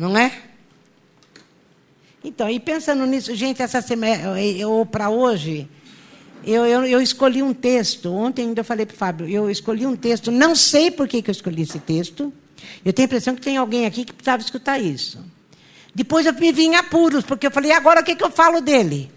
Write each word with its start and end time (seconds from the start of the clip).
Não 0.00 0.16
é? 0.16 0.32
Então, 2.24 2.48
e 2.48 2.58
pensando 2.58 3.04
nisso, 3.04 3.34
gente, 3.34 3.60
essa 3.60 3.82
semana, 3.82 4.32
ou 4.66 4.86
para 4.86 5.10
hoje, 5.10 5.68
eu, 6.42 6.64
eu, 6.64 6.86
eu, 6.86 7.02
escolhi 7.02 7.42
um 7.42 7.52
texto. 7.52 8.10
Ontem 8.10 8.46
ainda 8.46 8.60
eu 8.60 8.64
falei 8.64 8.86
para 8.86 8.94
o 8.94 8.96
Fábio, 8.96 9.28
eu 9.28 9.50
escolhi 9.50 9.86
um 9.86 9.94
texto, 9.94 10.30
não 10.30 10.56
sei 10.56 10.90
por 10.90 11.06
que, 11.06 11.20
que 11.20 11.28
eu 11.28 11.32
escolhi 11.32 11.64
esse 11.64 11.78
texto. 11.78 12.32
Eu 12.82 12.94
tenho 12.94 13.04
a 13.04 13.08
impressão 13.08 13.34
que 13.34 13.42
tem 13.42 13.58
alguém 13.58 13.84
aqui 13.84 14.06
que 14.06 14.14
precisava 14.14 14.42
escutar 14.42 14.78
isso. 14.78 15.22
Depois 15.94 16.24
eu 16.24 16.32
me 16.32 16.50
vi 16.50 16.62
em 16.62 16.76
apuros, 16.76 17.22
porque 17.22 17.46
eu 17.46 17.50
falei, 17.50 17.72
agora 17.72 18.00
o 18.00 18.04
que, 18.04 18.16
que 18.16 18.24
eu 18.24 18.30
falo 18.30 18.62
dele? 18.62 19.12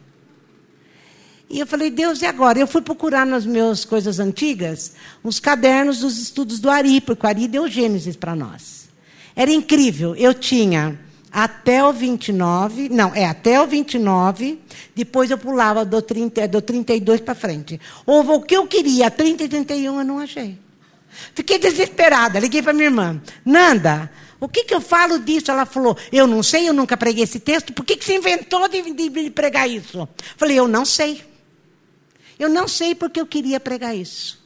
E 1.49 1.61
eu 1.61 1.67
falei, 1.67 1.91
Deus, 1.91 2.21
e 2.21 2.25
agora? 2.25 2.59
Eu 2.59 2.67
fui 2.67 2.81
procurar 2.81 3.25
nas 3.25 3.45
minhas 3.45 3.85
coisas 3.85 4.19
antigas 4.19 4.95
os 5.23 5.39
cadernos 5.39 5.99
dos 5.99 6.17
estudos 6.17 6.59
do 6.59 6.69
Ari, 6.69 6.99
porque 6.99 7.25
o 7.25 7.29
Ari 7.29 7.47
deu 7.47 7.69
Gênesis 7.69 8.17
para 8.17 8.35
nós. 8.35 8.82
Era 9.35 9.51
incrível. 9.51 10.15
Eu 10.15 10.33
tinha 10.33 10.99
até 11.31 11.83
o 11.83 11.91
29, 11.91 12.89
não, 12.89 13.13
é 13.15 13.25
até 13.25 13.59
o 13.59 13.65
29, 13.65 14.59
depois 14.95 15.31
eu 15.31 15.37
pulava 15.37 15.83
do, 15.83 15.99
30, 15.99 16.47
do 16.47 16.61
32 16.61 17.21
para 17.21 17.33
frente. 17.33 17.81
Houve 18.05 18.29
o 18.29 18.41
que 18.41 18.55
eu 18.55 18.67
queria, 18.67 19.09
30 19.09 19.43
e 19.43 19.49
31 19.49 19.99
eu 19.99 20.05
não 20.05 20.19
achei. 20.19 20.59
Fiquei 21.33 21.57
desesperada, 21.57 22.39
liguei 22.39 22.61
para 22.61 22.73
minha 22.73 22.85
irmã. 22.85 23.21
Nanda, 23.43 24.11
o 24.39 24.47
que, 24.47 24.63
que 24.63 24.75
eu 24.75 24.81
falo 24.81 25.19
disso? 25.19 25.49
Ela 25.49 25.65
falou, 25.65 25.97
eu 26.11 26.27
não 26.27 26.43
sei, 26.43 26.69
eu 26.69 26.73
nunca 26.73 26.95
preguei 26.95 27.23
esse 27.23 27.39
texto, 27.39 27.73
por 27.73 27.83
que, 27.83 27.97
que 27.97 28.05
você 28.05 28.15
inventou 28.15 28.67
de, 28.67 28.81
de, 28.93 29.09
de 29.09 29.29
pregar 29.31 29.67
isso? 29.67 30.07
Falei, 30.37 30.59
eu 30.59 30.67
não 30.67 30.85
sei. 30.85 31.23
Eu 32.37 32.49
não 32.49 32.67
sei 32.67 32.93
porque 32.93 33.19
eu 33.19 33.25
queria 33.25 33.59
pregar 33.59 33.95
isso. 33.95 34.43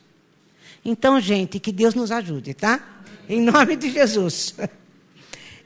Então, 0.85 1.19
gente, 1.19 1.59
que 1.59 1.71
Deus 1.71 1.93
nos 1.95 2.11
ajude, 2.11 2.53
tá? 2.53 2.96
Em 3.29 3.41
nome 3.41 3.75
de 3.75 3.91
Jesus. 3.91 4.55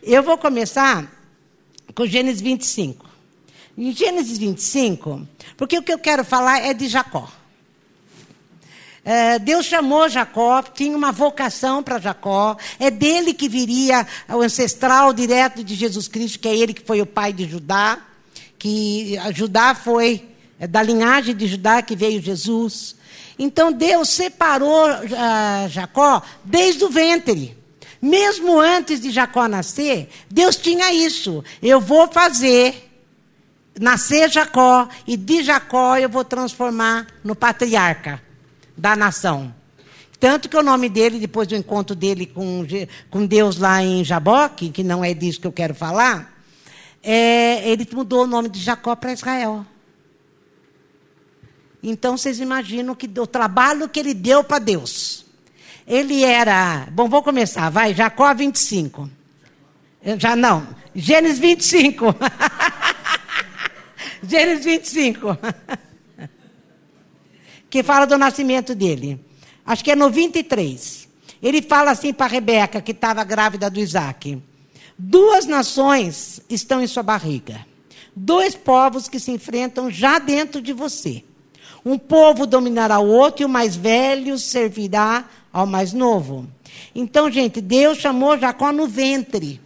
Eu 0.01 0.23
vou 0.23 0.35
começar 0.35 1.11
com 1.93 2.07
Gênesis 2.07 2.41
25. 2.41 3.07
Em 3.77 3.91
Gênesis 3.91 4.39
25, 4.39 5.27
porque 5.55 5.77
o 5.77 5.83
que 5.83 5.93
eu 5.93 5.99
quero 5.99 6.25
falar 6.25 6.59
é 6.59 6.73
de 6.73 6.87
Jacó. 6.87 7.31
É, 9.05 9.37
Deus 9.37 9.67
chamou 9.67 10.09
Jacó, 10.09 10.63
tinha 10.63 10.97
uma 10.97 11.11
vocação 11.11 11.83
para 11.83 11.99
Jacó, 11.99 12.57
é 12.79 12.89
dele 12.89 13.33
que 13.33 13.47
viria 13.47 14.07
o 14.29 14.41
ancestral 14.41 15.13
direto 15.13 15.63
de 15.63 15.75
Jesus 15.75 16.07
Cristo, 16.07 16.39
que 16.39 16.47
é 16.47 16.55
ele 16.55 16.73
que 16.73 16.85
foi 16.85 16.99
o 16.99 17.05
pai 17.05 17.31
de 17.31 17.47
Judá, 17.47 17.99
que 18.57 19.17
Judá 19.33 19.75
foi 19.75 20.27
é 20.59 20.67
da 20.67 20.83
linhagem 20.83 21.35
de 21.35 21.47
Judá 21.47 21.81
que 21.81 21.95
veio 21.95 22.21
Jesus. 22.21 22.95
Então 23.43 23.73
Deus 23.73 24.09
separou 24.09 24.87
uh, 24.87 25.67
Jacó 25.67 26.21
desde 26.45 26.85
o 26.85 26.89
ventre. 26.89 27.57
Mesmo 27.99 28.59
antes 28.59 28.99
de 28.99 29.09
Jacó 29.09 29.47
nascer, 29.47 30.09
Deus 30.29 30.55
tinha 30.55 30.93
isso. 30.93 31.43
Eu 31.59 31.81
vou 31.81 32.07
fazer 32.07 32.87
nascer 33.79 34.29
Jacó, 34.29 34.87
e 35.07 35.17
de 35.17 35.41
Jacó 35.41 35.97
eu 35.97 36.07
vou 36.07 36.23
transformar 36.23 37.07
no 37.23 37.35
patriarca 37.35 38.21
da 38.77 38.95
nação. 38.95 39.51
Tanto 40.19 40.47
que 40.47 40.55
o 40.55 40.61
nome 40.61 40.87
dele, 40.87 41.17
depois 41.17 41.47
do 41.47 41.55
encontro 41.55 41.95
dele 41.95 42.27
com, 42.27 42.63
com 43.09 43.25
Deus 43.25 43.57
lá 43.57 43.81
em 43.81 44.03
Jaboque, 44.03 44.69
que 44.69 44.83
não 44.83 45.03
é 45.03 45.15
disso 45.15 45.41
que 45.41 45.47
eu 45.47 45.51
quero 45.51 45.73
falar, 45.73 46.31
é, 47.01 47.67
ele 47.67 47.87
mudou 47.91 48.25
o 48.25 48.27
nome 48.27 48.49
de 48.49 48.59
Jacó 48.59 48.95
para 48.95 49.13
Israel. 49.13 49.65
Então 51.83 52.17
vocês 52.17 52.39
imaginam 52.39 52.93
que 52.93 53.09
o 53.19 53.25
trabalho 53.25 53.89
que 53.89 53.99
ele 53.99 54.13
deu 54.13 54.43
para 54.43 54.59
Deus. 54.59 55.25
Ele 55.87 56.23
era. 56.23 56.87
Bom, 56.91 57.09
vou 57.09 57.23
começar, 57.23 57.69
vai, 57.69 57.93
Jacó 57.93 58.33
25. 58.33 59.09
Já 60.17 60.35
não. 60.35 60.67
Gênesis 60.93 61.39
25. 61.39 62.05
Gênesis 64.23 64.65
25. 64.65 65.37
que 67.69 67.81
fala 67.81 68.05
do 68.05 68.17
nascimento 68.17 68.75
dele. 68.75 69.19
Acho 69.65 69.83
que 69.83 69.91
é 69.91 69.95
no 69.95 70.09
23. 70.09 71.09
Ele 71.41 71.61
fala 71.61 71.91
assim 71.91 72.13
para 72.13 72.27
Rebeca, 72.27 72.81
que 72.81 72.91
estava 72.91 73.23
grávida 73.23 73.69
do 73.69 73.79
Isaac: 73.79 74.41
Duas 74.97 75.47
nações 75.47 76.41
estão 76.49 76.81
em 76.81 76.87
sua 76.87 77.01
barriga. 77.01 77.65
Dois 78.15 78.55
povos 78.55 79.07
que 79.07 79.19
se 79.19 79.31
enfrentam 79.31 79.89
já 79.89 80.19
dentro 80.19 80.61
de 80.61 80.73
você. 80.73 81.23
Um 81.85 81.97
povo 81.97 82.45
dominará 82.45 82.99
o 82.99 83.07
outro 83.07 83.43
e 83.43 83.45
o 83.45 83.49
mais 83.49 83.75
velho 83.75 84.37
servirá 84.37 85.25
ao 85.51 85.65
mais 85.65 85.93
novo. 85.93 86.47
Então, 86.93 87.31
gente, 87.31 87.59
Deus 87.59 87.97
chamou 87.97 88.37
Jacó 88.37 88.71
no 88.71 88.87
ventre 88.87 89.59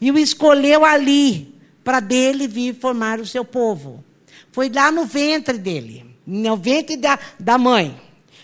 e 0.00 0.10
o 0.10 0.18
escolheu 0.18 0.84
ali 0.84 1.54
para 1.84 2.00
dele 2.00 2.46
vir 2.46 2.74
formar 2.74 3.20
o 3.20 3.26
seu 3.26 3.44
povo. 3.44 4.04
Foi 4.52 4.68
lá 4.68 4.90
no 4.90 5.04
ventre 5.04 5.56
dele, 5.56 6.04
no 6.26 6.56
ventre 6.56 6.96
da, 6.96 7.18
da 7.38 7.56
mãe. 7.56 7.96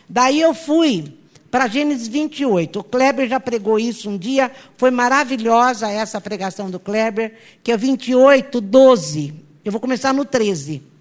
Daí 0.09 0.41
eu 0.41 0.55
fui 0.55 1.13
para 1.51 1.67
Gênesis 1.67 2.09
28. 2.09 2.79
O 2.79 2.85
Kleber 2.85 3.29
já 3.29 3.41
pregou 3.41 3.79
isso 3.79 4.11
um 4.11 4.19
dia, 4.19 4.51
foi 4.77 4.91
maravilhosa 4.91 5.91
essa 5.91 6.21
pregação 6.21 6.71
do 6.71 6.81
Kleber, 6.81 7.35
que 7.63 7.73
é 7.73 7.77
28, 7.77 8.61
12. 8.61 9.35
Eu 9.65 9.73
vou 9.73 9.81
começar 9.81 10.13
no 10.13 10.25
13. 10.25 10.94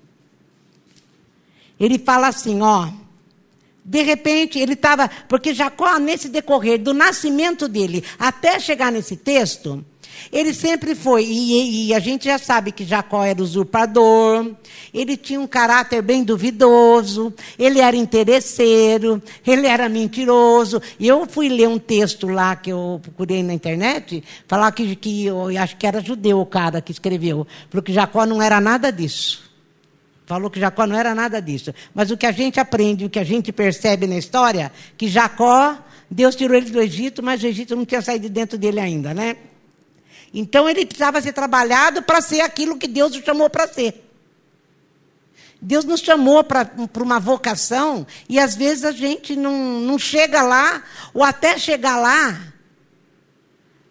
Ele 1.79 1.97
fala 1.97 2.27
assim, 2.27 2.61
ó. 2.61 2.89
De 3.85 4.01
repente, 4.01 4.59
ele 4.59 4.73
estava. 4.73 5.09
Porque 5.27 5.53
Jacó, 5.53 5.99
nesse 5.99 6.29
decorrer 6.29 6.79
do 6.79 6.93
nascimento 6.93 7.67
dele 7.67 8.03
até 8.17 8.59
chegar 8.59 8.91
nesse 8.91 9.17
texto, 9.17 9.83
ele 10.31 10.53
sempre 10.53 10.95
foi. 10.95 11.25
E, 11.25 11.87
e, 11.87 11.93
a 11.93 11.99
gente 11.99 12.25
já 12.25 12.37
sabe 12.37 12.71
que 12.71 12.85
Jacó 12.85 13.23
era 13.23 13.41
usurpador, 13.41 14.51
ele 14.93 15.17
tinha 15.17 15.39
um 15.39 15.47
caráter 15.47 16.01
bem 16.01 16.23
duvidoso, 16.23 17.33
ele 17.57 17.79
era 17.79 17.95
interesseiro, 17.95 19.21
ele 19.45 19.67
era 19.67 19.89
mentiroso. 19.89 20.81
E 20.99 21.07
eu 21.07 21.25
fui 21.27 21.49
ler 21.49 21.67
um 21.67 21.79
texto 21.79 22.27
lá 22.27 22.55
que 22.55 22.71
eu 22.71 22.99
procurei 23.01 23.43
na 23.43 23.53
internet, 23.53 24.23
falar 24.47 24.71
que, 24.71 24.95
que 24.95 25.25
eu 25.25 25.47
acho 25.59 25.77
que 25.77 25.85
era 25.85 26.01
judeu 26.01 26.39
o 26.39 26.45
cara 26.45 26.81
que 26.81 26.91
escreveu, 26.91 27.45
porque 27.69 27.91
Jacó 27.91 28.25
não 28.25 28.41
era 28.41 28.61
nada 28.61 28.91
disso. 28.91 29.42
Falou 30.25 30.49
que 30.49 30.59
Jacó 30.59 30.87
não 30.87 30.97
era 30.97 31.13
nada 31.13 31.41
disso. 31.41 31.73
Mas 31.93 32.09
o 32.11 32.17
que 32.17 32.25
a 32.25 32.31
gente 32.31 32.59
aprende, 32.59 33.05
o 33.05 33.09
que 33.09 33.19
a 33.19 33.23
gente 33.23 33.51
percebe 33.51 34.07
na 34.07 34.17
história, 34.17 34.71
que 34.97 35.07
Jacó, 35.07 35.77
Deus 36.09 36.35
tirou 36.35 36.55
ele 36.55 36.69
do 36.69 36.81
Egito, 36.81 37.21
mas 37.21 37.43
o 37.43 37.47
Egito 37.47 37.75
não 37.75 37.85
tinha 37.85 38.01
saído 38.01 38.23
de 38.23 38.29
dentro 38.29 38.57
dele 38.57 38.79
ainda, 38.79 39.13
né? 39.13 39.35
Então 40.33 40.67
ele 40.67 40.85
precisava 40.85 41.21
ser 41.21 41.33
trabalhado 41.33 42.01
para 42.01 42.21
ser 42.21 42.41
aquilo 42.41 42.77
que 42.77 42.87
Deus 42.87 43.15
o 43.15 43.23
chamou 43.23 43.49
para 43.49 43.67
ser. 43.67 44.03
Deus 45.61 45.85
nos 45.85 46.01
chamou 46.01 46.43
para 46.43 46.69
uma 46.99 47.19
vocação 47.19 48.05
e 48.27 48.37
às 48.37 48.55
vezes 48.55 48.83
a 48.83 48.91
gente 48.91 49.35
não, 49.35 49.79
não 49.79 49.97
chega 49.97 50.41
lá, 50.41 50.83
ou 51.13 51.23
até 51.23 51.57
chegar 51.57 51.97
lá, 51.97 52.53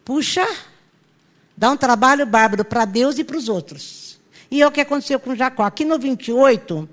puxa, 0.04 0.47
dá 1.56 1.71
um 1.71 1.76
trabalho 1.76 2.26
bárbaro 2.26 2.65
para 2.65 2.84
Deus 2.84 3.19
e 3.19 3.25
para 3.25 3.38
os 3.38 3.48
outros. 3.48 4.11
E 4.52 4.60
é 4.60 4.66
o 4.66 4.70
que 4.70 4.82
aconteceu 4.82 5.18
com 5.18 5.34
Jacó. 5.34 5.62
Aqui 5.62 5.82
no 5.82 5.98
28, 5.98 6.86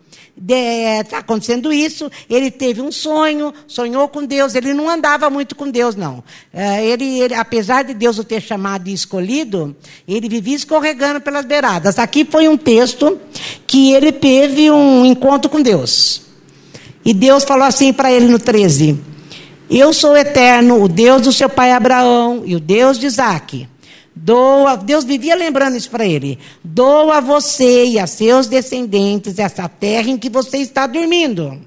está 1.01 1.17
acontecendo 1.17 1.73
isso. 1.73 2.09
Ele 2.29 2.49
teve 2.49 2.79
um 2.81 2.89
sonho, 2.89 3.53
sonhou 3.67 4.07
com 4.07 4.25
Deus. 4.25 4.55
Ele 4.55 4.73
não 4.73 4.89
andava 4.89 5.29
muito 5.29 5.57
com 5.57 5.69
Deus, 5.69 5.93
não. 5.93 6.23
É, 6.53 6.85
ele, 6.85 7.19
ele, 7.19 7.33
apesar 7.33 7.83
de 7.83 7.93
Deus 7.93 8.17
o 8.17 8.23
ter 8.23 8.39
chamado 8.39 8.87
e 8.87 8.93
escolhido, 8.93 9.75
ele 10.07 10.29
vivia 10.29 10.55
escorregando 10.55 11.19
pelas 11.19 11.43
beiradas. 11.43 11.99
Aqui 11.99 12.23
foi 12.23 12.47
um 12.47 12.55
texto 12.55 13.19
que 13.67 13.91
ele 13.91 14.13
teve 14.13 14.71
um 14.71 15.05
encontro 15.05 15.51
com 15.51 15.61
Deus. 15.61 16.21
E 17.03 17.13
Deus 17.13 17.43
falou 17.43 17.65
assim 17.65 17.91
para 17.91 18.09
ele 18.09 18.27
no 18.29 18.39
13: 18.39 18.97
Eu 19.69 19.91
sou 19.91 20.15
eterno, 20.15 20.81
o 20.81 20.87
Deus 20.87 21.23
do 21.23 21.33
seu 21.33 21.49
pai 21.49 21.73
Abraão 21.73 22.43
e 22.45 22.55
o 22.55 22.59
Deus 22.61 22.97
de 22.97 23.05
Isaac. 23.05 23.67
Doa, 24.21 24.75
Deus 24.75 25.05
vivia 25.05 25.33
lembrando 25.33 25.77
isso 25.77 25.89
para 25.89 26.05
ele. 26.05 26.37
Doa 26.61 27.17
a 27.17 27.21
você 27.21 27.85
e 27.85 27.97
a 27.97 28.05
seus 28.05 28.47
descendentes 28.47 29.39
essa 29.39 29.69
terra 29.69 30.09
em 30.09 30.17
que 30.17 30.29
você 30.29 30.57
está 30.57 30.85
dormindo. 30.85 31.61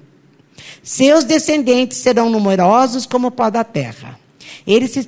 Seus 0.83 1.23
descendentes 1.23 1.97
serão 1.97 2.29
numerosos 2.29 3.07
como 3.07 3.29
o 3.29 3.31
pó 3.31 3.49
da 3.49 3.63
terra. 3.63 4.19
Eles 4.67 4.91
se 4.91 4.99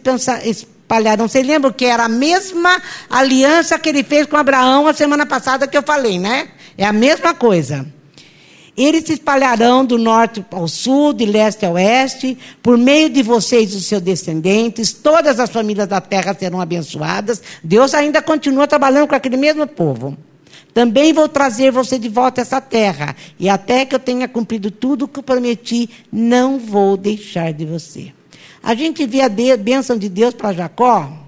espalharão. 0.45 1.27
Vocês 1.27 1.45
lembram 1.45 1.71
que 1.71 1.85
era 1.85 2.05
a 2.05 2.09
mesma 2.09 2.81
aliança 3.07 3.77
que 3.77 3.89
ele 3.89 4.03
fez 4.03 4.25
com 4.25 4.37
Abraão 4.37 4.87
a 4.87 4.93
semana 4.93 5.25
passada 5.27 5.67
que 5.67 5.77
eu 5.77 5.83
falei, 5.83 6.17
né? 6.17 6.47
É 6.75 6.83
a 6.83 6.93
mesma 6.93 7.35
coisa. 7.35 7.85
Eles 8.77 9.05
se 9.05 9.13
espalharão 9.13 9.85
do 9.85 9.97
norte 9.97 10.43
ao 10.51 10.67
sul, 10.67 11.13
de 11.13 11.25
leste 11.25 11.65
a 11.65 11.71
oeste, 11.71 12.37
por 12.61 12.77
meio 12.77 13.09
de 13.09 13.23
vocês 13.23 13.71
e 13.71 13.75
dos 13.75 13.85
seus 13.85 14.01
descendentes, 14.01 14.91
todas 14.91 15.39
as 15.39 15.49
famílias 15.49 15.87
da 15.87 16.01
terra 16.01 16.35
serão 16.37 16.59
abençoadas. 16.59 17.41
Deus 17.63 17.93
ainda 17.93 18.21
continua 18.21 18.67
trabalhando 18.67 19.07
com 19.07 19.15
aquele 19.15 19.37
mesmo 19.37 19.65
povo. 19.65 20.17
Também 20.73 21.13
vou 21.13 21.29
trazer 21.29 21.71
você 21.71 21.97
de 21.97 22.09
volta 22.09 22.41
a 22.41 22.43
essa 22.43 22.59
terra, 22.59 23.15
e 23.39 23.47
até 23.47 23.85
que 23.85 23.95
eu 23.95 23.99
tenha 23.99 24.27
cumprido 24.27 24.69
tudo 24.69 25.05
o 25.05 25.07
que 25.07 25.21
prometi, 25.21 25.89
não 26.11 26.59
vou 26.59 26.97
deixar 26.97 27.53
de 27.53 27.65
você. 27.65 28.11
A 28.61 28.75
gente 28.75 29.05
vê 29.05 29.21
a 29.21 29.29
bênção 29.57 29.97
de 29.97 30.09
Deus 30.09 30.33
para 30.33 30.51
Jacó, 30.51 31.24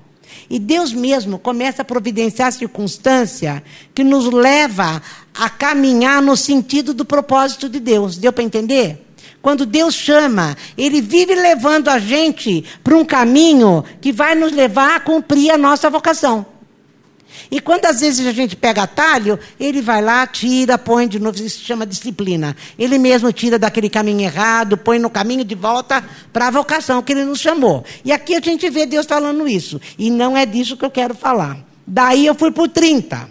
E 0.49 0.59
Deus 0.59 0.94
mesmo 0.94 1.38
começa 1.38 1.81
a 1.81 1.85
providenciar 1.85 2.47
a 2.47 2.51
circunstância 2.51 3.63
que 3.94 4.03
nos 4.03 4.25
leva 4.31 5.01
a 5.33 5.49
caminhar 5.49 6.21
no 6.21 6.38
sentido 6.38 6.94
do 6.94 7.03
propósito 7.03 7.67
de 7.67 7.79
Deus. 7.79 8.17
Deu 8.17 8.31
para 8.31 8.44
entender? 8.44 9.05
Quando 9.41 9.65
Deus 9.65 9.94
chama, 9.94 10.57
Ele 10.77 11.01
vive 11.01 11.35
levando 11.35 11.89
a 11.89 11.99
gente 11.99 12.63
para 12.83 12.95
um 12.95 13.05
caminho 13.05 13.83
que 14.01 14.11
vai 14.11 14.35
nos 14.35 14.51
levar 14.51 14.95
a 14.95 14.99
cumprir 14.99 15.51
a 15.51 15.57
nossa 15.57 15.89
vocação. 15.89 16.45
E 17.49 17.59
quando 17.59 17.85
às 17.85 18.01
vezes 18.01 18.25
a 18.25 18.31
gente 18.31 18.55
pega 18.55 18.83
atalho, 18.83 19.39
ele 19.59 19.81
vai 19.81 20.01
lá, 20.01 20.25
tira, 20.27 20.77
põe 20.77 21.07
de 21.07 21.19
novo, 21.19 21.37
isso 21.37 21.59
se 21.59 21.65
chama 21.65 21.85
disciplina. 21.85 22.55
Ele 22.77 22.97
mesmo 22.97 23.31
tira 23.31 23.57
daquele 23.57 23.89
caminho 23.89 24.21
errado, 24.21 24.77
põe 24.77 24.99
no 24.99 25.09
caminho 25.09 25.43
de 25.43 25.55
volta 25.55 26.03
para 26.33 26.47
a 26.47 26.51
vocação 26.51 27.01
que 27.01 27.13
ele 27.13 27.25
nos 27.25 27.39
chamou. 27.39 27.83
E 28.03 28.11
aqui 28.11 28.35
a 28.35 28.39
gente 28.39 28.69
vê 28.69 28.85
Deus 28.85 29.05
falando 29.05 29.47
isso. 29.47 29.79
E 29.97 30.09
não 30.09 30.35
é 30.35 30.45
disso 30.45 30.77
que 30.77 30.85
eu 30.85 30.91
quero 30.91 31.13
falar. 31.13 31.57
Daí 31.85 32.25
eu 32.25 32.35
fui 32.35 32.51
para 32.51 32.63
o 32.63 32.67
30. 32.67 33.29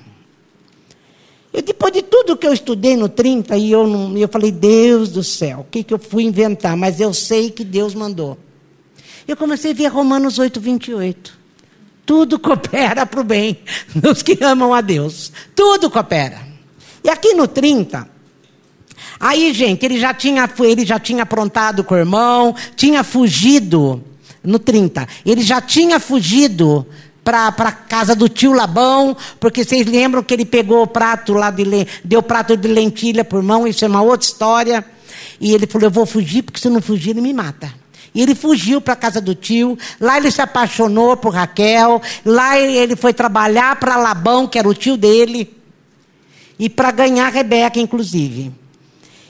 E 1.52 1.62
depois 1.62 1.92
de 1.92 2.02
tudo 2.02 2.36
que 2.36 2.46
eu 2.46 2.52
estudei 2.52 2.96
no 2.96 3.08
30, 3.08 3.56
e 3.56 3.72
eu, 3.72 3.86
não, 3.86 4.16
eu 4.16 4.28
falei, 4.28 4.52
Deus 4.52 5.08
do 5.08 5.24
céu, 5.24 5.60
o 5.60 5.64
que, 5.64 5.82
que 5.82 5.94
eu 5.94 5.98
fui 5.98 6.24
inventar? 6.24 6.76
Mas 6.76 7.00
eu 7.00 7.14
sei 7.14 7.50
que 7.50 7.64
Deus 7.64 7.94
mandou. 7.94 8.36
Eu 9.26 9.36
comecei 9.36 9.72
a 9.72 9.74
ver 9.74 9.86
Romanos 9.86 10.38
8, 10.38 10.60
28. 10.60 11.35
Tudo 12.06 12.38
coopera 12.38 13.04
para 13.04 13.20
o 13.20 13.24
bem 13.24 13.58
dos 13.94 14.22
que 14.22 14.38
amam 14.42 14.72
a 14.72 14.80
Deus. 14.80 15.32
Tudo 15.54 15.90
coopera. 15.90 16.40
E 17.02 17.10
aqui 17.10 17.34
no 17.34 17.46
30, 17.48 18.08
aí, 19.18 19.52
gente, 19.52 19.84
ele 19.84 19.98
já 19.98 20.14
tinha, 20.14 20.48
ele 20.60 20.86
já 20.86 20.98
tinha 20.98 21.24
aprontado 21.24 21.84
com 21.84 21.94
o 21.94 21.98
irmão, 21.98 22.54
tinha 22.76 23.04
fugido. 23.04 24.02
No 24.42 24.60
30, 24.60 25.08
ele 25.24 25.42
já 25.42 25.60
tinha 25.60 25.98
fugido 25.98 26.86
para 27.24 27.48
a 27.48 27.72
casa 27.72 28.14
do 28.14 28.28
tio 28.28 28.52
Labão, 28.52 29.16
porque 29.40 29.64
vocês 29.64 29.84
lembram 29.84 30.22
que 30.22 30.32
ele 30.32 30.44
pegou 30.44 30.82
o 30.82 30.86
prato 30.86 31.32
lá 31.32 31.50
de 31.50 31.64
deu 32.04 32.22
prato 32.22 32.56
de 32.56 32.68
lentilha 32.68 33.24
para 33.24 33.36
o 33.36 33.40
irmão, 33.40 33.66
isso 33.66 33.84
é 33.84 33.88
uma 33.88 34.02
outra 34.02 34.24
história. 34.24 34.84
E 35.40 35.52
ele 35.52 35.66
falou: 35.66 35.88
Eu 35.88 35.90
vou 35.90 36.06
fugir, 36.06 36.42
porque 36.42 36.60
se 36.60 36.68
eu 36.68 36.72
não 36.72 36.80
fugir, 36.80 37.10
ele 37.10 37.20
me 37.20 37.34
mata. 37.34 37.72
E 38.16 38.22
ele 38.22 38.34
fugiu 38.34 38.80
para 38.80 38.94
a 38.94 38.96
casa 38.96 39.20
do 39.20 39.34
tio. 39.34 39.76
Lá 40.00 40.16
ele 40.16 40.30
se 40.30 40.40
apaixonou 40.40 41.18
por 41.18 41.34
Raquel. 41.34 42.00
Lá 42.24 42.58
ele 42.58 42.96
foi 42.96 43.12
trabalhar 43.12 43.78
para 43.78 43.98
Labão, 43.98 44.46
que 44.46 44.58
era 44.58 44.66
o 44.66 44.72
tio 44.72 44.96
dele. 44.96 45.54
E 46.58 46.70
para 46.70 46.90
ganhar 46.90 47.30
Rebeca, 47.30 47.78
inclusive. 47.78 48.50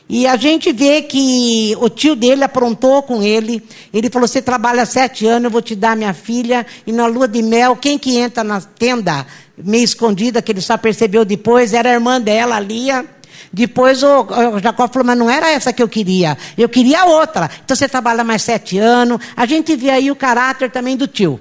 E 0.09 0.25
a 0.25 0.37
gente 0.37 0.73
vê 0.73 1.03
que 1.03 1.77
o 1.81 1.89
tio 1.89 2.15
dele 2.15 2.45
aprontou 2.45 3.03
com 3.03 3.21
ele. 3.25 3.61
Ele 3.93 4.09
falou: 4.09 4.29
Você 4.29 4.41
trabalha 4.41 4.87
sete 4.87 5.27
anos, 5.27 5.47
eu 5.47 5.51
vou 5.51 5.61
te 5.61 5.75
dar 5.75 5.97
minha 5.97 6.15
filha. 6.15 6.65
E 6.87 6.93
na 6.93 7.09
lua 7.09 7.27
de 7.27 7.43
mel, 7.43 7.75
quem 7.75 7.99
que 7.99 8.17
entra 8.17 8.45
na 8.45 8.61
tenda, 8.61 9.27
meio 9.59 9.83
escondida, 9.83 10.41
que 10.41 10.53
ele 10.53 10.61
só 10.61 10.77
percebeu 10.77 11.25
depois, 11.25 11.73
era 11.73 11.91
a 11.91 11.95
irmã 11.95 12.21
dela, 12.21 12.61
Lia. 12.61 13.05
Depois 13.53 14.03
o, 14.03 14.23
o 14.55 14.59
Jacó 14.59 14.89
falou, 14.89 15.07
mas 15.07 15.19
não 15.19 15.31
era 15.31 15.51
essa 15.51 15.73
que 15.73 15.83
eu 15.83 15.89
queria. 15.89 16.37
Eu 16.57 16.69
queria 16.69 17.05
outra. 17.05 17.51
Então 17.65 17.77
você 17.77 17.89
trabalha 17.89 18.25
mais 18.25 18.43
sete 18.43 18.79
anos. 18.79 19.21
A 19.37 19.47
gente 19.47 19.75
vê 19.77 19.91
aí 19.91 20.11
o 20.11 20.17
caráter 20.17 20.71
também 20.71 20.97
do 20.97 21.07
tio. 21.07 21.41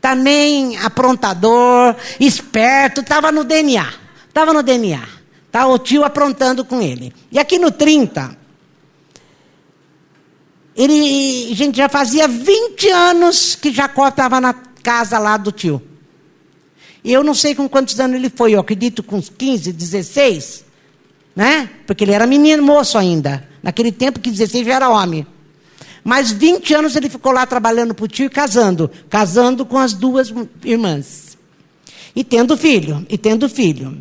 Também 0.00 0.76
aprontador, 0.78 1.96
esperto, 2.20 3.00
estava 3.00 3.32
no 3.32 3.44
DNA. 3.44 3.86
Estava 4.28 4.52
no 4.52 4.62
DNA. 4.62 5.02
Tá 5.50 5.66
o 5.66 5.78
tio 5.78 6.04
aprontando 6.04 6.64
com 6.64 6.80
ele. 6.80 7.12
E 7.30 7.38
aqui 7.38 7.58
no 7.58 7.70
30, 7.70 8.36
ele, 10.76 11.54
gente, 11.54 11.76
já 11.76 11.88
fazia 11.88 12.26
20 12.26 12.88
anos 12.90 13.54
que 13.54 13.72
Jacó 13.72 14.08
estava 14.08 14.40
na 14.40 14.52
casa 14.52 15.18
lá 15.18 15.36
do 15.36 15.52
tio. 15.52 15.80
Eu 17.04 17.22
não 17.22 17.34
sei 17.34 17.54
com 17.54 17.68
quantos 17.68 18.00
anos 18.00 18.16
ele 18.16 18.30
foi, 18.30 18.54
eu 18.54 18.60
acredito 18.60 19.02
com 19.02 19.16
uns 19.16 19.28
15, 19.28 19.72
16 19.72 20.63
né? 21.34 21.68
Porque 21.86 22.04
ele 22.04 22.12
era 22.12 22.26
menino, 22.26 22.62
moço 22.62 22.96
ainda. 22.96 23.46
Naquele 23.62 23.90
tempo 23.90 24.20
que 24.20 24.30
16 24.30 24.66
já 24.66 24.74
era 24.74 24.88
homem. 24.88 25.26
Mas 26.04 26.30
20 26.30 26.74
anos 26.74 26.94
ele 26.94 27.08
ficou 27.08 27.32
lá 27.32 27.46
trabalhando 27.46 27.94
para 27.94 28.04
o 28.04 28.08
tio 28.08 28.26
e 28.26 28.30
casando. 28.30 28.90
Casando 29.08 29.64
com 29.64 29.78
as 29.78 29.94
duas 29.94 30.32
irmãs. 30.62 31.38
E 32.14 32.22
tendo 32.22 32.56
filho. 32.56 33.04
E 33.08 33.16
tendo 33.16 33.48
filho. 33.48 33.96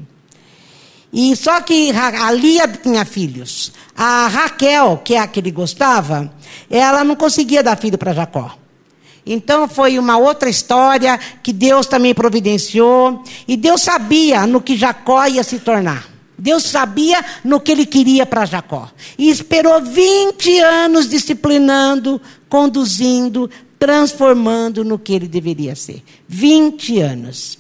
E 1.12 1.36
só 1.36 1.62
que 1.62 1.92
a 1.92 2.32
Lia 2.32 2.68
tinha 2.68 3.06
filhos. 3.06 3.72
A 3.96 4.28
Raquel, 4.28 5.02
que 5.04 5.16
é 5.16 5.20
a 5.20 5.28
que 5.28 5.40
ele 5.40 5.52
gostava, 5.52 6.32
ela 6.70 7.04
não 7.04 7.16
conseguia 7.16 7.64
dar 7.64 7.78
filho 7.78 7.98
para 7.98 8.14
Jacó. 8.14 8.58
Então 9.26 9.68
foi 9.70 9.98
uma 9.98 10.18
outra 10.18 10.50
história 10.50 11.18
que 11.42 11.54
Deus 11.54 11.86
também 11.86 12.14
providenciou. 12.14 13.24
E 13.48 13.56
Deus 13.56 13.82
sabia 13.82 14.46
no 14.46 14.60
que 14.60 14.76
Jacó 14.76 15.26
ia 15.26 15.44
se 15.44 15.60
tornar. 15.60 16.13
Deus 16.38 16.64
sabia 16.64 17.24
no 17.44 17.60
que 17.60 17.72
ele 17.72 17.86
queria 17.86 18.26
para 18.26 18.46
Jacó. 18.46 18.90
E 19.18 19.30
esperou 19.30 19.82
20 19.82 20.60
anos 20.60 21.10
disciplinando, 21.10 22.22
conduzindo, 22.50 23.50
transformando 23.78 24.84
no 24.84 24.98
que 24.98 25.14
ele 25.14 25.28
deveria 25.28 25.76
ser. 25.76 26.04
20 26.28 27.00
anos. 27.00 27.58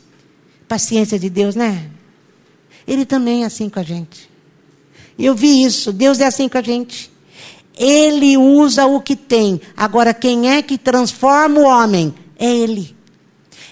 Paciência 0.67 1.19
de 1.19 1.29
Deus, 1.29 1.55
né? 1.55 1.89
Ele 2.87 3.05
também 3.05 3.43
é 3.43 3.45
assim 3.45 3.69
com 3.69 3.79
a 3.79 3.83
gente. 3.83 4.29
Eu 5.17 5.35
vi 5.35 5.63
isso. 5.63 5.93
Deus 5.93 6.19
é 6.19 6.25
assim 6.25 6.49
com 6.49 6.57
a 6.57 6.61
gente. 6.61 7.11
Ele 7.75 8.37
usa 8.37 8.85
o 8.85 9.01
que 9.01 9.15
tem. 9.15 9.61
Agora, 9.75 10.13
quem 10.13 10.49
é 10.49 10.61
que 10.61 10.77
transforma 10.77 11.59
o 11.59 11.63
homem? 11.63 12.13
É 12.37 12.51
Ele. 12.51 12.95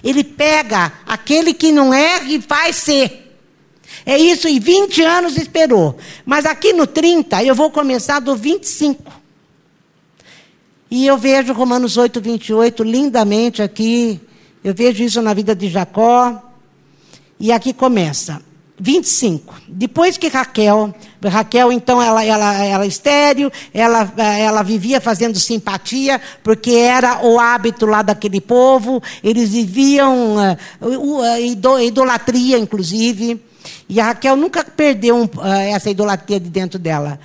Ele 0.03 0.23
pega 0.23 0.91
aquele 1.05 1.53
que 1.53 1.71
não 1.71 1.93
é 1.93 2.23
e 2.23 2.41
faz 2.41 2.77
ser. 2.77 3.30
É 4.05 4.17
isso, 4.17 4.47
e 4.47 4.59
20 4.59 5.01
anos 5.03 5.37
esperou. 5.37 5.97
Mas 6.25 6.45
aqui 6.45 6.73
no 6.73 6.87
30, 6.87 7.43
eu 7.43 7.55
vou 7.55 7.69
começar 7.69 8.19
do 8.19 8.35
25. 8.35 9.11
E 10.89 11.05
eu 11.05 11.17
vejo 11.17 11.53
Romanos 11.53 11.95
8, 11.95 12.19
28 12.19 12.83
lindamente 12.83 13.61
aqui. 13.61 14.19
Eu 14.63 14.73
vejo 14.73 15.03
isso 15.03 15.21
na 15.21 15.33
vida 15.33 15.55
de 15.55 15.69
Jacó. 15.69 16.41
E 17.39 17.51
aqui 17.51 17.73
começa. 17.73 18.41
25. 18.81 19.53
Depois 19.67 20.17
que 20.17 20.27
Raquel, 20.27 20.93
Raquel 21.23 21.71
então 21.71 22.01
ela 22.01 22.25
ela 22.25 22.65
ela 22.65 22.85
estéril, 22.85 23.51
ela 23.71 24.11
ela 24.17 24.63
vivia 24.63 24.99
fazendo 24.99 25.39
simpatia, 25.39 26.19
porque 26.43 26.71
era 26.71 27.23
o 27.23 27.39
hábito 27.39 27.85
lá 27.85 28.01
daquele 28.01 28.41
povo, 28.41 29.01
eles 29.23 29.51
viviam 29.51 30.35
uh, 30.81 30.87
uh, 30.87 31.79
idolatria 31.79 32.57
inclusive. 32.57 33.39
E 33.87 33.99
a 33.99 34.05
Raquel 34.05 34.35
nunca 34.35 34.63
perdeu 34.63 35.15
um, 35.15 35.23
uh, 35.23 35.51
essa 35.71 35.89
idolatria 35.89 36.39
de 36.39 36.49
dentro 36.49 36.79
dela, 36.79 37.19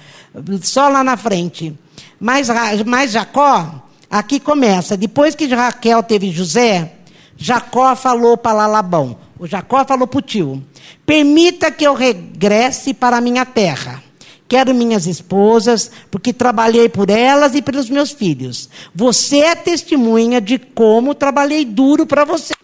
só 0.62 0.88
lá 0.88 1.02
na 1.02 1.16
frente. 1.16 1.76
Mas, 2.18 2.48
mas 2.84 3.12
Jacó, 3.12 3.82
aqui 4.10 4.40
começa. 4.40 4.96
Depois 4.96 5.34
que 5.34 5.46
Raquel 5.46 6.02
teve 6.02 6.30
José, 6.30 6.92
Jacó 7.36 7.94
falou 7.94 8.36
para 8.36 8.66
Labão. 8.66 9.18
O 9.38 9.46
Jacó 9.46 9.84
falou 9.84 10.06
para 10.06 10.18
o 10.18 10.22
tio: 10.22 10.62
Permita 11.04 11.70
que 11.70 11.86
eu 11.86 11.94
regresse 11.94 12.94
para 12.94 13.18
a 13.18 13.20
minha 13.20 13.44
terra. 13.44 14.02
Quero 14.48 14.72
minhas 14.72 15.06
esposas, 15.06 15.90
porque 16.10 16.32
trabalhei 16.32 16.88
por 16.88 17.10
elas 17.10 17.54
e 17.54 17.60
pelos 17.60 17.90
meus 17.90 18.12
filhos. 18.12 18.68
Você 18.94 19.38
é 19.38 19.54
testemunha 19.56 20.40
de 20.40 20.56
como 20.56 21.14
trabalhei 21.14 21.64
duro 21.64 22.06
para 22.06 22.24
você. 22.24 22.54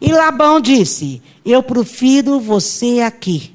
E 0.00 0.12
Labão 0.12 0.60
disse: 0.60 1.22
Eu 1.44 1.62
prefiro 1.62 2.40
você 2.40 3.00
aqui. 3.00 3.54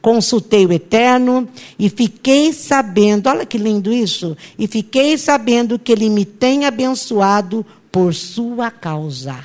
Consultei 0.00 0.66
o 0.66 0.72
Eterno 0.72 1.48
e 1.78 1.88
fiquei 1.88 2.52
sabendo, 2.52 3.28
olha 3.28 3.46
que 3.46 3.56
lindo 3.56 3.92
isso, 3.92 4.36
e 4.58 4.66
fiquei 4.66 5.16
sabendo 5.16 5.78
que 5.78 5.92
ele 5.92 6.10
me 6.10 6.24
tem 6.24 6.66
abençoado 6.66 7.64
por 7.90 8.12
sua 8.12 8.68
causa. 8.68 9.38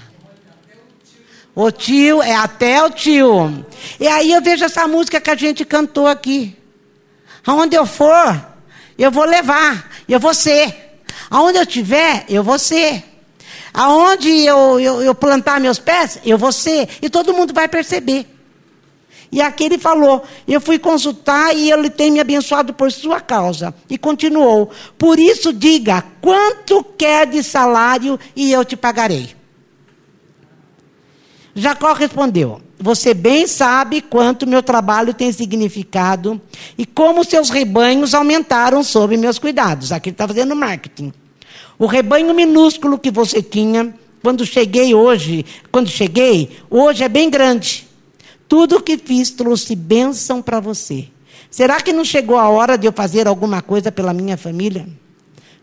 O 1.53 1.71
tio, 1.71 2.23
é 2.23 2.35
até 2.35 2.83
o 2.83 2.89
tio. 2.89 3.65
E 3.99 4.07
aí 4.07 4.31
eu 4.31 4.41
vejo 4.41 4.65
essa 4.65 4.87
música 4.87 5.21
que 5.21 5.29
a 5.29 5.35
gente 5.35 5.65
cantou 5.65 6.07
aqui. 6.07 6.55
Aonde 7.45 7.75
eu 7.75 7.85
for, 7.85 8.47
eu 8.97 9.11
vou 9.11 9.25
levar, 9.25 9.91
eu 10.07 10.19
vou 10.19 10.33
ser. 10.33 10.99
Aonde 11.29 11.57
eu 11.57 11.63
estiver, 11.63 12.25
eu 12.29 12.43
vou 12.43 12.59
ser. 12.59 13.03
Aonde 13.77 14.27
eu, 14.43 14.79
eu, 14.79 15.01
eu 15.03 15.13
plantar 15.13 15.61
meus 15.61 15.77
pés, 15.77 16.19
eu 16.25 16.35
vou 16.35 16.51
ser. 16.51 16.89
E 16.99 17.11
todo 17.11 17.31
mundo 17.31 17.53
vai 17.53 17.67
perceber. 17.67 18.25
E 19.31 19.39
aqui 19.39 19.65
ele 19.65 19.77
falou: 19.77 20.23
Eu 20.47 20.59
fui 20.59 20.79
consultar 20.79 21.55
e 21.55 21.71
ele 21.71 21.87
tem 21.87 22.09
me 22.09 22.19
abençoado 22.19 22.73
por 22.73 22.91
sua 22.91 23.21
causa. 23.21 23.71
E 23.87 23.95
continuou: 23.95 24.71
Por 24.97 25.19
isso 25.19 25.53
diga, 25.53 26.03
quanto 26.19 26.83
quer 26.97 27.27
de 27.27 27.43
salário 27.43 28.19
e 28.35 28.51
eu 28.51 28.65
te 28.65 28.75
pagarei. 28.75 29.35
Jacó 31.53 31.93
respondeu: 31.93 32.59
Você 32.79 33.13
bem 33.13 33.45
sabe 33.45 34.01
quanto 34.01 34.47
meu 34.47 34.63
trabalho 34.63 35.13
tem 35.13 35.31
significado 35.31 36.41
e 36.75 36.83
como 36.83 37.23
seus 37.23 37.51
rebanhos 37.51 38.15
aumentaram 38.15 38.81
sob 38.81 39.15
meus 39.17 39.37
cuidados. 39.37 39.91
Aqui 39.91 40.09
ele 40.09 40.15
está 40.15 40.27
fazendo 40.27 40.55
marketing. 40.55 41.13
O 41.79 41.85
rebanho 41.85 42.33
minúsculo 42.33 42.97
que 42.97 43.11
você 43.11 43.41
tinha 43.41 43.93
quando 44.21 44.45
cheguei 44.45 44.93
hoje, 44.93 45.45
quando 45.71 45.89
cheguei, 45.89 46.57
hoje 46.69 47.03
é 47.03 47.07
bem 47.07 47.29
grande. 47.29 47.87
Tudo 48.47 48.81
que 48.81 48.97
fiz 48.97 49.29
trouxe 49.29 49.75
bênção 49.75 50.41
para 50.41 50.59
você. 50.59 51.07
Será 51.51 51.79
que 51.79 51.93
não 51.93 52.03
chegou 52.03 52.37
a 52.37 52.49
hora 52.49 52.77
de 52.77 52.87
eu 52.87 52.91
fazer 52.91 53.27
alguma 53.27 53.61
coisa 53.61 53.91
pela 53.91 54.13
minha 54.13 54.37
família? 54.37 54.87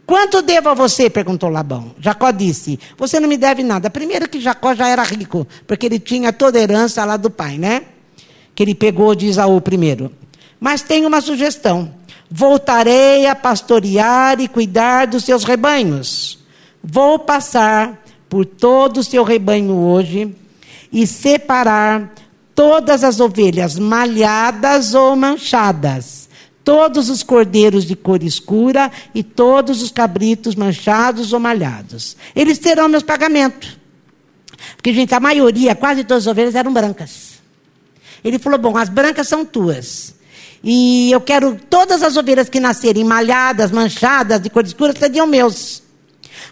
Quanto 0.06 0.42
devo 0.42 0.68
a 0.68 0.75
você? 0.75 1.09
perguntou 1.09 1.49
Labão. 1.49 1.94
Jacó 1.99 2.30
disse: 2.30 2.78
Você 2.97 3.18
não 3.18 3.28
me 3.28 3.37
deve 3.37 3.62
nada. 3.62 3.90
Primeiro 3.90 4.28
que 4.28 4.40
Jacó 4.40 4.75
já 4.75 4.88
era 4.88 5.02
rico, 5.02 5.47
porque 5.66 5.87
ele 5.87 5.99
tinha 5.99 6.33
toda 6.33 6.59
a 6.59 6.62
herança 6.62 7.04
lá 7.04 7.16
do 7.16 7.30
pai, 7.30 7.59
né? 7.59 7.83
Que 8.54 8.62
ele 8.62 8.75
pegou 8.75 9.14
de 9.14 9.26
Isaú 9.26 9.61
primeiro. 9.61 10.12
Mas 10.61 10.83
tenho 10.83 11.09
uma 11.09 11.21
sugestão. 11.21 11.92
Voltarei 12.37 13.29
a 13.29 13.37
pastorear 13.37 14.41
e 14.41 14.49
cuidar 14.49 15.07
dos 15.07 15.23
seus 15.23 15.45
rebanhos. 15.45 16.41
Vou 16.83 17.17
passar 17.17 18.03
por 18.29 18.45
todo 18.45 18.99
o 18.99 19.05
seu 19.05 19.23
rebanho 19.23 19.73
hoje 19.76 20.35
e 20.93 21.07
separar 21.07 22.12
todas 22.53 23.05
as 23.05 23.21
ovelhas 23.21 23.79
malhadas 23.79 24.95
ou 24.95 25.14
manchadas, 25.14 26.29
todos 26.64 27.09
os 27.09 27.23
cordeiros 27.23 27.85
de 27.85 27.95
cor 27.95 28.21
escura 28.21 28.91
e 29.14 29.23
todos 29.23 29.81
os 29.81 29.93
cabritos 29.93 30.57
manchados 30.57 31.33
ou 31.33 31.38
malhados. 31.38 32.17
Eles 32.35 32.59
terão 32.59 32.88
meus 32.88 33.05
pagamentos. 33.05 33.79
Porque, 34.75 34.93
gente, 34.93 35.14
a 35.14 35.21
maioria, 35.21 35.76
quase 35.76 36.03
todas 36.03 36.25
as 36.25 36.31
ovelhas 36.33 36.57
eram 36.57 36.73
brancas. 36.73 37.35
Ele 38.25 38.41
falou: 38.41 38.59
bom, 38.59 38.76
as 38.76 38.88
brancas 38.88 39.29
são 39.29 39.45
tuas. 39.45 40.17
E 40.66 41.12
eu 41.12 41.21
quero 41.21 41.61
todas 41.68 42.02
as 42.02 42.16
ovelhas 42.16 42.49
que 42.49 42.59
nascerem 42.59 43.04
malhadas, 43.04 43.71
manchadas, 43.71 44.40
de 44.40 44.49
cor 44.49 44.64
escura, 44.64 44.94
seriam 44.99 45.26
meus. 45.26 45.83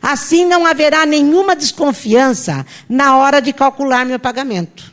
Assim 0.03 0.45
não 0.45 0.67
haverá 0.67 1.07
nenhuma 1.07 1.57
desconfiança 1.57 2.67
na 2.87 3.17
hora 3.17 3.41
de 3.41 3.55
calcular 3.55 4.05
meu 4.05 4.19
pagamento. 4.19 4.93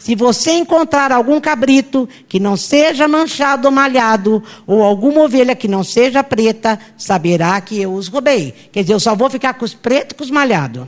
Se 0.00 0.16
você 0.16 0.52
encontrar 0.52 1.12
algum 1.12 1.40
cabrito 1.40 2.08
que 2.28 2.40
não 2.40 2.56
seja 2.56 3.06
manchado 3.06 3.68
ou 3.68 3.72
malhado, 3.72 4.42
ou 4.66 4.82
alguma 4.82 5.22
ovelha 5.22 5.54
que 5.54 5.68
não 5.68 5.84
seja 5.84 6.24
preta, 6.24 6.78
saberá 6.96 7.60
que 7.60 7.80
eu 7.80 7.94
os 7.94 8.08
roubei. 8.08 8.52
Quer 8.72 8.82
dizer, 8.82 8.94
eu 8.94 9.00
só 9.00 9.14
vou 9.14 9.30
ficar 9.30 9.54
com 9.54 9.64
os 9.64 9.74
pretos 9.74 10.12
e 10.12 10.14
com 10.16 10.24
os 10.24 10.30
malhados. 10.30 10.86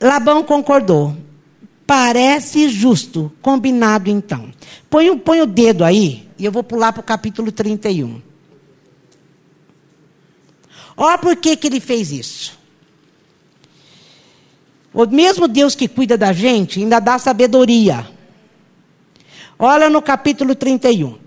Labão 0.00 0.42
concordou. 0.42 1.16
Parece 1.86 2.68
justo. 2.68 3.32
Combinado 3.42 4.08
então. 4.10 4.50
Põe, 4.88 5.16
põe 5.18 5.40
o 5.40 5.46
dedo 5.46 5.84
aí, 5.84 6.28
e 6.38 6.44
eu 6.44 6.52
vou 6.52 6.62
pular 6.62 6.92
para 6.92 7.00
o 7.00 7.04
capítulo 7.04 7.50
31. 7.50 8.20
Olha 10.96 11.18
por 11.18 11.36
que, 11.36 11.56
que 11.56 11.66
ele 11.66 11.80
fez 11.80 12.12
isso. 12.12 12.58
O 14.92 15.06
mesmo 15.06 15.48
Deus 15.48 15.74
que 15.74 15.88
cuida 15.88 16.18
da 16.18 16.32
gente 16.32 16.80
ainda 16.80 17.00
dá 17.00 17.18
sabedoria. 17.18 18.06
Olha 19.58 19.88
no 19.88 20.02
capítulo 20.02 20.54
31. 20.54 21.18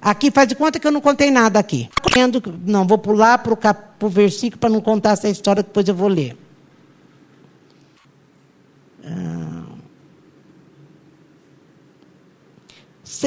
Aqui 0.00 0.30
faz 0.30 0.48
de 0.48 0.54
conta 0.54 0.78
que 0.78 0.86
eu 0.86 0.92
não 0.92 1.00
contei 1.00 1.30
nada 1.30 1.58
aqui. 1.58 1.88
Não, 2.66 2.86
vou 2.86 2.98
pular 2.98 3.38
para 3.38 3.52
o, 3.52 3.56
cap... 3.56 3.78
versículo 4.08 4.58
para 4.58 4.70
não 4.70 4.80
contar 4.80 5.12
essa 5.12 5.28
história, 5.28 5.62
depois 5.62 5.86
eu 5.88 5.94
vou 5.94 6.08
ler. 6.08 6.36
Ah. 9.04 9.73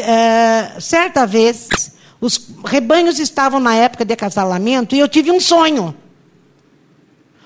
É, 0.01 0.79
certa 0.79 1.25
vez, 1.25 1.67
os 2.19 2.49
rebanhos 2.65 3.19
estavam 3.19 3.59
na 3.59 3.75
época 3.75 4.03
de 4.03 4.13
acasalamento 4.13 4.95
e 4.95 4.99
eu 4.99 5.07
tive 5.07 5.31
um 5.31 5.39
sonho. 5.39 5.95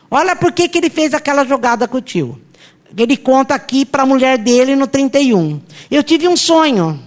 Olha 0.10 0.36
por 0.36 0.52
que, 0.52 0.68
que 0.68 0.78
ele 0.78 0.90
fez 0.90 1.14
aquela 1.14 1.46
jogada 1.46 1.88
com 1.88 1.98
o 1.98 2.02
tio. 2.02 2.40
Ele 2.98 3.16
conta 3.16 3.56
aqui 3.56 3.86
para 3.86 4.04
a 4.04 4.06
mulher 4.06 4.38
dele 4.38 4.76
no 4.76 4.86
31. 4.86 5.62
Eu 5.90 6.04
tive 6.04 6.28
um 6.28 6.36
sonho. 6.36 7.02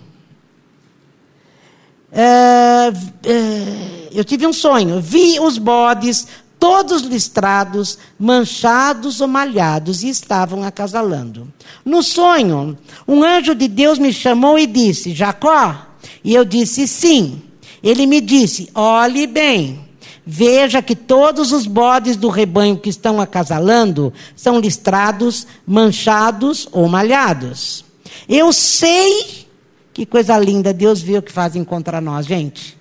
É, 2.10 2.92
é, 3.28 4.08
eu 4.12 4.24
tive 4.24 4.46
um 4.46 4.52
sonho. 4.52 5.00
Vi 5.00 5.38
os 5.40 5.58
bodes 5.58 6.26
todos 6.64 7.02
listrados, 7.02 7.98
manchados 8.18 9.20
ou 9.20 9.28
malhados, 9.28 10.02
e 10.02 10.08
estavam 10.08 10.62
acasalando. 10.62 11.52
No 11.84 12.02
sonho, 12.02 12.78
um 13.06 13.22
anjo 13.22 13.54
de 13.54 13.68
Deus 13.68 13.98
me 13.98 14.10
chamou 14.10 14.58
e 14.58 14.66
disse: 14.66 15.12
Jacó? 15.12 15.76
E 16.24 16.34
eu 16.34 16.42
disse: 16.42 16.88
Sim. 16.88 17.42
Ele 17.82 18.06
me 18.06 18.18
disse: 18.18 18.70
Olhe 18.74 19.26
bem. 19.26 19.78
Veja 20.24 20.80
que 20.80 20.96
todos 20.96 21.52
os 21.52 21.66
bodes 21.66 22.16
do 22.16 22.30
rebanho 22.30 22.78
que 22.78 22.88
estão 22.88 23.20
acasalando 23.20 24.10
são 24.34 24.58
listrados, 24.58 25.46
manchados 25.66 26.66
ou 26.72 26.88
malhados. 26.88 27.84
Eu 28.26 28.54
sei 28.54 29.46
que 29.92 30.06
coisa 30.06 30.38
linda 30.38 30.72
Deus 30.72 31.02
viu 31.02 31.20
que 31.20 31.30
fazem 31.30 31.62
contra 31.62 32.00
nós, 32.00 32.24
gente. 32.24 32.74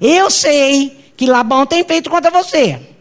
Eu 0.00 0.30
sei 0.30 1.12
que 1.16 1.26
Labão 1.26 1.66
tem 1.66 1.82
feito 1.82 2.08
contra 2.08 2.30
você. 2.30 2.93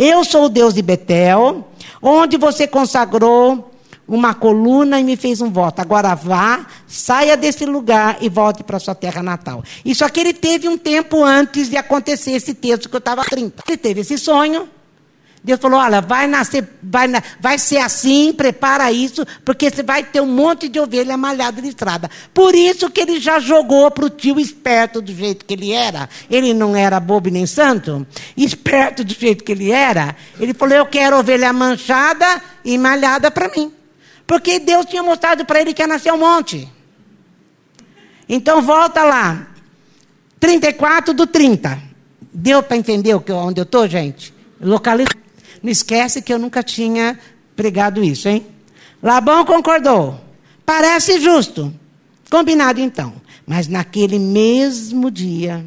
Eu 0.00 0.22
sou 0.22 0.44
o 0.44 0.48
Deus 0.48 0.74
de 0.74 0.80
Betel, 0.80 1.66
onde 2.00 2.36
você 2.36 2.68
consagrou 2.68 3.68
uma 4.06 4.32
coluna 4.32 5.00
e 5.00 5.02
me 5.02 5.16
fez 5.16 5.40
um 5.40 5.50
voto. 5.50 5.80
Agora 5.80 6.14
vá, 6.14 6.64
saia 6.86 7.36
desse 7.36 7.66
lugar 7.66 8.16
e 8.20 8.28
volte 8.28 8.62
para 8.62 8.78
sua 8.78 8.94
terra 8.94 9.24
natal. 9.24 9.60
Isso 9.84 10.04
aqui 10.04 10.20
ele 10.20 10.32
teve 10.32 10.68
um 10.68 10.78
tempo 10.78 11.24
antes 11.24 11.68
de 11.68 11.76
acontecer 11.76 12.30
esse 12.30 12.54
texto 12.54 12.88
que 12.88 12.94
eu 12.94 13.00
estava 13.00 13.24
30. 13.24 13.64
Ele 13.66 13.76
teve 13.76 14.02
esse 14.02 14.16
sonho. 14.16 14.68
Deus 15.42 15.60
falou: 15.60 15.80
olha, 15.80 16.00
vai 16.00 16.26
nascer, 16.26 16.66
vai, 16.82 17.08
vai 17.40 17.58
ser 17.58 17.78
assim, 17.78 18.32
prepara 18.32 18.90
isso, 18.90 19.24
porque 19.44 19.70
você 19.70 19.82
vai 19.82 20.02
ter 20.02 20.20
um 20.20 20.26
monte 20.26 20.68
de 20.68 20.80
ovelha 20.80 21.16
malhada 21.16 21.62
de 21.62 21.68
estrada. 21.68 22.10
Por 22.34 22.54
isso 22.54 22.90
que 22.90 23.00
ele 23.00 23.20
já 23.20 23.38
jogou 23.38 23.90
para 23.90 24.06
o 24.06 24.10
tio 24.10 24.38
esperto 24.40 25.00
do 25.00 25.12
jeito 25.12 25.44
que 25.44 25.54
ele 25.54 25.72
era. 25.72 26.08
Ele 26.30 26.52
não 26.52 26.74
era 26.74 26.98
bobo 26.98 27.30
nem 27.30 27.46
santo. 27.46 28.06
Esperto 28.36 29.04
do 29.04 29.14
jeito 29.14 29.44
que 29.44 29.52
ele 29.52 29.70
era. 29.70 30.16
Ele 30.40 30.52
falou: 30.52 30.74
eu 30.74 30.86
quero 30.86 31.18
ovelha 31.18 31.52
manchada 31.52 32.42
e 32.64 32.76
malhada 32.76 33.30
para 33.30 33.48
mim. 33.48 33.72
Porque 34.26 34.58
Deus 34.58 34.86
tinha 34.86 35.02
mostrado 35.02 35.44
para 35.44 35.60
ele 35.60 35.72
que 35.72 35.82
ia 35.82 35.86
nascer 35.86 36.12
um 36.12 36.18
monte. 36.18 36.68
Então 38.28 38.60
volta 38.60 39.02
lá. 39.04 39.46
34 40.38 41.14
do 41.14 41.26
30. 41.26 41.78
Deu 42.32 42.62
para 42.62 42.76
entender 42.76 43.14
onde 43.14 43.60
eu 43.60 43.64
estou, 43.64 43.88
gente? 43.88 44.34
Localiza. 44.60 45.27
Não 45.62 45.70
esquece 45.70 46.22
que 46.22 46.32
eu 46.32 46.38
nunca 46.38 46.62
tinha 46.62 47.18
pregado 47.56 48.02
isso, 48.02 48.28
hein? 48.28 48.46
Labão 49.02 49.44
concordou. 49.44 50.20
Parece 50.64 51.20
justo. 51.20 51.72
Combinado 52.30 52.80
então. 52.80 53.14
Mas 53.46 53.66
naquele 53.66 54.18
mesmo 54.18 55.10
dia, 55.10 55.64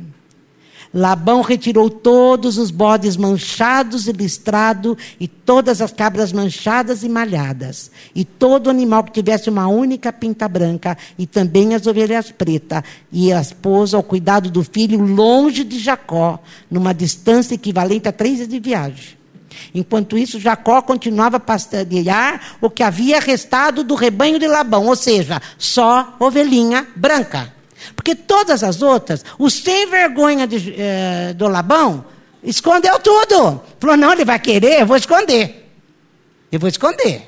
Labão 0.93 1.41
retirou 1.41 1.89
todos 1.89 2.57
os 2.57 2.69
bodes 2.69 3.15
manchados 3.15 4.07
e 4.07 4.11
listrados, 4.11 4.97
e 5.19 5.27
todas 5.27 5.81
as 5.81 5.91
cabras 5.91 6.33
manchadas 6.33 7.01
e 7.03 7.09
malhadas, 7.09 7.89
e 8.13 8.25
todo 8.25 8.69
animal 8.69 9.03
que 9.03 9.11
tivesse 9.11 9.49
uma 9.49 9.67
única 9.67 10.11
pinta 10.11 10.49
branca, 10.49 10.97
e 11.17 11.25
também 11.25 11.73
as 11.73 11.87
ovelhas 11.87 12.29
pretas, 12.29 12.83
e 13.11 13.31
as 13.31 13.53
pôs 13.53 13.93
ao 13.93 14.03
cuidado 14.03 14.51
do 14.51 14.63
filho 14.63 14.99
longe 14.99 15.63
de 15.63 15.79
Jacó, 15.79 16.39
numa 16.69 16.93
distância 16.93 17.55
equivalente 17.55 18.09
a 18.09 18.11
três 18.11 18.35
dias 18.35 18.49
de 18.49 18.59
viagem. 18.59 19.20
Enquanto 19.73 20.17
isso, 20.17 20.39
Jacó 20.39 20.81
continuava 20.81 21.37
a 21.37 21.39
pastorear 21.39 22.57
o 22.61 22.69
que 22.69 22.83
havia 22.83 23.19
restado 23.19 23.83
do 23.83 23.95
rebanho 23.95 24.39
de 24.39 24.47
Labão, 24.47 24.87
ou 24.87 24.95
seja, 24.95 25.41
só 25.57 26.15
ovelhinha 26.19 26.87
branca. 26.95 27.53
Porque 27.95 28.15
todas 28.15 28.63
as 28.63 28.81
outras, 28.81 29.23
o 29.39 29.49
sem 29.49 29.89
vergonha 29.89 30.45
de, 30.45 30.75
eh, 30.77 31.33
do 31.33 31.47
Labão, 31.47 32.05
escondeu 32.43 32.99
tudo. 32.99 33.61
Falou: 33.79 33.97
não, 33.97 34.13
ele 34.13 34.25
vai 34.25 34.39
querer, 34.39 34.81
eu 34.81 34.85
vou 34.85 34.97
esconder. 34.97 35.69
Eu 36.51 36.59
vou 36.59 36.69
esconder. 36.69 37.27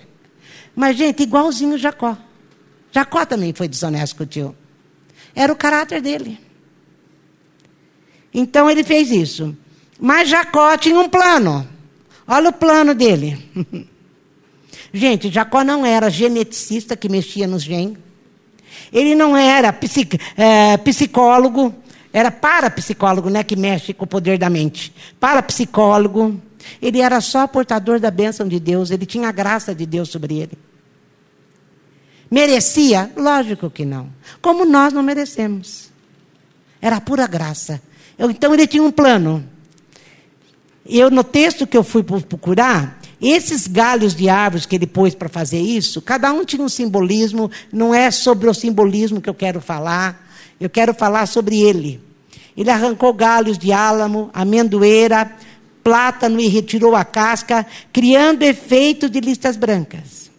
Mas, 0.76 0.98
gente, 0.98 1.24
igualzinho 1.24 1.78
Jacó. 1.78 2.18
Jacó 2.92 3.26
também 3.26 3.54
foi 3.54 3.68
desonesto 3.68 4.16
com 4.16 4.24
o 4.24 4.28
tio. 4.28 4.56
Era 5.36 5.52
o 5.52 5.56
caráter 5.56 6.02
dele. 6.02 6.40
Então 8.34 8.70
ele 8.70 8.84
fez 8.84 9.10
isso. 9.12 9.56
Mas 10.00 10.30
Jacó 10.30 10.76
tinha 10.78 11.00
um 11.00 11.10
plano. 11.10 11.68
Olha 12.28 12.50
o 12.50 12.54
plano 12.54 12.94
dele. 12.94 13.38
Gente, 14.94 15.32
Jacó 15.32 15.64
não 15.64 15.86
era 15.86 16.10
geneticista 16.10 16.96
que 16.96 17.10
mexia 17.10 17.48
nos 17.48 17.64
genes. 17.64 17.98
Ele 18.92 19.16
não 19.16 19.36
era 19.36 19.74
psic, 19.74 20.20
é, 20.38 20.78
psicólogo, 20.78 21.74
era 22.12 22.30
parapsicólogo, 22.30 23.30
né, 23.30 23.44
que 23.44 23.56
mexe 23.56 23.94
com 23.94 24.06
o 24.06 24.08
poder 24.08 24.38
da 24.38 24.50
mente. 24.50 24.94
Parapsicólogo. 25.20 26.40
Ele 26.82 27.02
era 27.02 27.20
só 27.20 27.48
portador 27.48 28.00
da 28.00 28.12
bênção 28.12 28.48
de 28.48 28.60
Deus, 28.60 28.92
ele 28.92 29.06
tinha 29.06 29.28
a 29.28 29.32
graça 29.32 29.74
de 29.74 29.86
Deus 29.86 30.10
sobre 30.10 30.40
ele. 30.40 30.58
Merecia? 32.30 33.12
Lógico 33.18 33.70
que 33.70 33.84
não. 33.84 34.10
Como 34.42 34.64
nós 34.64 34.94
não 34.94 35.04
merecemos. 35.04 35.92
Era 36.82 37.02
pura 37.02 37.28
graça. 37.28 37.82
Eu, 38.18 38.30
então 38.30 38.54
ele 38.54 38.66
tinha 38.66 38.82
um 38.82 38.92
plano. 38.92 39.44
Eu, 40.86 41.10
no 41.10 41.24
texto 41.24 41.66
que 41.66 41.78
eu 41.78 41.84
fui 41.84 42.04
procurar, 42.04 43.00
Esses 43.24 43.68
galhos 43.68 44.14
de 44.14 44.28
árvores 44.28 44.66
que 44.66 44.76
ele 44.76 44.86
pôs 44.86 45.16
para 45.16 45.30
fazer 45.30 45.62
isso, 45.62 46.02
cada 46.02 46.34
um 46.34 46.44
tinha 46.44 46.62
um 46.62 46.68
simbolismo, 46.68 47.50
não 47.72 47.96
é 47.96 48.12
sobre 48.12 48.50
o 48.50 48.54
simbolismo 48.54 49.22
que 49.22 49.30
eu 49.30 49.34
quero 49.34 49.62
falar, 49.62 50.28
eu 50.60 50.70
quero 50.70 50.94
falar 50.94 51.26
sobre 51.26 51.62
ele. 51.62 52.02
Ele 52.56 52.70
arrancou 52.70 53.14
galhos 53.14 53.58
de 53.58 53.72
álamo, 53.72 54.30
amendoeira, 54.34 55.32
plátano 55.82 56.38
e 56.38 56.50
retirou 56.50 56.98
a 56.98 57.06
casca, 57.06 57.66
criando 57.94 58.44
efeito 58.44 59.10
de 59.10 59.22
listas 59.22 59.56
brancas. 59.56 60.30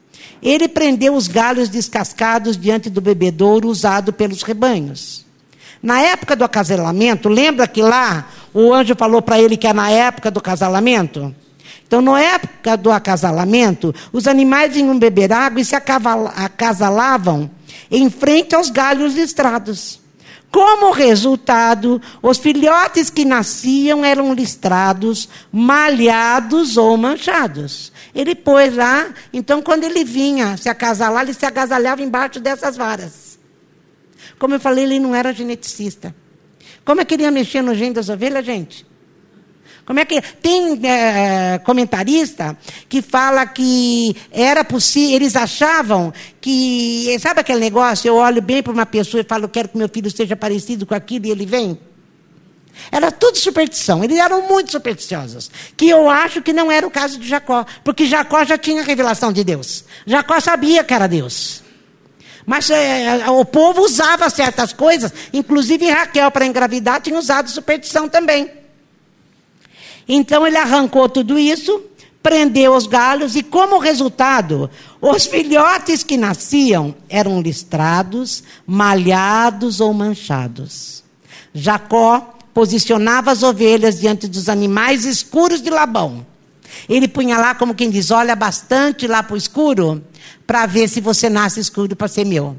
Ele 0.42 0.68
prendeu 0.68 1.14
os 1.14 1.26
galhos 1.26 1.70
descascados 1.70 2.54
diante 2.54 2.90
do 2.90 3.00
bebedouro 3.00 3.66
usado 3.66 4.12
pelos 4.12 4.42
rebanhos. 4.42 5.24
Na 5.82 6.02
época 6.02 6.36
do 6.36 6.44
acasalamento, 6.44 7.30
lembra 7.30 7.66
que 7.66 7.80
lá 7.80 8.28
o 8.54 8.72
anjo 8.72 8.94
falou 8.96 9.20
para 9.20 9.38
ele 9.38 9.56
que 9.56 9.66
é 9.66 9.72
na 9.72 9.90
época 9.90 10.30
do 10.30 10.40
casalamento? 10.40 11.34
Então, 11.86 12.00
na 12.00 12.20
época 12.20 12.76
do 12.76 12.90
acasalamento, 12.90 13.94
os 14.12 14.26
animais 14.26 14.76
iam 14.76 14.98
beber 14.98 15.32
água 15.32 15.60
e 15.60 15.64
se 15.64 15.76
acasalavam 15.76 17.50
em 17.90 18.08
frente 18.08 18.54
aos 18.54 18.70
galhos 18.70 19.14
listrados. 19.14 20.00
Como 20.50 20.92
resultado, 20.92 22.00
os 22.22 22.38
filhotes 22.38 23.10
que 23.10 23.24
nasciam 23.24 24.04
eram 24.04 24.32
listrados, 24.32 25.28
malhados 25.50 26.76
ou 26.76 26.96
manchados. 26.96 27.92
Ele 28.14 28.36
pôs 28.36 28.74
lá, 28.74 29.08
então 29.32 29.60
quando 29.60 29.82
ele 29.82 30.04
vinha 30.04 30.56
se 30.56 30.68
acasalar, 30.68 31.24
ele 31.24 31.34
se 31.34 31.44
agasalhava 31.44 32.02
embaixo 32.02 32.38
dessas 32.38 32.76
varas. 32.76 33.36
Como 34.38 34.54
eu 34.54 34.60
falei, 34.60 34.84
ele 34.84 35.00
não 35.00 35.12
era 35.12 35.32
geneticista. 35.32 36.14
Como 36.84 37.00
é 37.00 37.04
que 37.04 37.14
ele 37.14 37.22
ia 37.22 37.30
mexer 37.30 37.62
no 37.62 37.74
gene 37.74 37.94
das 37.94 38.08
ovelhas, 38.08 38.44
gente? 38.44 38.86
Como 39.86 40.00
é 40.00 40.04
que 40.04 40.20
tem 40.20 40.80
é, 40.86 41.58
comentarista 41.58 42.56
que 42.88 43.02
fala 43.02 43.46
que 43.46 44.16
era 44.30 44.64
possível, 44.64 45.16
eles 45.16 45.36
achavam 45.36 46.12
que 46.40 47.16
sabe 47.20 47.40
aquele 47.40 47.60
negócio? 47.60 48.08
Eu 48.08 48.16
olho 48.16 48.40
bem 48.40 48.62
para 48.62 48.72
uma 48.72 48.86
pessoa 48.86 49.20
e 49.20 49.24
falo, 49.24 49.48
quero 49.48 49.68
que 49.68 49.76
meu 49.76 49.88
filho 49.88 50.10
seja 50.10 50.34
parecido 50.34 50.86
com 50.86 50.94
aquilo 50.94 51.26
e 51.26 51.30
ele 51.30 51.44
vem. 51.44 51.78
Era 52.90 53.12
tudo 53.12 53.38
superstição. 53.38 54.02
Eles 54.02 54.18
eram 54.18 54.48
muito 54.48 54.72
supersticiosos. 54.72 55.50
Que 55.76 55.88
eu 55.88 56.08
acho 56.08 56.42
que 56.42 56.52
não 56.52 56.70
era 56.70 56.86
o 56.86 56.90
caso 56.90 57.18
de 57.18 57.28
Jacó. 57.28 57.64
Porque 57.84 58.06
Jacó 58.06 58.44
já 58.44 58.58
tinha 58.58 58.82
a 58.82 58.84
revelação 58.84 59.32
de 59.32 59.44
Deus. 59.44 59.84
Jacó 60.06 60.40
sabia 60.40 60.82
que 60.82 60.92
era 60.92 61.06
Deus. 61.06 61.63
Mas 62.46 62.68
é, 62.70 63.28
o 63.30 63.44
povo 63.44 63.82
usava 63.82 64.28
certas 64.28 64.72
coisas. 64.72 65.12
Inclusive 65.32 65.90
Raquel, 65.90 66.30
para 66.30 66.46
engravidar, 66.46 67.00
tinha 67.00 67.18
usado 67.18 67.50
superstição 67.50 68.08
também. 68.08 68.50
Então 70.06 70.46
ele 70.46 70.58
arrancou 70.58 71.08
tudo 71.08 71.38
isso, 71.38 71.82
prendeu 72.22 72.74
os 72.74 72.86
galhos 72.86 73.36
e, 73.36 73.42
como 73.42 73.78
resultado, 73.78 74.70
os 75.00 75.26
filhotes 75.26 76.02
que 76.02 76.16
nasciam 76.16 76.94
eram 77.08 77.40
listrados, 77.40 78.42
malhados 78.66 79.80
ou 79.80 79.92
manchados. 79.94 81.02
Jacó 81.54 82.34
posicionava 82.52 83.30
as 83.30 83.42
ovelhas 83.42 84.00
diante 84.00 84.28
dos 84.28 84.48
animais 84.48 85.04
escuros 85.04 85.60
de 85.62 85.70
Labão. 85.70 86.26
Ele 86.88 87.08
punha 87.08 87.38
lá, 87.38 87.54
como 87.54 87.74
quem 87.74 87.90
diz, 87.90 88.10
olha 88.10 88.34
bastante 88.34 89.06
lá 89.06 89.22
para 89.22 89.34
o 89.34 89.36
escuro, 89.36 90.04
para 90.46 90.66
ver 90.66 90.88
se 90.88 91.00
você 91.00 91.28
nasce 91.28 91.60
escuro 91.60 91.94
para 91.94 92.08
ser 92.08 92.24
meu. 92.24 92.56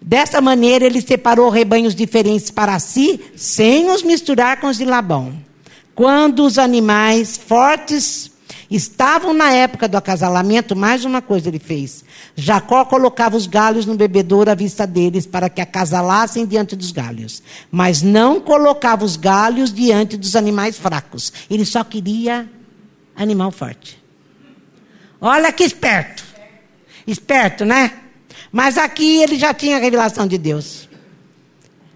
Dessa 0.00 0.40
maneira, 0.40 0.86
ele 0.86 1.00
separou 1.00 1.50
rebanhos 1.50 1.94
diferentes 1.94 2.50
para 2.50 2.78
si, 2.78 3.20
sem 3.36 3.90
os 3.90 4.02
misturar 4.02 4.60
com 4.60 4.68
os 4.68 4.78
de 4.78 4.84
Labão. 4.84 5.34
Quando 5.94 6.44
os 6.44 6.58
animais 6.58 7.36
fortes 7.36 8.30
estavam 8.70 9.32
na 9.32 9.50
época 9.52 9.88
do 9.88 9.96
acasalamento, 9.96 10.76
mais 10.76 11.04
uma 11.04 11.20
coisa 11.20 11.48
ele 11.48 11.58
fez. 11.58 12.04
Jacó 12.36 12.84
colocava 12.84 13.36
os 13.36 13.46
galhos 13.46 13.84
no 13.84 13.96
bebedouro 13.96 14.50
à 14.50 14.54
vista 14.54 14.86
deles 14.86 15.26
para 15.26 15.50
que 15.50 15.60
acasalassem 15.60 16.46
diante 16.46 16.76
dos 16.76 16.92
galhos. 16.92 17.42
Mas 17.70 18.00
não 18.00 18.40
colocava 18.40 19.04
os 19.04 19.16
galhos 19.16 19.72
diante 19.72 20.16
dos 20.16 20.36
animais 20.36 20.78
fracos. 20.78 21.32
Ele 21.50 21.64
só 21.64 21.82
queria 21.82 22.48
animal 23.16 23.50
forte. 23.50 24.00
Olha 25.20 25.52
que 25.52 25.64
esperto. 25.64 26.24
Esperto, 27.06 27.64
né? 27.64 27.92
Mas 28.52 28.78
aqui 28.78 29.22
ele 29.22 29.36
já 29.36 29.52
tinha 29.52 29.76
a 29.76 29.80
revelação 29.80 30.26
de 30.26 30.38
Deus. 30.38 30.88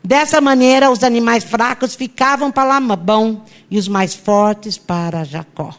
Dessa 0.02 0.40
maneira, 0.40 0.90
os 0.90 1.02
animais 1.02 1.44
fracos 1.44 1.94
ficavam 1.94 2.50
para 2.50 2.78
Labão 2.78 3.42
e 3.70 3.78
os 3.78 3.88
mais 3.88 4.14
fortes 4.14 4.76
para 4.76 5.24
Jacó. 5.24 5.74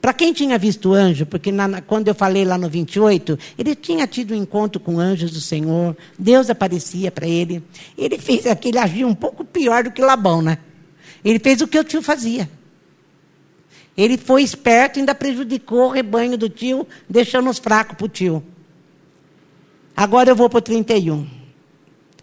Para 0.00 0.12
quem 0.12 0.32
tinha 0.32 0.56
visto 0.58 0.92
anjo, 0.94 1.26
porque 1.26 1.50
na, 1.50 1.80
quando 1.82 2.08
eu 2.08 2.14
falei 2.14 2.44
lá 2.44 2.56
no 2.56 2.68
28, 2.68 3.38
ele 3.58 3.74
tinha 3.74 4.06
tido 4.06 4.32
um 4.32 4.36
encontro 4.36 4.80
com 4.80 4.98
anjos 4.98 5.32
do 5.32 5.40
Senhor, 5.40 5.96
Deus 6.18 6.48
aparecia 6.48 7.10
para 7.10 7.26
ele. 7.26 7.62
Ele 7.96 8.16
fez 8.16 8.46
aquele 8.46 8.78
agir 8.78 9.04
um 9.04 9.14
pouco 9.14 9.44
pior 9.44 9.82
do 9.82 9.90
que 9.90 10.00
Labão, 10.00 10.40
né? 10.40 10.58
Ele 11.24 11.40
fez 11.40 11.60
o 11.60 11.66
que 11.66 11.78
o 11.78 11.84
tio 11.84 12.00
fazia. 12.00 12.48
Ele 13.96 14.16
foi 14.16 14.44
esperto 14.44 14.98
e 14.98 15.00
ainda 15.00 15.14
prejudicou 15.14 15.88
o 15.88 15.90
rebanho 15.90 16.38
do 16.38 16.48
tio, 16.48 16.86
deixando 17.10 17.50
os 17.50 17.58
fracos 17.58 17.96
para 17.96 18.06
o 18.06 18.08
tio. 18.08 18.42
Agora 19.96 20.30
eu 20.30 20.36
vou 20.36 20.48
para 20.48 20.58
o 20.58 20.62
31. 20.62 21.26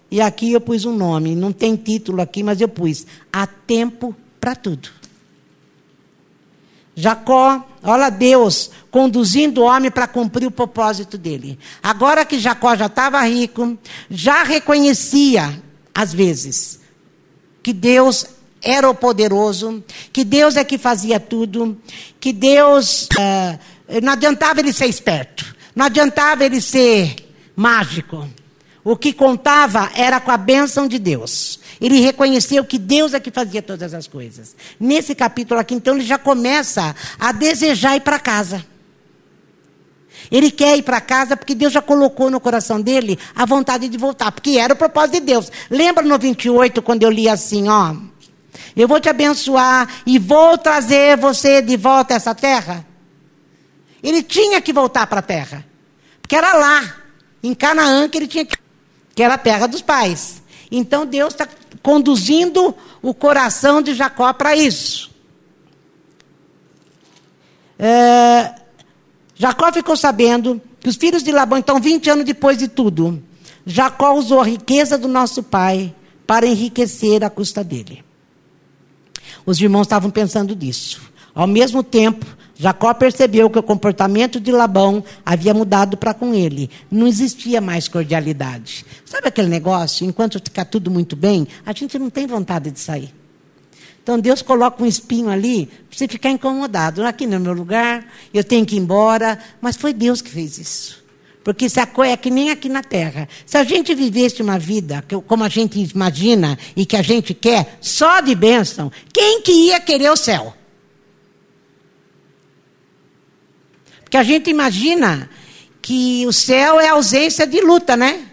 E 0.09 0.21
aqui 0.21 0.53
eu 0.53 0.61
pus 0.61 0.85
um 0.85 0.95
nome, 0.95 1.35
não 1.35 1.51
tem 1.51 1.75
título 1.75 2.21
aqui, 2.21 2.41
mas 2.41 2.61
eu 2.61 2.69
pus: 2.69 3.05
Há 3.33 3.45
tempo 3.45 4.15
para 4.39 4.55
tudo. 4.55 4.87
Jacó, 6.95 7.63
olha 7.83 8.09
Deus 8.09 8.71
conduzindo 8.89 9.61
o 9.61 9.65
homem 9.65 9.91
para 9.91 10.07
cumprir 10.07 10.47
o 10.47 10.51
propósito 10.51 11.17
dele. 11.17 11.59
Agora 11.83 12.23
que 12.23 12.39
Jacó 12.39 12.73
já 12.77 12.85
estava 12.85 13.21
rico, 13.23 13.77
já 14.09 14.41
reconhecia, 14.43 15.61
às 15.93 16.13
vezes, 16.13 16.79
que 17.61 17.73
Deus 17.73 18.25
era 18.61 18.89
o 18.89 18.95
poderoso, 18.95 19.83
que 20.13 20.23
Deus 20.23 20.55
é 20.55 20.63
que 20.63 20.77
fazia 20.77 21.19
tudo, 21.19 21.77
que 22.19 22.31
Deus. 22.31 23.09
Uh, 23.19 24.01
não 24.01 24.13
adiantava 24.13 24.61
ele 24.61 24.71
ser 24.71 24.87
esperto, 24.87 25.55
não 25.75 25.85
adiantava 25.85 26.45
ele 26.45 26.61
ser 26.61 27.15
mágico. 27.55 28.27
O 28.83 28.95
que 28.95 29.11
contava 29.11 29.91
era 29.95 30.19
com 30.19 30.31
a 30.31 30.37
bênção 30.37 30.87
de 30.87 30.99
Deus. 30.99 31.59
Ele 31.79 31.99
reconheceu 31.99 32.63
que 32.63 32.77
Deus 32.77 33.13
é 33.13 33.19
que 33.19 33.31
fazia 33.31 33.61
todas 33.61 33.93
as 33.93 34.07
coisas. 34.07 34.55
Nesse 34.79 35.13
capítulo 35.13 35.59
aqui, 35.59 35.75
então, 35.75 35.95
ele 35.95 36.05
já 36.05 36.17
começa 36.17 36.95
a 37.19 37.31
desejar 37.31 37.95
ir 37.95 38.01
para 38.01 38.19
casa. 38.19 38.65
Ele 40.31 40.49
quer 40.49 40.77
ir 40.77 40.81
para 40.81 41.01
casa 41.01 41.37
porque 41.37 41.53
Deus 41.53 41.73
já 41.73 41.81
colocou 41.81 42.29
no 42.29 42.39
coração 42.39 42.81
dele 42.81 43.19
a 43.35 43.45
vontade 43.45 43.87
de 43.87 43.97
voltar, 43.97 44.31
porque 44.31 44.57
era 44.57 44.73
o 44.73 44.77
propósito 44.77 45.13
de 45.13 45.19
Deus. 45.21 45.51
Lembra 45.69 46.03
no 46.03 46.17
28, 46.17 46.81
quando 46.81 47.03
eu 47.03 47.09
li 47.09 47.29
assim, 47.29 47.67
ó. 47.67 47.95
Eu 48.75 48.87
vou 48.87 48.99
te 48.99 49.09
abençoar 49.09 49.87
e 50.05 50.17
vou 50.17 50.57
trazer 50.57 51.17
você 51.17 51.61
de 51.61 51.77
volta 51.77 52.13
a 52.13 52.17
essa 52.17 52.33
terra? 52.33 52.85
Ele 54.01 54.21
tinha 54.21 54.61
que 54.61 54.73
voltar 54.73 55.07
para 55.07 55.19
a 55.19 55.23
terra, 55.23 55.65
porque 56.21 56.35
era 56.35 56.53
lá 56.53 56.95
em 57.41 57.53
Canaã 57.53 58.07
que 58.07 58.17
ele 58.17 58.27
tinha 58.27 58.45
que, 58.45 58.57
que 59.15 59.23
era 59.23 59.35
a 59.35 59.37
terra 59.37 59.67
dos 59.67 59.81
pais. 59.81 60.41
Então 60.71 61.05
Deus 61.05 61.33
está 61.33 61.47
conduzindo 61.85 62.73
o 62.99 63.13
coração 63.13 63.79
de 63.79 63.93
Jacó 63.93 64.33
para 64.33 64.55
isso. 64.55 65.11
É, 67.77 68.55
Jacó 69.35 69.71
ficou 69.71 69.95
sabendo 69.95 70.59
que 70.79 70.89
os 70.89 70.95
filhos 70.95 71.21
de 71.21 71.31
Labão, 71.31 71.59
então 71.59 71.79
20 71.79 72.09
anos 72.09 72.25
depois 72.25 72.57
de 72.57 72.67
tudo, 72.67 73.21
Jacó 73.67 74.15
usou 74.15 74.41
a 74.41 74.45
riqueza 74.45 74.97
do 74.97 75.07
nosso 75.07 75.43
pai 75.43 75.93
para 76.25 76.47
enriquecer 76.47 77.23
a 77.23 77.29
custa 77.29 77.63
dele. 77.63 78.03
Os 79.45 79.61
irmãos 79.61 79.83
estavam 79.83 80.09
pensando 80.09 80.55
nisso. 80.55 80.99
Ao 81.35 81.45
mesmo 81.45 81.83
tempo, 81.83 82.25
Jacó 82.57 82.93
percebeu 82.93 83.49
que 83.49 83.59
o 83.59 83.63
comportamento 83.63 84.39
de 84.39 84.51
Labão 84.51 85.03
havia 85.25 85.53
mudado 85.53 85.97
para 85.97 86.13
com 86.13 86.33
ele. 86.33 86.69
Não 86.89 87.05
existia 87.05 87.59
mais 87.59 87.89
cordialidade. 87.89 88.85
Sabe 89.03 89.27
aquele 89.27 89.49
negócio? 89.49 90.05
Enquanto 90.05 90.39
ficar 90.39 90.63
tudo 90.63 90.89
muito 90.89 91.15
bem, 91.15 91.45
a 91.65 91.73
gente 91.73 91.99
não 91.99 92.09
tem 92.09 92.25
vontade 92.25 92.71
de 92.71 92.79
sair. 92.79 93.13
Então 94.01 94.19
Deus 94.19 94.41
coloca 94.41 94.81
um 94.81 94.85
espinho 94.85 95.29
ali 95.29 95.65
para 95.65 95.97
você 95.97 96.07
ficar 96.07 96.29
incomodado. 96.29 97.03
Aqui 97.03 97.27
no 97.27 97.39
meu 97.39 97.53
lugar, 97.53 98.07
eu 98.33 98.43
tenho 98.43 98.65
que 98.65 98.75
ir 98.75 98.79
embora. 98.79 99.37
Mas 99.59 99.75
foi 99.75 99.91
Deus 99.91 100.21
que 100.21 100.29
fez 100.29 100.57
isso. 100.57 101.03
Porque 101.43 101.67
coisa 101.93 102.13
é 102.13 102.17
que 102.17 102.31
nem 102.31 102.49
aqui 102.49 102.69
na 102.69 102.81
terra. 102.81 103.27
Se 103.45 103.57
a 103.57 103.63
gente 103.63 103.93
vivesse 103.93 104.41
uma 104.41 104.57
vida 104.57 105.03
como 105.27 105.43
a 105.43 105.49
gente 105.49 105.79
imagina 105.93 106.57
e 106.75 106.85
que 106.85 106.95
a 106.95 107.01
gente 107.01 107.33
quer, 107.33 107.77
só 107.81 108.21
de 108.21 108.33
bênção, 108.33 108.91
quem 109.11 109.41
que 109.41 109.51
ia 109.51 109.79
querer 109.79 110.09
o 110.09 110.15
céu? 110.15 110.53
Porque 114.15 114.31
a 114.31 114.33
gente 114.33 114.49
imagina 114.49 115.29
que 115.81 116.25
o 116.25 116.31
céu 116.31 116.79
é 116.79 116.87
ausência 116.87 117.45
de 117.45 117.59
luta, 117.59 117.97
né? 117.97 118.27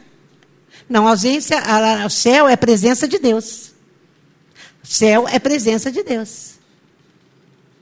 Não, 0.89 1.09
ausência, 1.09 1.61
o 2.07 2.09
céu 2.09 2.49
é 2.49 2.55
presença 2.55 3.09
de 3.09 3.19
Deus. 3.19 3.73
O 4.81 4.87
céu 4.87 5.27
é 5.27 5.41
presença 5.41 5.91
de 5.91 6.05
Deus. 6.05 6.53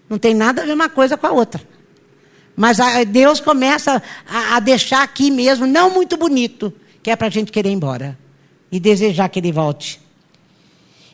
Não 0.09 0.19
tem 0.19 0.33
nada 0.33 0.63
a 0.63 0.65
ver 0.65 0.73
uma 0.73 0.89
coisa 0.89 1.15
com 1.19 1.27
a 1.27 1.33
outra. 1.33 1.61
Mas 2.57 2.79
Deus 3.09 3.39
começa 3.39 4.03
a, 4.27 4.57
a 4.57 4.61
deixar 4.61 5.03
aqui 5.03 5.31
mesmo, 5.31 5.67
não 5.67 5.91
muito 5.91 6.17
bonito, 6.17 6.73
que 7.03 7.11
é 7.11 7.17
para 7.17 7.27
a 7.27 7.31
gente 7.31 7.53
querer 7.53 7.69
ir 7.69 7.75
embora 7.75 8.19
e 8.73 8.81
desejar 8.81 9.29
que 9.29 9.41
ele 9.41 9.53
volte. 9.53 10.01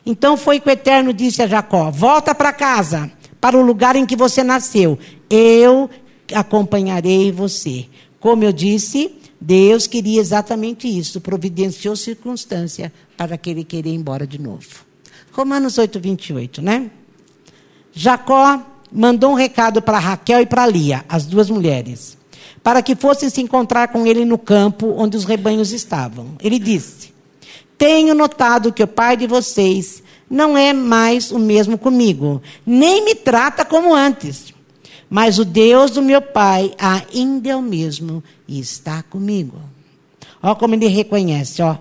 Então 0.04 0.36
foi 0.36 0.60
que 0.60 0.68
o 0.68 0.70
Eterno 0.70 1.12
disse 1.12 1.42
a 1.42 1.48
Jacó: 1.48 1.90
Volta 1.90 2.32
para 2.32 2.52
casa, 2.52 3.10
para 3.40 3.58
o 3.58 3.62
lugar 3.62 3.96
em 3.96 4.06
que 4.06 4.14
você 4.14 4.44
nasceu. 4.44 4.96
Eu 5.28 5.90
acompanharei 6.34 7.30
você. 7.32 7.86
Como 8.20 8.44
eu 8.44 8.52
disse, 8.52 9.12
Deus 9.40 9.86
queria 9.86 10.20
exatamente 10.20 10.88
isso, 10.88 11.20
providenciou 11.20 11.94
circunstância 11.94 12.92
para 13.16 13.36
que 13.36 13.50
ele 13.50 13.64
querer 13.64 13.90
ir 13.90 13.94
embora 13.94 14.26
de 14.26 14.40
novo. 14.40 14.84
Romanos 15.32 15.78
8, 15.78 16.00
28, 16.00 16.62
né? 16.62 16.90
Jacó 17.92 18.60
mandou 18.90 19.32
um 19.32 19.34
recado 19.34 19.82
para 19.82 19.98
Raquel 19.98 20.40
e 20.40 20.46
para 20.46 20.66
Lia, 20.66 21.04
as 21.08 21.26
duas 21.26 21.50
mulheres, 21.50 22.16
para 22.62 22.82
que 22.82 22.96
fossem 22.96 23.28
se 23.28 23.40
encontrar 23.40 23.88
com 23.88 24.06
ele 24.06 24.24
no 24.24 24.38
campo 24.38 24.94
onde 24.96 25.16
os 25.16 25.24
rebanhos 25.24 25.72
estavam. 25.72 26.32
Ele 26.40 26.58
disse: 26.58 27.12
Tenho 27.76 28.14
notado 28.14 28.72
que 28.72 28.82
o 28.82 28.88
pai 28.88 29.16
de 29.16 29.26
vocês 29.26 30.02
não 30.28 30.56
é 30.56 30.72
mais 30.72 31.30
o 31.30 31.38
mesmo 31.38 31.78
comigo, 31.78 32.42
nem 32.64 33.04
me 33.04 33.14
trata 33.14 33.64
como 33.64 33.94
antes. 33.94 34.55
Mas 35.08 35.38
o 35.38 35.44
Deus 35.44 35.92
do 35.92 36.02
meu 36.02 36.20
pai 36.20 36.74
ainda 36.78 37.50
é 37.50 37.56
o 37.56 37.62
mesmo 37.62 38.22
e 38.46 38.58
está 38.58 39.02
comigo. 39.04 39.60
Ó 40.42 40.54
como 40.54 40.74
ele 40.74 40.88
reconhece, 40.88 41.62
ó. 41.62 41.78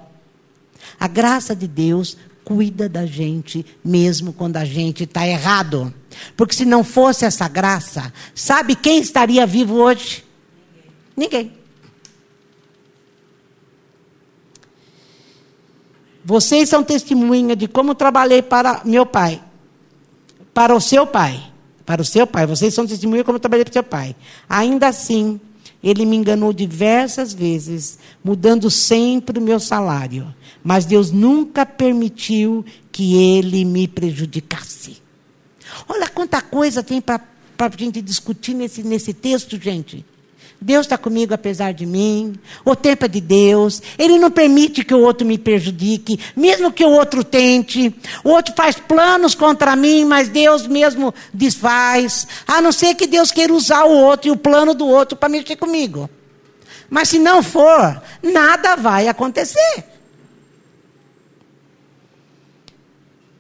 A 1.00 1.08
graça 1.08 1.56
de 1.56 1.68
Deus 1.68 2.18
cuida 2.44 2.88
da 2.88 3.06
gente 3.06 3.66
mesmo 3.84 4.32
quando 4.32 4.58
a 4.58 4.66
gente 4.66 5.04
está 5.04 5.28
errado. 5.28 5.92
Porque 6.38 6.54
se 6.54 6.66
não 6.66 6.84
fosse 6.84 7.26
essa 7.26 7.48
graça, 7.48 8.14
sabe 8.36 8.76
quem 8.76 9.00
estaria 9.00 9.46
vivo 9.48 9.76
hoje? 9.76 10.24
Ninguém. 11.18 11.52
Vocês 16.24 16.70
são 16.70 16.84
testemunha 16.84 17.56
de 17.56 17.68
como 17.68 17.96
trabalhei 17.96 18.42
para 18.42 18.82
meu 18.86 19.06
pai, 19.06 19.42
para 20.54 20.76
o 20.76 20.82
seu 20.82 21.06
pai 21.06 21.55
para 21.86 22.02
o 22.02 22.06
seu 22.06 22.26
pai. 22.26 22.46
Vocês 22.46 22.74
são 22.74 22.88
testemunhas 22.88 23.26
como 23.26 23.36
eu 23.36 23.40
trabalhei 23.40 23.64
para 23.64 23.72
o 23.72 23.74
seu 23.74 23.84
pai. 23.84 24.16
Ainda 24.50 24.88
assim, 24.88 25.40
ele 25.84 26.06
me 26.06 26.16
enganou 26.16 26.52
diversas 26.52 27.34
vezes, 27.34 28.00
mudando 28.24 28.72
sempre 28.72 29.38
o 29.38 29.42
meu 29.42 29.60
salário. 29.60 30.34
Mas 30.64 30.86
Deus 30.86 31.12
nunca 31.12 31.66
permitiu 31.66 32.66
que 32.92 33.16
ele 33.16 33.64
me 33.64 33.88
prejudicasse. 33.88 34.98
Olha 35.88 36.08
quanta 36.08 36.42
coisa 36.42 36.82
tem 36.82 37.02
para 37.02 37.22
a 37.60 37.70
gente 37.70 38.02
discutir 38.02 38.54
nesse, 38.54 38.82
nesse 38.84 39.14
texto, 39.14 39.62
gente. 39.62 40.04
Deus 40.66 40.88
está 40.88 40.98
comigo 40.98 41.32
apesar 41.32 41.76
de 41.76 41.86
mim. 41.86 42.34
O 42.66 42.76
tempo 42.76 43.06
é 43.06 43.08
de 43.08 43.22
Deus. 43.22 43.84
Ele 44.00 44.18
não 44.18 44.32
permite 44.32 44.84
que 44.84 44.96
o 44.96 45.00
outro 45.00 45.28
me 45.28 45.38
prejudique, 45.38 46.20
mesmo 46.36 46.72
que 46.72 46.84
o 46.84 46.90
outro 46.90 47.24
tente. 47.24 47.94
O 48.24 48.30
outro 48.30 48.52
faz 48.56 48.76
planos 48.76 49.36
contra 49.36 49.76
mim, 49.76 50.06
mas 50.06 50.28
Deus 50.28 50.66
mesmo 50.66 51.14
desfaz. 51.32 52.28
A 52.48 52.64
não 52.64 52.72
ser 52.72 52.96
que 52.96 53.06
Deus 53.06 53.32
queira 53.32 53.54
usar 53.54 53.84
o 53.84 53.92
outro 53.92 54.28
e 54.28 54.32
o 54.32 54.36
plano 54.36 54.74
do 54.74 54.88
outro 54.88 55.16
para 55.16 55.30
mexer 55.30 55.56
comigo. 55.56 56.10
Mas 56.90 57.10
se 57.10 57.20
não 57.20 57.44
for, 57.44 58.02
nada 58.24 58.76
vai 58.76 59.08
acontecer. 59.08 59.84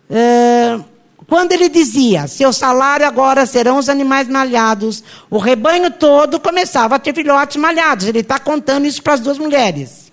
É 0.08 0.80
quando 1.28 1.54
ele 1.54 1.70
dizia, 1.70 2.28
seu 2.28 2.54
salário 2.54 3.06
agora 3.06 3.46
serão 3.46 3.78
os 3.78 3.90
animais 3.90 4.28
malhados, 4.28 5.04
o 5.30 5.38
rebanho 5.40 5.90
todo 5.90 6.40
começava 6.40 6.96
a 6.96 7.00
ter 7.00 7.16
filhotes 7.16 7.58
malhados. 7.58 8.06
Ele 8.06 8.20
está 8.20 8.38
contando 8.38 8.86
isso 8.86 9.02
para 9.02 9.16
as 9.16 9.20
duas 9.20 9.38
mulheres. 9.38 10.06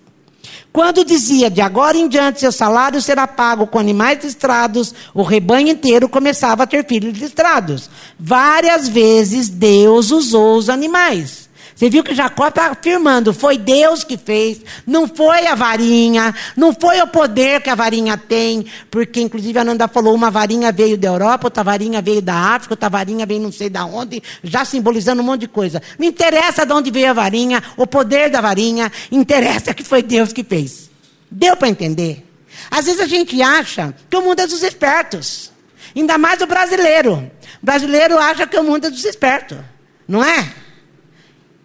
Quando 0.72 1.04
dizia, 1.04 1.50
de 1.50 1.60
agora 1.60 1.98
em 1.98 2.08
diante, 2.08 2.40
seu 2.40 2.50
salário 2.50 3.02
será 3.02 3.26
pago 3.26 3.66
com 3.66 3.78
animais 3.78 4.24
listrados, 4.24 4.94
o 5.12 5.22
rebanho 5.22 5.68
inteiro 5.68 6.08
começava 6.08 6.62
a 6.62 6.66
ter 6.66 6.86
filhos 6.86 7.18
listrados. 7.18 7.90
Várias 8.18 8.88
vezes 8.88 9.50
Deus 9.50 10.10
usou 10.10 10.56
os 10.56 10.70
animais. 10.70 11.41
Você 11.82 11.90
viu 11.90 12.04
que 12.04 12.14
Jacó 12.14 12.46
está 12.46 12.70
afirmando: 12.70 13.34
foi 13.34 13.58
Deus 13.58 14.04
que 14.04 14.16
fez, 14.16 14.60
não 14.86 15.08
foi 15.08 15.48
a 15.48 15.56
varinha, 15.56 16.32
não 16.56 16.72
foi 16.72 17.00
o 17.00 17.08
poder 17.08 17.60
que 17.60 17.68
a 17.68 17.74
varinha 17.74 18.16
tem, 18.16 18.66
porque 18.88 19.20
inclusive 19.20 19.58
a 19.58 19.64
Nanda 19.64 19.88
falou: 19.88 20.14
uma 20.14 20.30
varinha 20.30 20.70
veio 20.70 20.96
da 20.96 21.08
Europa, 21.08 21.48
outra 21.48 21.64
varinha 21.64 22.00
veio 22.00 22.22
da 22.22 22.36
África, 22.54 22.74
outra 22.74 22.88
varinha 22.88 23.26
veio 23.26 23.40
não 23.40 23.50
sei 23.50 23.68
de 23.68 23.80
onde, 23.80 24.22
já 24.44 24.64
simbolizando 24.64 25.22
um 25.22 25.24
monte 25.24 25.40
de 25.40 25.48
coisa. 25.48 25.82
Não 25.98 26.06
interessa 26.06 26.64
de 26.64 26.72
onde 26.72 26.88
veio 26.88 27.10
a 27.10 27.14
varinha, 27.14 27.60
o 27.76 27.84
poder 27.84 28.30
da 28.30 28.40
varinha, 28.40 28.92
interessa 29.10 29.74
que 29.74 29.82
foi 29.82 30.04
Deus 30.04 30.32
que 30.32 30.44
fez. 30.44 30.88
Deu 31.28 31.56
para 31.56 31.68
entender? 31.68 32.24
Às 32.70 32.86
vezes 32.86 33.00
a 33.00 33.08
gente 33.08 33.42
acha 33.42 33.92
que 34.08 34.16
o 34.16 34.22
mundo 34.22 34.38
é 34.38 34.46
dos 34.46 34.62
espertos, 34.62 35.50
ainda 35.96 36.16
mais 36.16 36.40
o 36.40 36.46
brasileiro. 36.46 37.28
O 37.60 37.66
brasileiro 37.66 38.20
acha 38.20 38.46
que 38.46 38.56
o 38.56 38.62
mundo 38.62 38.86
é 38.86 38.90
dos 38.90 39.04
espertos, 39.04 39.58
não 40.06 40.22
é? 40.22 40.62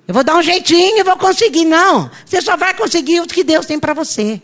Eu 0.08 0.14
vou 0.14 0.24
dar 0.24 0.38
um 0.38 0.42
jeitinho 0.42 1.00
e 1.00 1.04
vou 1.04 1.18
conseguir. 1.18 1.66
Não. 1.66 2.10
Você 2.26 2.42
só 2.42 2.56
vai 2.56 2.74
conseguir 2.74 3.20
o 3.20 3.28
que 3.28 3.44
Deus 3.44 3.66
tem 3.66 3.78
para 3.78 3.94
você. 3.94 4.42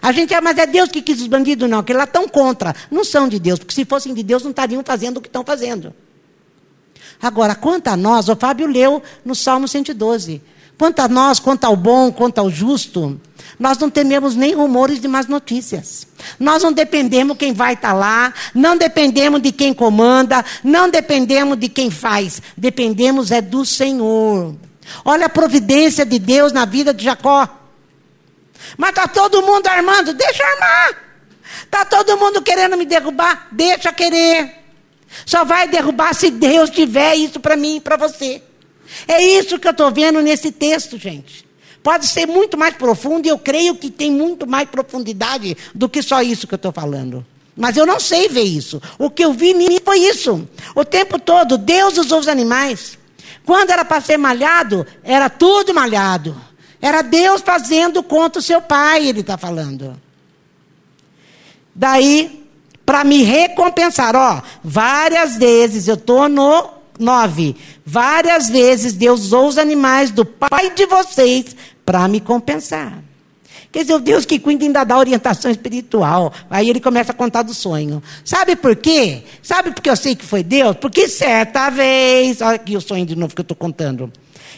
A 0.00 0.12
gente, 0.12 0.34
é, 0.34 0.40
mas 0.40 0.56
é 0.58 0.66
Deus 0.66 0.90
que 0.90 1.02
quis 1.02 1.20
os 1.20 1.26
bandidos? 1.26 1.68
Não, 1.68 1.82
que 1.82 1.92
lá 1.92 2.04
estão 2.04 2.26
contra. 2.28 2.74
Não 2.90 3.04
são 3.04 3.28
de 3.28 3.38
Deus, 3.38 3.58
porque 3.58 3.74
se 3.74 3.84
fossem 3.84 4.14
de 4.14 4.22
Deus 4.22 4.42
não 4.42 4.50
estariam 4.50 4.82
fazendo 4.84 5.18
o 5.18 5.20
que 5.20 5.28
estão 5.28 5.44
fazendo. 5.44 5.94
Agora, 7.20 7.54
quanto 7.54 7.88
a 7.88 7.96
nós, 7.96 8.28
o 8.28 8.36
Fábio 8.36 8.66
leu 8.66 9.02
no 9.24 9.34
Salmo 9.34 9.68
112. 9.68 10.42
Quanto 10.78 11.00
a 11.00 11.08
nós, 11.08 11.38
quanto 11.40 11.64
ao 11.64 11.74
bom, 11.74 12.12
quanto 12.12 12.38
ao 12.38 12.50
justo, 12.50 13.18
nós 13.58 13.78
não 13.78 13.88
tememos 13.88 14.34
nem 14.34 14.54
rumores 14.54 15.00
de 15.00 15.08
más 15.08 15.26
notícias. 15.26 16.06
Nós 16.38 16.62
não 16.62 16.72
dependemos 16.72 17.36
quem 17.38 17.54
vai 17.54 17.72
estar 17.72 17.88
tá 17.88 17.94
lá, 17.94 18.34
não 18.54 18.76
dependemos 18.76 19.40
de 19.40 19.52
quem 19.52 19.72
comanda, 19.72 20.44
não 20.62 20.90
dependemos 20.90 21.58
de 21.58 21.68
quem 21.68 21.90
faz. 21.90 22.42
Dependemos 22.56 23.30
é 23.30 23.40
do 23.40 23.64
Senhor. 23.64 24.54
Olha 25.04 25.26
a 25.26 25.30
providência 25.30 26.04
de 26.04 26.18
Deus 26.18 26.52
na 26.52 26.66
vida 26.66 26.92
de 26.92 27.04
Jacó. 27.04 27.48
Mas 28.76 28.90
está 28.90 29.08
todo 29.08 29.42
mundo 29.42 29.66
armando, 29.66 30.12
deixa 30.12 30.44
armar. 30.44 30.96
Está 31.62 31.84
todo 31.84 32.18
mundo 32.18 32.42
querendo 32.42 32.76
me 32.76 32.84
derrubar, 32.84 33.48
deixa 33.50 33.92
querer. 33.92 34.64
Só 35.24 35.44
vai 35.44 35.68
derrubar 35.68 36.14
se 36.14 36.30
Deus 36.30 36.68
tiver 36.68 37.14
isso 37.14 37.40
para 37.40 37.56
mim 37.56 37.76
e 37.76 37.80
para 37.80 37.96
você. 37.96 38.42
É 39.06 39.22
isso 39.22 39.58
que 39.58 39.66
eu 39.66 39.72
estou 39.72 39.90
vendo 39.90 40.20
nesse 40.20 40.50
texto, 40.52 40.98
gente. 40.98 41.46
Pode 41.82 42.06
ser 42.06 42.26
muito 42.26 42.56
mais 42.58 42.74
profundo 42.74 43.26
e 43.26 43.28
eu 43.28 43.38
creio 43.38 43.76
que 43.76 43.90
tem 43.90 44.10
muito 44.10 44.46
mais 44.46 44.68
profundidade 44.68 45.56
do 45.74 45.88
que 45.88 46.02
só 46.02 46.20
isso 46.20 46.46
que 46.46 46.54
eu 46.54 46.56
estou 46.56 46.72
falando. 46.72 47.24
Mas 47.56 47.76
eu 47.76 47.86
não 47.86 47.98
sei 47.98 48.28
ver 48.28 48.42
isso. 48.42 48.82
O 48.98 49.08
que 49.08 49.24
eu 49.24 49.32
vi 49.32 49.52
em 49.52 49.80
foi 49.80 50.00
isso. 50.00 50.46
O 50.74 50.84
tempo 50.84 51.18
todo, 51.18 51.56
Deus 51.56 51.96
usou 51.96 52.18
os 52.18 52.28
animais. 52.28 52.98
Quando 53.44 53.70
era 53.70 53.84
para 53.84 54.00
ser 54.00 54.18
malhado, 54.18 54.86
era 55.02 55.30
tudo 55.30 55.72
malhado. 55.72 56.36
Era 56.82 57.02
Deus 57.02 57.40
fazendo 57.40 58.02
contra 58.02 58.40
o 58.40 58.42
seu 58.42 58.60
pai, 58.60 59.06
ele 59.06 59.20
está 59.20 59.38
falando. 59.38 59.96
Daí, 61.74 62.46
para 62.84 63.04
me 63.04 63.22
recompensar, 63.22 64.14
ó, 64.14 64.42
várias 64.62 65.36
vezes 65.36 65.88
eu 65.88 65.94
estou 65.94 66.28
no 66.28 66.70
9. 66.98 67.56
Várias 67.88 68.48
vezes 68.48 68.94
Deus 68.94 69.20
usou 69.20 69.46
os 69.46 69.58
animais 69.58 70.10
do 70.10 70.24
pai 70.24 70.70
de 70.74 70.86
vocês 70.86 71.54
para 71.84 72.08
me 72.08 72.20
compensar. 72.20 72.98
Quer 73.70 73.82
dizer, 73.82 73.94
o 73.94 74.00
Deus 74.00 74.24
que 74.24 74.40
cuida 74.40 74.64
ainda 74.64 74.82
dá 74.82 74.98
orientação 74.98 75.50
espiritual. 75.50 76.32
Aí 76.50 76.68
ele 76.68 76.80
começa 76.80 77.12
a 77.12 77.14
contar 77.14 77.42
do 77.42 77.54
sonho. 77.54 78.02
Sabe 78.24 78.56
por 78.56 78.74
quê? 78.74 79.22
Sabe 79.40 79.70
porque 79.70 79.88
eu 79.88 79.94
sei 79.94 80.16
que 80.16 80.24
foi 80.24 80.42
Deus? 80.42 80.76
Porque 80.80 81.08
certa 81.08 81.70
vez. 81.70 82.40
Olha 82.40 82.56
aqui 82.56 82.76
o 82.76 82.80
sonho 82.80 83.06
de 83.06 83.14
novo 83.14 83.34
que 83.34 83.40
eu 83.40 83.44
estou 83.44 83.56
contando. 83.56 84.10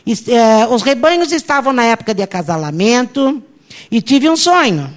É, 0.06 0.66
os 0.68 0.80
rebanhos 0.82 1.30
estavam 1.30 1.72
na 1.72 1.84
época 1.84 2.14
de 2.14 2.22
acasalamento 2.22 3.42
e 3.90 4.00
tive 4.00 4.30
um 4.30 4.36
sonho. 4.36 4.90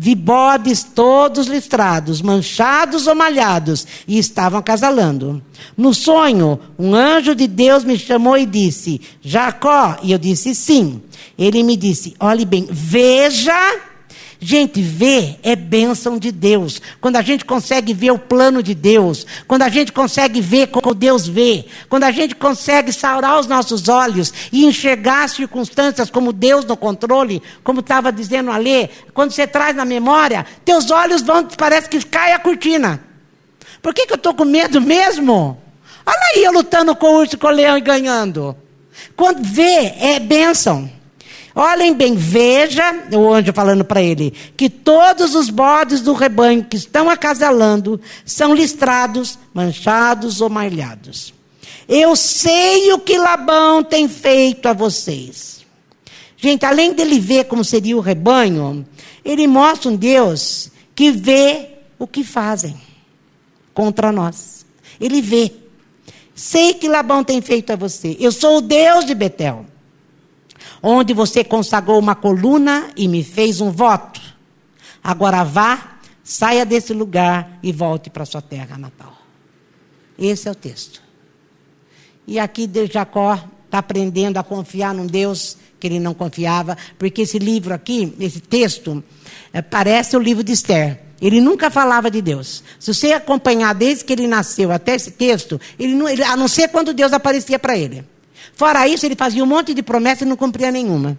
Vi 0.00 0.14
bodes 0.14 0.84
todos 0.84 1.48
listrados, 1.48 2.22
manchados 2.22 3.08
ou 3.08 3.16
malhados, 3.16 3.84
e 4.06 4.16
estavam 4.16 4.60
acasalando. 4.60 5.42
No 5.76 5.92
sonho, 5.92 6.60
um 6.78 6.94
anjo 6.94 7.34
de 7.34 7.48
Deus 7.48 7.82
me 7.82 7.98
chamou 7.98 8.38
e 8.38 8.46
disse: 8.46 9.00
Jacó. 9.20 9.96
E 10.00 10.12
eu 10.12 10.18
disse: 10.18 10.54
Sim. 10.54 11.02
Ele 11.36 11.64
me 11.64 11.76
disse: 11.76 12.14
Olhe 12.20 12.44
bem, 12.44 12.68
veja 12.70 13.52
Gente, 14.40 14.80
ver 14.80 15.36
é 15.42 15.56
bênção 15.56 16.16
de 16.16 16.30
Deus. 16.30 16.80
Quando 17.00 17.16
a 17.16 17.22
gente 17.22 17.44
consegue 17.44 17.92
ver 17.92 18.12
o 18.12 18.18
plano 18.18 18.62
de 18.62 18.72
Deus, 18.72 19.26
quando 19.48 19.62
a 19.62 19.68
gente 19.68 19.92
consegue 19.92 20.40
ver 20.40 20.68
como 20.68 20.94
Deus 20.94 21.26
vê, 21.26 21.64
quando 21.88 22.04
a 22.04 22.12
gente 22.12 22.36
consegue 22.36 22.92
saurar 22.92 23.40
os 23.40 23.48
nossos 23.48 23.88
olhos 23.88 24.32
e 24.52 24.64
enxergar 24.64 25.24
as 25.24 25.32
circunstâncias 25.32 26.08
como 26.08 26.32
Deus 26.32 26.64
no 26.64 26.76
controle, 26.76 27.42
como 27.64 27.80
estava 27.80 28.12
dizendo 28.12 28.52
ali, 28.52 28.88
quando 29.12 29.32
você 29.32 29.44
traz 29.44 29.74
na 29.74 29.84
memória, 29.84 30.46
teus 30.64 30.88
olhos 30.92 31.20
vão, 31.20 31.44
parece 31.44 31.88
que 31.88 32.00
cai 32.04 32.32
a 32.32 32.38
cortina. 32.38 33.02
Por 33.82 33.92
que, 33.92 34.06
que 34.06 34.12
eu 34.12 34.16
estou 34.16 34.34
com 34.34 34.44
medo 34.44 34.80
mesmo? 34.80 35.60
Olha 36.06 36.32
aí 36.36 36.44
eu 36.44 36.52
lutando 36.52 36.94
com 36.94 37.06
o 37.06 37.18
urso, 37.18 37.36
com 37.36 37.48
o 37.48 37.50
leão 37.50 37.76
e 37.76 37.80
ganhando. 37.80 38.56
Quando 39.16 39.42
vê, 39.42 39.94
é 39.98 40.20
bênção. 40.20 40.88
Olhem 41.60 41.92
bem, 41.92 42.14
veja, 42.14 42.84
o 43.10 43.32
anjo 43.32 43.52
falando 43.52 43.84
para 43.84 44.00
ele, 44.00 44.32
que 44.56 44.70
todos 44.70 45.34
os 45.34 45.50
bodes 45.50 46.00
do 46.00 46.12
rebanho 46.12 46.62
que 46.62 46.76
estão 46.76 47.10
acasalando 47.10 48.00
são 48.24 48.54
listrados, 48.54 49.36
manchados 49.52 50.40
ou 50.40 50.48
malhados. 50.48 51.34
Eu 51.88 52.14
sei 52.14 52.92
o 52.92 53.00
que 53.00 53.18
Labão 53.18 53.82
tem 53.82 54.08
feito 54.08 54.66
a 54.66 54.72
vocês. 54.72 55.66
Gente, 56.36 56.64
além 56.64 56.92
dele 56.92 57.18
ver 57.18 57.46
como 57.46 57.64
seria 57.64 57.96
o 57.96 58.00
rebanho, 58.00 58.86
ele 59.24 59.48
mostra 59.48 59.90
um 59.90 59.96
Deus 59.96 60.70
que 60.94 61.10
vê 61.10 61.70
o 61.98 62.06
que 62.06 62.22
fazem 62.22 62.80
contra 63.74 64.12
nós. 64.12 64.64
Ele 65.00 65.20
vê. 65.20 65.50
Sei 66.36 66.72
que 66.74 66.86
Labão 66.86 67.24
tem 67.24 67.40
feito 67.40 67.72
a 67.72 67.76
você. 67.76 68.16
Eu 68.20 68.30
sou 68.30 68.58
o 68.58 68.60
Deus 68.60 69.04
de 69.04 69.12
Betel, 69.12 69.66
onde 70.82 71.12
você 71.12 71.42
consagrou 71.42 71.98
uma 71.98 72.14
coluna 72.14 72.90
e 72.96 73.08
me 73.08 73.22
fez 73.24 73.60
um 73.60 73.70
voto. 73.70 74.20
Agora 75.02 75.44
vá, 75.44 75.98
saia 76.22 76.64
desse 76.64 76.92
lugar 76.92 77.58
e 77.62 77.72
volte 77.72 78.10
para 78.10 78.24
sua 78.24 78.42
terra 78.42 78.76
natal. 78.76 79.16
Esse 80.18 80.48
é 80.48 80.50
o 80.50 80.54
texto. 80.54 81.02
E 82.26 82.38
aqui 82.38 82.68
Jacó 82.92 83.42
está 83.64 83.78
aprendendo 83.78 84.36
a 84.36 84.42
confiar 84.42 84.92
num 84.92 85.06
Deus 85.06 85.56
que 85.78 85.86
ele 85.86 86.00
não 86.00 86.12
confiava, 86.12 86.76
porque 86.98 87.22
esse 87.22 87.38
livro 87.38 87.72
aqui, 87.72 88.14
esse 88.18 88.40
texto, 88.40 89.02
é, 89.52 89.62
parece 89.62 90.16
o 90.16 90.20
livro 90.20 90.42
de 90.42 90.52
Esther. 90.52 91.00
Ele 91.20 91.40
nunca 91.40 91.70
falava 91.70 92.10
de 92.10 92.20
Deus. 92.20 92.62
Se 92.78 92.92
você 92.92 93.12
acompanhar 93.12 93.74
desde 93.74 94.04
que 94.04 94.12
ele 94.12 94.26
nasceu 94.26 94.70
até 94.70 94.94
esse 94.94 95.12
texto, 95.12 95.60
ele 95.78 95.94
não, 95.94 96.08
ele, 96.08 96.22
a 96.22 96.36
não 96.36 96.48
ser 96.48 96.68
quando 96.68 96.92
Deus 96.92 97.12
aparecia 97.12 97.58
para 97.58 97.76
ele. 97.76 98.04
Fora 98.58 98.86
isso, 98.86 99.06
ele 99.06 99.16
fazia 99.16 99.42
um 99.42 99.46
monte 99.46 99.72
de 99.72 99.82
promessas 99.82 100.22
e 100.22 100.24
não 100.26 100.36
cumpria 100.36 100.70
nenhuma. 100.70 101.16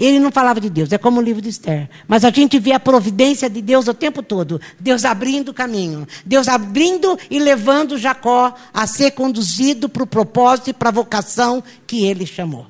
Ele 0.00 0.18
não 0.18 0.32
falava 0.32 0.58
de 0.58 0.70
Deus, 0.70 0.90
é 0.90 0.96
como 0.96 1.20
o 1.20 1.22
livro 1.22 1.42
de 1.42 1.50
Esther. 1.50 1.90
Mas 2.08 2.24
a 2.24 2.30
gente 2.30 2.58
vê 2.58 2.72
a 2.72 2.80
providência 2.80 3.50
de 3.50 3.60
Deus 3.60 3.86
o 3.86 3.94
tempo 3.94 4.22
todo. 4.22 4.58
Deus 4.80 5.04
abrindo 5.04 5.50
o 5.50 5.54
caminho. 5.54 6.08
Deus 6.24 6.48
abrindo 6.48 7.18
e 7.30 7.38
levando 7.38 7.98
Jacó 7.98 8.54
a 8.72 8.86
ser 8.86 9.10
conduzido 9.10 9.88
para 9.88 10.02
o 10.02 10.06
propósito 10.06 10.70
e 10.70 10.72
para 10.72 10.88
a 10.88 10.92
vocação 10.92 11.62
que 11.86 12.06
ele 12.06 12.24
chamou. 12.24 12.66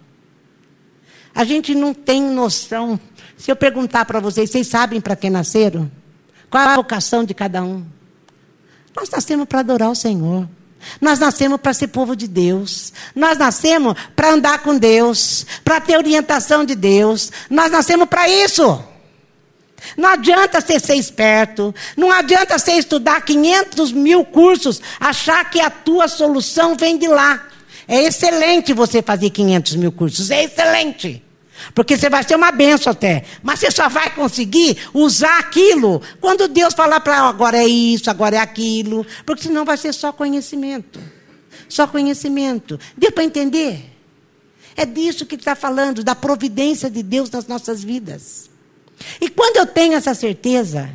A 1.33 1.45
gente 1.45 1.75
não 1.75 1.95
tem 1.95 2.21
noção 2.21 2.99
se 3.37 3.51
eu 3.51 3.57
perguntar 3.57 4.05
para 4.05 4.21
vocês, 4.21 4.51
vocês 4.51 4.67
sabem 4.67 5.01
para 5.01 5.17
que 5.17 5.29
nasceram? 5.29 5.91
Qual 6.49 6.63
é 6.63 6.67
a 6.67 6.77
vocação 6.77 7.25
de 7.25 7.35
cada 7.35 7.63
um? 7.63 7.85
Nós 8.97 9.11
nascemos 9.11 9.47
para 9.47 9.61
adorar 9.61 9.91
o 9.91 9.95
Senhor. 9.95 10.49
Nós 11.01 11.19
nascemos 11.19 11.61
para 11.61 11.75
ser 11.75 11.89
povo 11.89 12.15
de 12.15 12.27
Deus. 12.29 12.93
Nós 13.15 13.39
nascemos 13.39 13.95
para 14.15 14.33
andar 14.33 14.59
com 14.59 14.77
Deus, 14.77 15.47
para 15.65 15.81
ter 15.81 15.97
orientação 15.97 16.65
de 16.65 16.75
Deus. 16.75 17.31
Nós 17.51 17.71
nascemos 17.71 18.09
para 18.09 18.29
isso. 18.29 18.83
Não 19.97 20.09
adianta 20.09 20.61
você 20.61 20.81
ser 20.81 20.97
esperto, 20.97 21.75
não 21.97 22.11
adianta 22.11 22.59
você 22.59 22.73
estudar 22.73 23.21
500 23.21 23.93
mil 23.93 24.25
cursos, 24.25 24.81
achar 24.99 25.49
que 25.51 25.61
a 25.61 25.71
tua 25.71 26.09
solução 26.09 26.77
vem 26.77 26.97
de 26.99 27.07
lá. 27.07 27.47
É 27.87 28.03
excelente 28.03 28.73
você 28.73 29.03
fazer 29.03 29.31
500 29.31 29.77
mil 29.77 29.93
cursos, 29.93 30.31
é 30.31 30.45
excelente. 30.45 31.24
Porque 31.75 31.97
você 31.97 32.11
vai 32.11 32.23
ser 32.23 32.37
uma 32.37 32.51
benção 32.51 32.91
até. 32.93 33.25
Mas 33.43 33.61
você 33.61 33.71
só 33.71 33.89
vai 33.89 34.11
conseguir 34.11 34.79
usar 34.93 35.39
aquilo 35.39 36.03
quando 36.21 36.49
Deus 36.49 36.75
falar 36.75 37.01
para 37.01 37.21
agora 37.21 37.59
é 37.59 37.67
isso, 37.67 38.11
agora 38.11 38.37
é 38.37 38.41
aquilo. 38.41 39.07
Porque 39.25 39.45
senão 39.45 39.65
vai 39.65 39.77
ser 39.77 39.93
só 39.93 40.13
conhecimento. 40.13 41.01
Só 41.69 41.87
conhecimento. 41.87 42.79
Deu 42.97 43.13
para 43.13 43.25
entender? 43.25 43.93
É 44.77 44.85
disso 44.85 45.25
que 45.25 45.37
está 45.37 45.55
falando, 45.55 46.03
da 46.03 46.15
providência 46.15 46.91
de 46.91 47.03
Deus 47.03 47.31
nas 47.31 47.47
nossas 47.47 47.83
vidas. 47.83 48.51
E 49.21 49.29
quando 49.29 49.57
eu 49.57 49.67
tenho 49.67 49.95
essa 49.95 50.15
certeza 50.15 50.91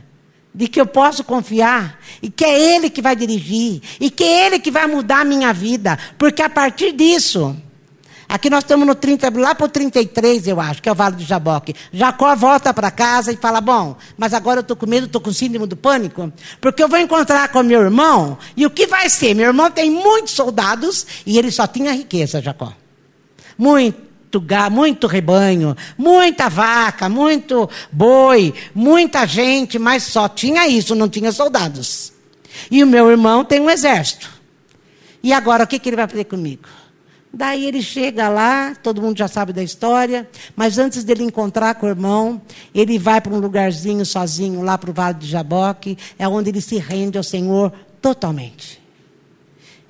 de 0.54 0.68
que 0.68 0.82
eu 0.82 0.86
posso 0.86 1.24
confiar, 1.24 2.00
e 2.22 2.30
que 2.30 2.44
é 2.44 2.76
Ele 2.76 2.90
que 2.90 3.02
vai 3.02 3.16
dirigir, 3.16 3.82
e 4.00 4.10
que 4.10 4.24
é 4.24 4.48
Ele 4.48 4.60
que 4.60 4.72
vai 4.72 4.88
mudar 4.88 5.22
a 5.22 5.26
minha 5.26 5.54
vida, 5.54 5.98
porque 6.18 6.42
a 6.42 6.50
partir 6.50 6.92
disso 6.92 7.56
Aqui 8.30 8.48
nós 8.48 8.64
estamos 8.64 8.86
no 8.86 8.94
30, 8.94 9.32
lá 9.40 9.56
para 9.56 9.66
o 9.66 9.70
33, 9.70 10.48
eu 10.48 10.62
acho, 10.62 10.84
que 10.84 10.88
é 10.88 10.92
o 10.92 10.96
Vale 10.96 11.16
do 11.16 11.24
Jaboque. 11.24 11.74
Jacó 11.92 12.36
volta 12.36 12.72
para 12.72 12.92
casa 12.92 13.32
e 13.32 13.36
fala: 13.36 13.60
Bom, 13.60 13.98
mas 14.16 14.36
agora 14.36 14.60
eu 14.60 14.62
estou 14.62 14.78
com 14.78 14.86
medo, 14.86 15.08
estou 15.08 15.20
com 15.20 15.34
síndrome 15.34 15.66
do 15.66 15.76
pânico, 15.76 16.32
porque 16.62 16.84
eu 16.84 16.88
vou 16.88 17.00
encontrar 17.00 17.50
com 17.50 17.64
meu 17.64 17.82
irmão, 17.82 18.38
e 18.56 18.68
o 18.68 18.70
que 18.70 18.86
vai 18.86 19.10
ser? 19.10 19.34
Meu 19.34 19.48
irmão 19.48 19.72
tem 19.72 19.90
muitos 19.90 20.34
soldados 20.34 21.08
e 21.26 21.40
ele 21.40 21.50
só 21.50 21.66
tinha 21.66 21.92
riqueza, 21.92 22.40
Jacó. 22.40 22.72
Muito 23.58 24.10
muito 24.72 25.08
rebanho, 25.08 25.76
muita 25.98 26.50
vaca, 26.50 27.10
muito 27.10 27.68
boi, 27.92 28.54
muita 28.76 29.26
gente, 29.26 29.80
mas 29.80 30.04
só 30.04 30.30
tinha 30.30 30.68
isso, 30.68 30.94
não 30.94 31.10
tinha 31.10 31.32
soldados. 31.32 32.14
E 32.70 32.84
o 32.84 32.88
meu 32.88 33.10
irmão 33.10 33.44
tem 33.44 33.60
um 33.60 33.72
exército. 33.72 34.30
E 35.24 35.34
agora 35.34 35.64
o 35.64 35.68
que, 35.68 35.80
que 35.80 35.90
ele 35.90 35.96
vai 35.96 36.08
fazer 36.08 36.26
comigo? 36.26 36.70
Daí 37.32 37.66
ele 37.66 37.82
chega 37.82 38.28
lá, 38.28 38.76
todo 38.76 39.02
mundo 39.02 39.18
já 39.18 39.28
sabe 39.28 39.54
da 39.54 39.62
história, 39.62 40.28
mas 40.56 40.80
antes 40.80 41.04
dele 41.04 41.24
encontrar 41.24 41.76
com 41.76 41.86
o 41.86 41.90
irmão, 41.90 42.42
ele 42.74 42.98
vai 42.98 43.22
para 43.22 43.34
um 43.34 43.40
lugarzinho 43.40 44.06
sozinho, 44.06 44.62
lá 44.64 44.78
para 44.78 44.90
o 44.90 44.94
Vale 44.94 45.20
de 45.20 45.28
Jaboque, 45.28 45.98
é 46.18 46.28
onde 46.28 46.50
ele 46.50 46.62
se 46.62 46.78
rende 46.78 47.18
ao 47.18 47.24
Senhor 47.24 47.72
totalmente 48.02 48.80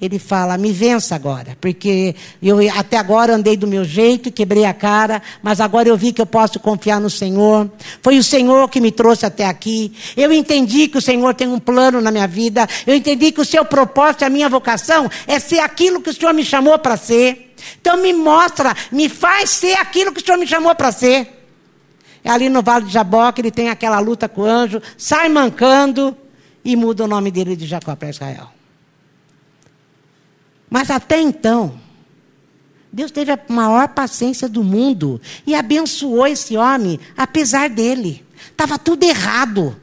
ele 0.02 0.18
fala: 0.18 0.58
me 0.58 0.72
vença 0.72 1.16
agora, 1.16 1.58
porque 1.60 2.16
eu 2.42 2.58
até 2.78 2.98
agora 2.98 3.36
andei 3.36 3.58
do 3.58 3.68
meu 3.68 3.84
jeito, 3.84 4.32
quebrei 4.32 4.66
a 4.66 4.74
cara, 4.74 5.22
mas 5.44 5.60
agora 5.60 5.90
eu 5.90 5.98
vi 5.98 6.14
que 6.14 6.22
eu 6.22 6.26
posso 6.26 6.60
confiar 6.60 7.02
no 7.02 7.10
Senhor. 7.10 7.70
Foi 8.02 8.18
o 8.18 8.24
Senhor 8.24 8.70
que 8.70 8.80
me 8.80 8.92
trouxe 8.92 9.26
até 9.26 9.46
aqui. 9.46 9.94
Eu 10.16 10.32
entendi 10.32 10.88
que 10.88 10.98
o 10.98 11.02
Senhor 11.02 11.34
tem 11.34 11.48
um 11.48 11.60
plano 11.60 12.00
na 12.00 12.12
minha 12.12 12.28
vida. 12.28 12.68
Eu 12.88 12.96
entendi 12.96 13.32
que 13.32 13.42
o 13.42 13.46
seu 13.46 13.66
propósito, 13.66 14.24
a 14.24 14.30
minha 14.30 14.48
vocação, 14.48 15.10
é 15.28 15.40
ser 15.40 15.60
aquilo 15.60 16.02
que 16.02 16.10
o 16.10 16.14
Senhor 16.14 16.34
me 16.34 16.46
chamou 16.46 16.78
para 16.80 16.96
ser. 16.96 17.54
Então 17.82 17.98
me 17.98 18.14
mostra, 18.14 18.74
me 18.92 19.10
faz 19.10 19.50
ser 19.50 19.74
aquilo 19.74 20.14
que 20.14 20.22
o 20.22 20.26
Senhor 20.26 20.38
me 20.38 20.48
chamou 20.48 20.74
para 20.76 20.92
ser. 20.92 21.36
Ali 22.24 22.50
no 22.50 22.62
Vale 22.62 22.86
de 22.86 22.94
Jaboque, 22.94 23.42
ele 23.42 23.52
tem 23.52 23.70
aquela 23.70 24.00
luta 24.00 24.30
com 24.30 24.42
o 24.42 24.46
anjo, 24.46 24.82
sai 24.98 25.30
mancando 25.30 26.16
e 26.64 26.76
muda 26.76 27.04
o 27.04 27.08
nome 27.08 27.32
dele 27.32 27.56
de 27.56 27.66
Jacó 27.66 27.96
para 27.96 28.10
Israel. 28.10 28.59
Mas 30.70 30.90
até 30.90 31.20
então, 31.20 31.80
Deus 32.92 33.12
teve 33.12 33.32
a 33.32 33.40
maior 33.48 33.90
paciência 33.90 34.48
do 34.48 34.64
mundo 34.64 35.22
e 35.46 35.56
abençoou 35.56 36.28
esse 36.28 36.58
homem, 36.58 37.00
apesar 37.18 37.70
dele. 37.70 38.26
Estava 38.52 38.78
tudo 38.78 39.04
errado. 39.04 39.80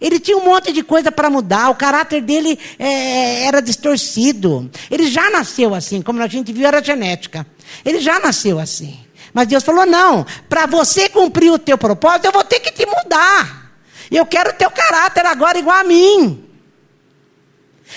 Ele 0.00 0.20
tinha 0.20 0.36
um 0.36 0.44
monte 0.44 0.72
de 0.72 0.82
coisa 0.82 1.10
para 1.10 1.30
mudar, 1.30 1.70
o 1.70 1.74
caráter 1.74 2.20
dele 2.20 2.58
é, 2.78 3.44
era 3.44 3.62
distorcido. 3.62 4.70
Ele 4.90 5.08
já 5.08 5.30
nasceu 5.30 5.74
assim, 5.74 6.02
como 6.02 6.22
a 6.22 6.26
gente 6.26 6.52
viu, 6.52 6.66
era 6.66 6.82
genética. 6.82 7.46
Ele 7.84 8.00
já 8.00 8.20
nasceu 8.20 8.58
assim. 8.58 8.98
Mas 9.32 9.48
Deus 9.48 9.64
falou: 9.64 9.86
não, 9.86 10.26
para 10.48 10.66
você 10.66 11.08
cumprir 11.08 11.50
o 11.50 11.58
teu 11.58 11.78
propósito, 11.78 12.26
eu 12.26 12.32
vou 12.32 12.44
ter 12.44 12.60
que 12.60 12.70
te 12.70 12.84
mudar. 12.86 13.72
Eu 14.10 14.26
quero 14.26 14.50
o 14.50 14.54
teu 14.54 14.70
caráter 14.70 15.24
agora 15.24 15.58
igual 15.58 15.78
a 15.78 15.84
mim. 15.84 16.44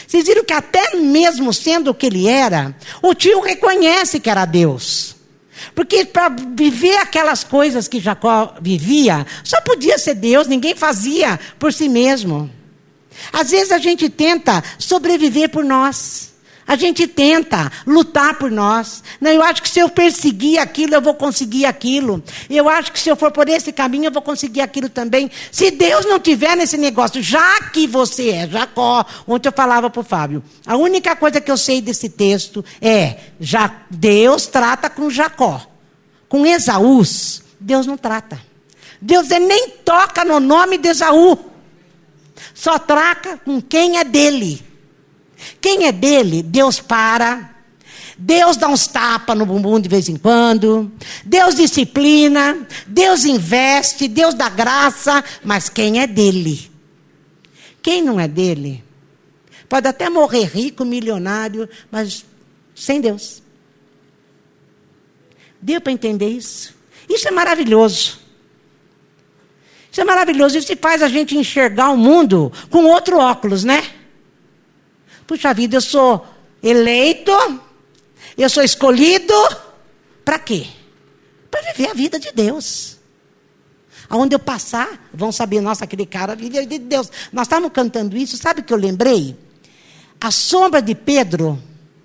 Vocês 0.06 0.26
viram 0.26 0.44
que 0.44 0.54
até 0.54 0.96
mesmo 0.96 1.54
sendo 1.54 1.92
o 1.92 1.94
que 1.94 2.08
ele 2.08 2.28
era, 2.28 2.76
o 3.02 3.14
tio 3.14 3.40
reconhece 3.42 4.20
que 4.20 4.30
era 4.30 4.46
Deus. 4.46 5.16
Porque 5.74 6.06
para 6.06 6.30
viver 6.30 6.98
aquelas 6.98 7.44
coisas 7.44 7.88
que 7.88 8.00
Jacó 8.00 8.56
vivia, 8.62 9.26
só 9.44 9.60
podia 9.62 9.98
ser 9.98 10.16
Deus, 10.16 10.48
ninguém 10.48 10.76
fazia 10.76 11.40
por 11.58 11.74
si 11.74 11.90
mesmo. 11.90 12.50
Às 13.34 13.52
vezes 13.52 13.72
a 13.72 13.78
gente 13.78 14.10
tenta 14.10 14.64
sobreviver 14.78 15.50
por 15.50 15.64
nós. 15.64 16.34
A 16.68 16.76
gente 16.76 17.08
tenta 17.08 17.72
lutar 17.86 18.38
por 18.38 18.52
nós. 18.52 19.02
Não, 19.22 19.32
eu 19.32 19.42
acho 19.42 19.64
que 19.64 19.70
se 19.70 19.80
eu 19.80 19.88
perseguir 19.88 20.60
aquilo, 20.60 20.96
eu 20.96 21.02
vou 21.02 21.14
conseguir 21.14 21.66
aquilo. 21.66 22.22
Eu 22.50 22.68
acho 22.68 22.92
que 22.92 23.00
se 23.00 23.08
eu 23.08 23.16
for 23.16 23.32
por 23.32 23.48
esse 23.48 23.72
caminho, 23.72 24.06
eu 24.06 24.12
vou 24.12 24.22
conseguir 24.22 24.60
aquilo 24.60 24.90
também. 24.90 25.32
Se 25.50 25.72
Deus 25.72 26.06
não 26.06 26.20
tiver 26.20 26.58
nesse 26.58 26.78
negócio, 26.78 27.22
já 27.24 27.62
que 27.72 27.88
você 27.88 28.32
é 28.32 28.48
Jacó, 28.50 29.06
ontem 29.26 29.48
eu 29.48 29.54
falava 29.54 29.90
para 29.90 30.02
o 30.02 30.04
Fábio, 30.04 30.44
a 30.66 30.76
única 30.76 31.16
coisa 31.16 31.40
que 31.40 31.50
eu 31.50 31.58
sei 31.58 31.80
desse 31.80 32.10
texto 32.10 32.66
é: 32.82 33.16
já 33.40 33.74
Deus 33.90 34.46
trata 34.48 34.90
com 34.90 35.10
Jacó. 35.10 35.66
Com 36.28 36.46
Esaú, 36.46 37.02
Deus 37.58 37.88
não 37.88 37.96
trata. 37.96 38.42
Deus 39.02 39.30
nem 39.30 39.70
toca 39.86 40.26
no 40.26 40.42
nome 40.42 40.78
de 40.78 40.90
Esaú. 40.90 41.40
Só 42.54 42.78
trata 42.78 43.38
com 43.38 43.62
quem 43.62 43.98
é 43.98 44.04
dele. 44.04 44.67
Quem 45.62 45.86
é 45.86 45.92
dele, 45.92 46.42
Deus 46.42 46.80
para. 46.80 47.56
Deus 48.18 48.58
dá 48.58 48.68
uns 48.68 48.88
tapas 48.88 49.38
no 49.38 49.46
bumbum 49.46 49.80
de 49.80 49.88
vez 49.88 50.10
em 50.10 50.16
quando. 50.16 50.92
Deus 51.24 51.56
disciplina. 51.56 52.68
Deus 52.88 53.26
investe. 53.26 54.08
Deus 54.08 54.34
dá 54.34 54.50
graça. 54.50 55.24
Mas 55.44 55.70
quem 55.70 56.02
é 56.02 56.08
dele? 56.08 56.72
quem 57.88 58.02
não 58.02 58.20
é 58.20 58.28
dele 58.28 58.84
pode 59.70 59.88
até 59.88 60.10
morrer 60.10 60.44
rico, 60.44 60.84
milionário, 60.84 61.70
mas 61.90 62.26
sem 62.76 63.00
Deus. 63.00 63.42
Deu 65.62 65.80
para 65.80 65.94
entender 65.94 66.28
isso? 66.28 66.76
Isso 67.10 67.30
é 67.30 67.32
maravilhoso. 67.32 68.20
Isso 69.90 70.02
é 70.02 70.04
maravilhoso. 70.04 70.58
Isso 70.58 70.76
faz 70.76 71.02
a 71.02 71.08
gente 71.08 71.38
enxergar 71.38 71.90
o 71.92 71.96
mundo 71.96 72.52
com 72.70 72.84
outro 72.88 73.20
óculos, 73.20 73.64
né? 73.64 73.82
Puxa 75.28 75.54
vida, 75.54 75.76
eu 75.76 75.82
sou 75.82 76.26
eleito, 76.64 77.32
eu 78.38 78.50
sou 78.50 78.64
escolhido. 78.64 79.34
Para 80.24 80.40
quê? 80.40 80.68
Para 81.52 81.62
viver 81.74 81.92
a 81.92 81.94
vida 81.94 82.18
de 82.18 82.32
Deus. 82.32 82.98
Aonde 84.10 84.34
eu 84.34 84.40
passar, 84.40 85.10
vão 85.14 85.34
saber, 85.34 85.60
nossa, 85.60 85.84
aquele 85.84 86.06
cara 86.06 86.34
vive 86.34 86.58
a 86.58 86.62
vida 86.62 86.80
de 86.80 86.86
Deus. 86.86 87.12
Nós 87.32 87.46
estávamos 87.46 87.74
cantando 87.74 88.16
isso, 88.16 88.38
sabe 88.38 88.62
o 88.62 88.64
que 88.64 88.74
eu 88.74 88.78
lembrei? 88.78 89.38
A 90.20 90.32
sombra 90.32 90.82
de 90.82 90.96
Pedro 90.96 91.62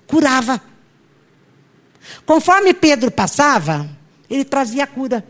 curava. 0.06 0.60
Conforme 2.26 2.74
Pedro 2.74 3.10
passava, 3.10 3.88
ele 4.28 4.44
trazia 4.44 4.82
a 4.82 4.86
cura. 4.86 5.24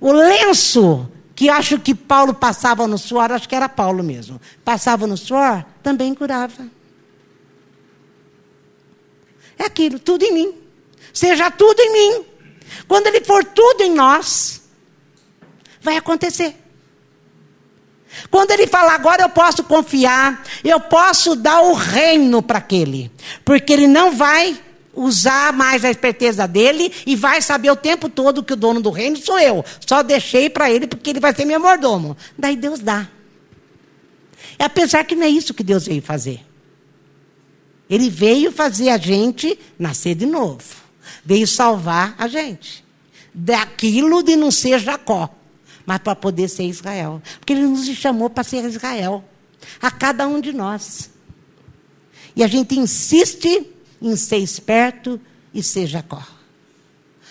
O 0.00 0.10
lenço 0.10 1.06
que 1.42 1.50
acho 1.50 1.76
que 1.80 1.92
Paulo 1.92 2.32
passava 2.32 2.86
no 2.86 2.96
suor, 2.96 3.32
acho 3.32 3.48
que 3.48 3.54
era 3.56 3.68
Paulo 3.68 4.00
mesmo, 4.04 4.40
passava 4.64 5.08
no 5.08 5.16
suor, 5.16 5.64
também 5.82 6.14
curava. 6.14 6.68
É 9.58 9.64
aquilo, 9.64 9.98
tudo 9.98 10.22
em 10.22 10.32
mim. 10.32 10.54
Seja 11.12 11.50
tudo 11.50 11.80
em 11.80 11.92
mim. 11.92 12.24
Quando 12.86 13.08
ele 13.08 13.22
for 13.22 13.44
tudo 13.44 13.82
em 13.82 13.92
nós, 13.92 14.62
vai 15.80 15.96
acontecer. 15.96 16.54
Quando 18.30 18.52
ele 18.52 18.68
fala, 18.68 18.92
agora 18.92 19.22
eu 19.22 19.28
posso 19.28 19.64
confiar, 19.64 20.44
eu 20.62 20.78
posso 20.78 21.34
dar 21.34 21.60
o 21.60 21.72
reino 21.72 22.40
para 22.40 22.58
aquele, 22.58 23.10
porque 23.44 23.72
ele 23.72 23.88
não 23.88 24.14
vai 24.14 24.56
usar 24.94 25.52
mais 25.52 25.84
a 25.84 25.90
esperteza 25.90 26.46
dele 26.46 26.92
e 27.06 27.16
vai 27.16 27.40
saber 27.40 27.70
o 27.70 27.76
tempo 27.76 28.08
todo 28.08 28.42
que 28.42 28.52
o 28.52 28.56
dono 28.56 28.80
do 28.80 28.90
reino 28.90 29.16
sou 29.16 29.38
eu. 29.38 29.64
Só 29.86 30.02
deixei 30.02 30.50
para 30.50 30.70
ele 30.70 30.86
porque 30.86 31.10
ele 31.10 31.20
vai 31.20 31.34
ser 31.34 31.44
meu 31.44 31.60
mordomo. 31.60 32.16
Daí 32.38 32.56
Deus 32.56 32.80
dá. 32.80 33.08
É 34.58 34.64
apesar 34.64 35.04
que 35.04 35.14
não 35.14 35.24
é 35.24 35.28
isso 35.28 35.54
que 35.54 35.62
Deus 35.62 35.86
veio 35.86 36.02
fazer. 36.02 36.40
Ele 37.88 38.08
veio 38.08 38.52
fazer 38.52 38.90
a 38.90 38.98
gente 38.98 39.58
nascer 39.78 40.14
de 40.14 40.26
novo. 40.26 40.62
Veio 41.24 41.46
salvar 41.46 42.14
a 42.18 42.28
gente. 42.28 42.84
Daquilo 43.34 44.22
de 44.22 44.36
não 44.36 44.50
ser 44.50 44.78
Jacó, 44.78 45.28
mas 45.86 45.98
para 45.98 46.14
poder 46.14 46.48
ser 46.48 46.64
Israel. 46.64 47.20
Porque 47.38 47.52
ele 47.52 47.62
nos 47.62 47.86
chamou 47.96 48.30
para 48.30 48.44
ser 48.44 48.64
Israel. 48.64 49.24
A 49.80 49.90
cada 49.90 50.26
um 50.26 50.40
de 50.40 50.52
nós. 50.52 51.10
E 52.34 52.42
a 52.42 52.46
gente 52.46 52.78
insiste 52.78 53.71
em 54.02 54.16
ser 54.16 54.38
esperto 54.38 55.20
e 55.54 55.62
ser 55.62 55.86
Jacó. 55.86 56.22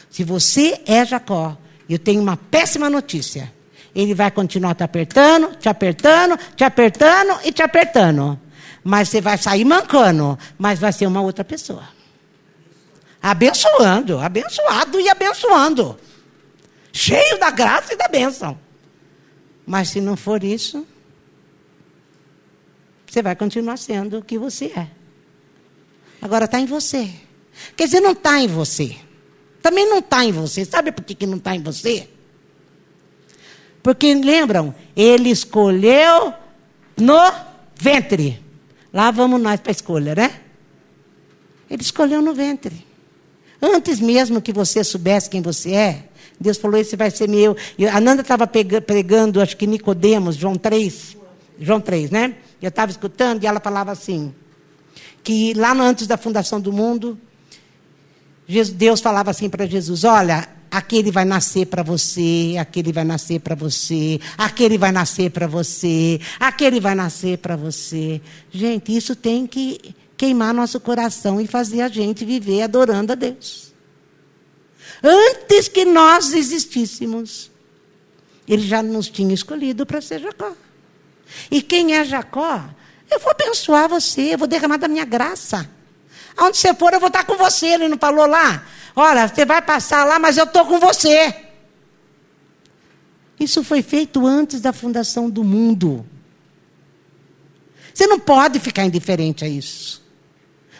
Se 0.10 0.24
você 0.24 0.82
é 0.86 1.06
Jacó, 1.06 1.58
eu 1.90 2.00
tenho 2.00 2.22
uma 2.22 2.38
péssima 2.38 2.90
notícia. 2.90 3.54
Ele 3.94 4.16
vai 4.16 4.32
continuar 4.32 4.74
te 4.74 4.84
apertando, 4.84 5.56
te 5.58 5.68
apertando, 5.68 6.40
te 6.56 6.64
apertando 6.64 7.40
e 7.44 7.52
te 7.52 7.62
apertando. 7.62 8.40
Mas 8.84 9.10
você 9.10 9.20
vai 9.20 9.38
sair 9.38 9.66
mancando, 9.66 10.40
mas 10.58 10.80
vai 10.80 10.94
ser 10.94 11.06
uma 11.06 11.22
outra 11.22 11.44
pessoa. 11.44 11.84
Abençoando, 13.22 14.20
abençoado 14.20 15.00
e 15.00 15.10
abençoando. 15.10 16.00
Cheio 16.92 17.38
da 17.40 17.52
graça 17.52 17.94
e 17.94 17.98
da 17.98 18.08
bênção. 18.08 18.58
Mas 19.66 19.90
se 19.90 20.02
não 20.02 20.18
for 20.18 20.44
isso, 20.44 20.86
você 23.06 23.22
vai 23.22 23.36
continuar 23.36 23.78
sendo 23.78 24.18
o 24.18 24.24
que 24.24 24.38
você 24.38 24.66
é. 24.68 25.01
Agora 26.22 26.46
está 26.46 26.60
em 26.60 26.66
você. 26.66 27.10
Quer 27.76 27.86
dizer, 27.86 28.00
não 28.00 28.12
está 28.12 28.40
em 28.40 28.48
você. 28.48 28.96
Também 29.62 29.90
não 29.90 30.00
está 30.00 30.24
em 30.24 30.32
você. 30.32 30.66
Sabe 30.66 30.92
por 30.92 31.04
que, 31.04 31.16
que 31.16 31.26
não 31.26 31.38
está 31.38 31.56
em 31.56 31.62
você? 31.62 32.08
Porque 33.82 34.14
lembram, 34.14 34.74
ele 34.96 35.30
escolheu 35.30 36.34
no 36.98 37.32
ventre. 37.76 38.42
Lá 38.94 39.10
vamos 39.10 39.42
nós 39.42 39.60
para 39.60 39.72
a 39.72 39.74
escolha, 39.74 40.14
né? 40.14 40.40
Ele 41.70 41.82
escolheu 41.82 42.22
no 42.22 42.34
ventre. 42.34 42.86
Antes 43.62 44.00
mesmo 44.00 44.42
que 44.42 44.52
você 44.52 44.84
soubesse 44.84 45.30
quem 45.30 45.42
você 45.42 45.72
é, 45.72 46.04
Deus 46.40 46.58
falou: 46.58 46.80
esse 46.80 46.96
vai 46.96 47.12
ser 47.12 47.30
meu. 47.30 47.56
E 47.78 47.88
a 47.88 48.00
Nanda 48.02 48.22
estava 48.22 48.48
pregando, 48.48 49.40
acho 49.40 49.56
que 49.56 49.68
Nicodemos, 49.68 50.36
João 50.36 50.56
3. 50.56 51.18
João 51.60 51.80
3, 51.80 52.10
né? 52.10 52.36
Eu 52.62 52.70
estava 52.70 52.92
escutando 52.92 53.44
e 53.44 53.48
ela 53.48 53.60
falava 53.60 53.92
assim: 53.92 54.34
que 55.24 55.54
lá 55.54 55.74
antes 55.74 56.08
da 56.08 56.18
fundação 56.18 56.60
do 56.60 56.74
mundo, 56.74 57.18
Deus 58.74 59.00
falava 59.00 59.32
assim 59.32 59.50
para 59.50 59.66
Jesus: 59.66 60.04
Olha, 60.04 60.48
aquele 60.70 61.12
vai 61.12 61.26
nascer 61.26 61.68
para 61.68 61.84
você, 61.84 62.56
aquele 62.60 62.92
vai 62.92 63.04
nascer 63.04 63.40
para 63.40 63.56
você, 63.56 64.20
aquele 64.38 64.78
vai 64.78 64.92
nascer 64.92 65.30
para 65.30 65.48
você, 65.48 66.20
aquele 66.40 66.80
vai 66.80 66.96
nascer 66.96 67.38
para 67.38 67.56
você. 67.56 68.22
Gente, 68.52 68.96
isso 68.96 69.16
tem 69.16 69.46
que 69.46 69.94
queimar 70.18 70.54
nosso 70.54 70.80
coração 70.80 71.42
e 71.42 71.48
fazer 71.48 71.82
a 71.82 71.88
gente 71.88 72.24
viver 72.24 72.62
adorando 72.62 73.12
a 73.12 73.16
Deus. 73.16 73.74
Antes 75.04 75.68
que 75.68 75.84
nós 75.84 76.34
existíssemos, 76.34 77.52
Ele 78.48 78.62
já 78.62 78.84
nos 78.84 79.10
tinha 79.10 79.34
escolhido 79.34 79.86
para 79.86 80.00
ser 80.00 80.20
Jacó. 80.20 80.54
E 81.50 81.62
quem 81.62 81.96
é 81.96 82.06
Jacó? 82.06 82.70
Eu 83.12 83.20
vou 83.20 83.32
abençoar 83.32 83.90
você, 83.90 84.34
eu 84.34 84.38
vou 84.38 84.48
derramar 84.48 84.78
da 84.78 84.88
minha 84.88 85.04
graça. 85.04 85.70
Aonde 86.38 86.58
você 86.58 86.74
for, 86.74 86.94
eu 86.94 87.00
vou 87.00 87.08
estar 87.08 87.26
com 87.26 87.36
você. 87.36 87.68
Ele 87.68 87.90
não 87.90 87.98
falou 87.98 88.26
lá? 88.26 88.66
Olha, 88.96 89.28
você 89.28 89.46
vai 89.46 89.62
passar 89.62 90.06
lá, 90.06 90.18
mas 90.18 90.38
eu 90.38 90.46
estou 90.46 90.66
com 90.66 90.80
você. 90.80 91.36
Isso 93.38 93.64
foi 93.64 93.82
feito 93.82 94.26
antes 94.26 94.62
da 94.62 94.72
fundação 94.72 95.30
do 95.30 95.44
mundo. 95.44 96.06
Você 97.94 98.08
não 98.08 98.20
pode 98.20 98.60
ficar 98.60 98.86
indiferente 98.86 99.44
a 99.44 99.50
isso. 99.50 100.02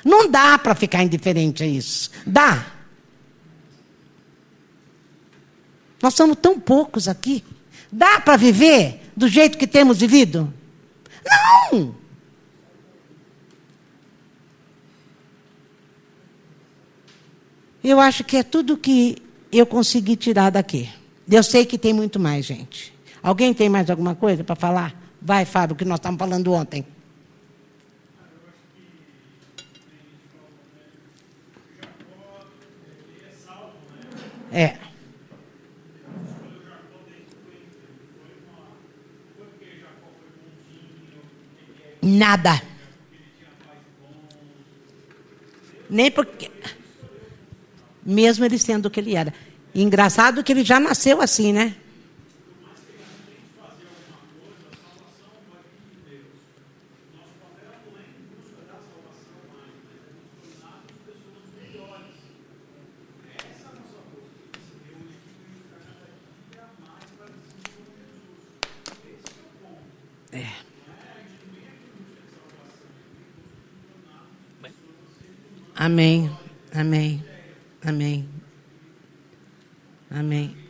Não 0.06 0.30
dá 0.30 0.58
para 0.58 0.74
ficar 0.74 1.04
indiferente 1.04 1.64
a 1.64 1.68
isso. 1.68 2.10
Dá. 2.26 2.66
Nós 6.02 6.14
somos 6.14 6.38
tão 6.42 6.60
poucos 6.60 7.08
aqui. 7.08 7.44
Dá 7.92 8.22
para 8.22 8.38
viver 8.38 9.12
do 9.16 9.28
jeito 9.28 9.58
que 9.58 9.68
temos 9.68 10.00
vivido? 10.00 10.52
Não! 11.26 12.01
Eu 17.84 18.00
acho 18.00 18.24
que 18.24 18.38
é 18.38 18.44
tudo 18.44 18.78
que 18.78 19.18
eu 19.52 19.66
consegui 19.66 20.16
tirar 20.16 20.50
daqui. 20.52 20.90
Eu 21.30 21.44
sei 21.44 21.66
que 21.66 21.78
tem 21.78 21.94
muito 21.94 22.20
mais, 22.20 22.46
gente. 22.46 22.94
Alguém 23.24 23.54
tem 23.54 23.70
mais 23.70 23.90
alguma 23.90 24.16
coisa 24.16 24.44
para 24.44 24.56
falar? 24.56 24.96
Vai, 25.22 25.46
Fábio, 25.46 25.76
que 25.76 25.86
nós 25.86 26.00
estávamos 26.00 26.20
falando 26.20 26.54
ontem. 26.54 26.86
É. 34.52 34.78
Nada. 42.02 42.62
Nem 45.90 46.10
porque 46.12 46.50
mesmo 48.06 48.46
ele 48.46 48.58
sendo 48.58 48.88
o 48.88 48.90
que 48.90 49.00
ele 49.00 49.16
era. 49.16 49.34
Engraçado 49.74 50.44
que 50.44 50.52
ele 50.52 50.64
já 50.64 50.80
nasceu 50.80 51.22
assim, 51.22 51.54
né? 51.54 51.76
É. 70.34 70.46
Amém. 75.76 76.32
Amém. 76.74 77.31
Amém. 77.84 78.30
Amém. 80.10 80.61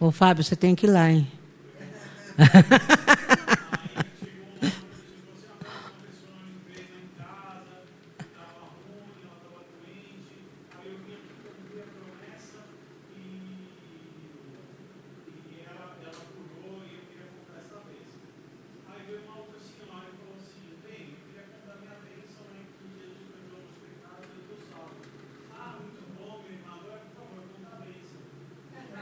Ô, 0.00 0.10
Fábio, 0.10 0.42
você 0.42 0.56
tem 0.56 0.74
que 0.74 0.86
ir 0.86 0.90
lá, 0.90 1.10
hein? 1.10 1.30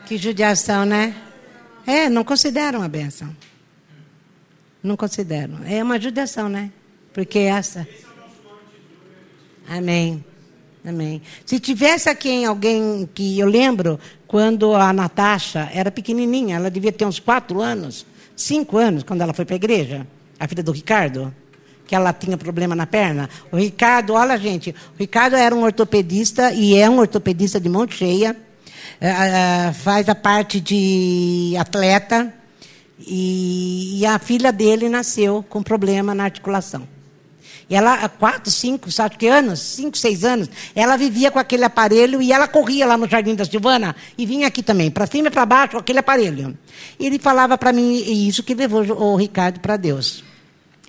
Que 0.09 0.17
judiação, 0.17 0.87
né? 0.87 1.15
É, 1.87 2.09
não 2.09 2.25
consideram 2.25 2.83
a 2.83 2.89
benção. 2.89 3.29
Não 4.83 4.97
consideram. 4.97 5.59
É 5.67 5.83
uma 5.83 6.01
judiação, 6.01 6.49
né? 6.49 6.71
Porque 7.13 7.41
essa. 7.41 7.87
Amém. 9.69 10.25
Amém. 10.83 11.21
Se 11.45 11.61
tivesse 11.61 12.09
aqui 12.09 12.43
alguém 12.43 13.07
que 13.13 13.39
eu 13.39 13.47
lembro, 13.47 14.01
quando 14.27 14.75
a 14.75 14.95
Natasha 14.95 15.69
era 15.75 15.91
pequenininha, 15.91 16.57
ela 16.57 16.71
devia 16.71 16.91
ter 16.91 17.05
uns 17.05 17.21
quatro 17.21 17.61
anos, 17.61 18.07
cinco 18.35 18.79
anos, 18.79 19.03
quando 19.03 19.21
ela 19.21 19.35
foi 19.35 19.45
para 19.45 19.57
a 19.57 19.63
igreja, 19.63 20.07
a 20.41 20.49
filha 20.49 20.63
do 20.63 20.73
Ricardo, 20.73 21.35
que 21.87 21.95
ela 21.95 22.15
tinha 22.15 22.39
problema 22.39 22.75
na 22.75 22.87
perna. 22.87 23.29
O 23.53 23.59
Ricardo, 23.59 24.15
olha, 24.15 24.39
gente, 24.39 24.71
o 24.71 24.99
Ricardo 24.99 25.37
era 25.37 25.55
um 25.55 25.65
ortopedista 25.65 26.51
e 26.55 26.77
é 26.77 26.89
um 26.89 26.99
ortopedista 26.99 27.61
de 27.61 27.69
mão 27.69 27.87
cheia 27.87 28.48
é, 29.01 29.73
faz 29.73 30.09
a 30.09 30.15
parte 30.15 30.61
de 30.61 31.55
atleta 31.59 32.33
e, 32.99 34.01
e, 34.01 34.07
a 34.07 34.19
filha 34.19 34.53
dele 34.53 34.89
nasceu 34.89 35.45
com 35.49 35.63
problema 35.63 36.15
na 36.15 36.25
articulação. 36.25 36.87
E 37.71 37.75
ela, 37.75 37.95
há 37.95 38.09
quatro, 38.09 38.51
cinco, 38.51 38.91
sabe 38.91 39.17
que 39.17 39.27
anos? 39.27 39.61
Cinco, 39.61 39.97
seis 39.99 40.25
anos, 40.25 40.49
ela 40.75 40.97
vivia 40.97 41.31
com 41.31 41.39
aquele 41.39 41.65
aparelho 41.65 42.23
e 42.23 42.33
ela 42.33 42.49
corria 42.49 42.87
lá 42.87 42.97
no 42.97 43.07
Jardim 43.07 43.35
da 43.35 43.45
Silvana 43.45 43.95
e 44.17 44.25
vinha 44.25 44.47
aqui 44.47 44.63
também, 44.63 44.91
para 44.91 45.07
cima 45.07 45.29
e 45.29 45.31
para 45.31 45.45
baixo, 45.45 45.73
com 45.73 45.79
aquele 45.79 45.99
aparelho. 45.99 46.57
E 46.99 47.07
ele 47.07 47.19
falava 47.19 47.59
para 47.59 47.73
mim, 47.73 47.95
e 47.95 48.27
isso 48.27 48.43
que 48.43 48.55
levou 48.55 48.83
o 48.83 49.17
Ricardo 49.17 49.61
para 49.61 49.77
Deus. 49.77 50.25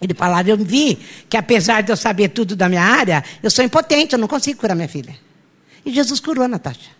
Ele 0.01 0.13
falava, 0.13 0.49
eu 0.49 0.57
vi 0.57 0.97
que 1.27 1.35
apesar 1.35 1.81
de 1.81 1.91
eu 1.91 1.97
saber 1.97 2.29
tudo 2.29 2.55
da 2.55 2.69
minha 2.69 2.83
área, 2.83 3.23
eu 3.43 3.51
sou 3.51 3.63
impotente, 3.63 4.13
eu 4.13 4.19
não 4.19 4.27
consigo 4.27 4.59
curar 4.59 4.73
minha 4.73 4.87
filha. 4.87 5.13
E 5.85 5.91
Jesus 5.91 6.21
curou 6.21 6.45
a 6.45 6.47
Natasha. 6.47 6.98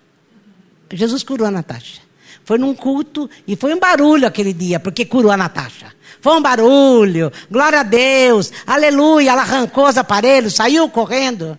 Jesus 0.91 1.23
curou 1.23 1.47
a 1.47 1.51
Natasha. 1.51 2.01
Foi 2.43 2.57
num 2.57 2.73
culto 2.73 3.29
e 3.47 3.55
foi 3.55 3.73
um 3.73 3.79
barulho 3.79 4.25
aquele 4.27 4.53
dia, 4.53 4.79
porque 4.79 5.05
curou 5.05 5.31
a 5.31 5.37
Natasha. 5.37 5.93
Foi 6.21 6.33
um 6.33 6.41
barulho, 6.41 7.31
glória 7.49 7.81
a 7.81 7.83
Deus, 7.83 8.51
aleluia. 8.65 9.31
Ela 9.31 9.41
arrancou 9.41 9.87
os 9.87 9.97
aparelhos, 9.97 10.55
saiu 10.55 10.89
correndo. 10.89 11.57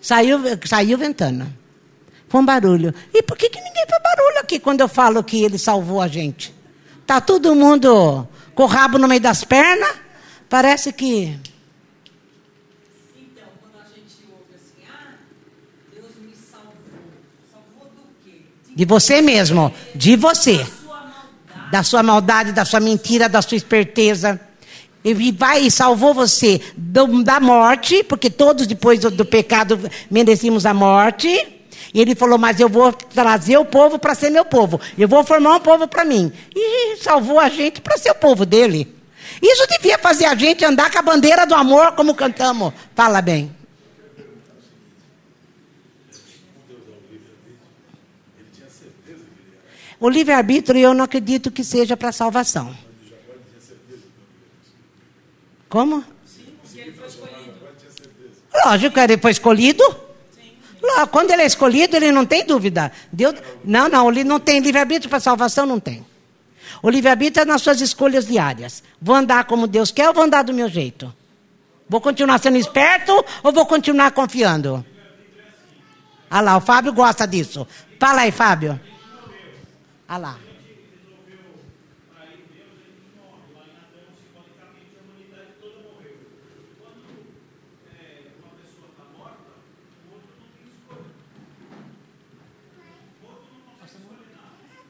Saiu, 0.00 0.38
saiu 0.66 0.98
ventana. 0.98 1.50
Foi 2.28 2.40
um 2.40 2.44
barulho. 2.44 2.94
E 3.12 3.22
por 3.22 3.36
que, 3.36 3.48
que 3.48 3.60
ninguém 3.60 3.86
faz 3.88 4.02
barulho 4.02 4.38
aqui 4.40 4.58
quando 4.58 4.80
eu 4.80 4.88
falo 4.88 5.22
que 5.22 5.42
ele 5.42 5.56
salvou 5.58 6.00
a 6.00 6.08
gente? 6.08 6.54
Tá 7.06 7.20
todo 7.20 7.54
mundo 7.54 8.26
com 8.54 8.62
o 8.64 8.66
rabo 8.66 8.98
no 8.98 9.08
meio 9.08 9.20
das 9.20 9.44
pernas? 9.44 9.94
Parece 10.48 10.92
que. 10.92 11.38
De 18.74 18.84
você 18.84 19.20
mesmo. 19.20 19.72
De 19.94 20.16
você. 20.16 20.66
Da 21.70 21.82
sua 21.82 22.02
maldade, 22.02 22.52
da 22.52 22.64
sua 22.64 22.80
mentira, 22.80 23.28
da 23.28 23.42
sua 23.42 23.56
esperteza. 23.56 24.40
Ele 25.04 25.32
vai 25.32 25.62
e 25.62 25.70
salvou 25.70 26.14
você 26.14 26.60
da 26.76 27.38
morte, 27.38 28.02
porque 28.02 28.30
todos 28.30 28.66
depois 28.66 29.00
do, 29.00 29.10
do 29.10 29.24
pecado 29.24 29.78
merecíamos 30.10 30.64
a 30.64 30.72
morte. 30.72 31.28
E 31.92 32.00
ele 32.00 32.14
falou: 32.14 32.38
Mas 32.38 32.58
eu 32.58 32.68
vou 32.68 32.92
trazer 32.92 33.58
o 33.58 33.64
povo 33.64 33.98
para 33.98 34.14
ser 34.14 34.30
meu 34.30 34.44
povo. 34.44 34.80
Eu 34.96 35.06
vou 35.06 35.22
formar 35.22 35.56
um 35.56 35.60
povo 35.60 35.86
para 35.86 36.04
mim. 36.04 36.32
E 36.54 36.96
salvou 36.96 37.38
a 37.38 37.48
gente 37.48 37.80
para 37.80 37.98
ser 37.98 38.10
o 38.10 38.14
povo 38.14 38.46
dele. 38.46 38.92
Isso 39.42 39.66
devia 39.68 39.98
fazer 39.98 40.24
a 40.24 40.34
gente 40.34 40.64
andar 40.64 40.90
com 40.90 40.98
a 40.98 41.02
bandeira 41.02 41.46
do 41.46 41.54
amor, 41.54 41.92
como 41.92 42.14
cantamos. 42.14 42.72
Fala 42.94 43.20
bem. 43.20 43.54
O 50.04 50.10
livre-arbítrio 50.10 50.78
eu 50.78 50.92
não 50.92 51.06
acredito 51.06 51.50
que 51.50 51.64
seja 51.64 51.96
para 51.96 52.12
salvação. 52.12 52.76
Como? 55.66 56.04
Lógico, 58.66 59.00
ele 59.00 59.16
foi 59.16 59.30
escolhido. 59.30 59.82
Quando 61.10 61.30
ele 61.30 61.40
é 61.40 61.46
escolhido, 61.46 61.96
ele 61.96 62.12
não 62.12 62.26
tem 62.26 62.44
dúvida. 62.44 62.92
Deus, 63.10 63.36
não, 63.64 63.88
não, 63.88 64.10
ele 64.10 64.24
não 64.24 64.38
tem 64.38 64.60
livre-arbítrio 64.60 65.08
para 65.08 65.20
salvação, 65.20 65.64
não 65.64 65.80
tem. 65.80 66.04
O 66.82 66.90
livre-arbítrio 66.90 67.40
é 67.40 67.46
nas 67.46 67.62
suas 67.62 67.80
escolhas 67.80 68.26
diárias. 68.26 68.82
Vou 69.00 69.16
andar 69.16 69.44
como 69.44 69.66
Deus 69.66 69.90
quer 69.90 70.08
ou 70.08 70.12
vou 70.12 70.24
andar 70.24 70.42
do 70.42 70.52
meu 70.52 70.68
jeito? 70.68 71.10
Vou 71.88 72.02
continuar 72.02 72.38
sendo 72.40 72.58
esperto 72.58 73.24
ou 73.42 73.50
vou 73.50 73.64
continuar 73.64 74.10
confiando? 74.10 74.84
Ah 76.28 76.42
lá, 76.42 76.58
o 76.58 76.60
Fábio 76.60 76.92
gosta 76.92 77.26
disso. 77.26 77.66
Fala 77.98 78.20
aí, 78.20 78.30
Fábio. 78.30 78.78
Ah 80.06 80.18
lá. 80.18 80.38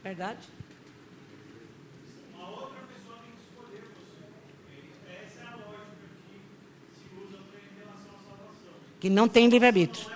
Verdade? 0.02 0.46
Uma 2.34 2.50
outra 2.50 2.80
pessoa 2.82 3.16
tem 3.22 3.32
que 3.32 3.40
escolher 3.42 3.82
você. 3.94 5.10
Essa 5.10 5.40
é 5.40 5.46
a 5.46 5.56
lógica 5.56 6.08
que 6.28 7.00
se 7.00 7.08
usa 7.16 7.38
em 7.38 7.78
relação 7.78 8.12
à 8.12 8.18
salvação. 8.18 8.74
Que 9.00 9.08
não 9.08 9.26
tem 9.26 9.48
livre-arbítrio. 9.48 10.10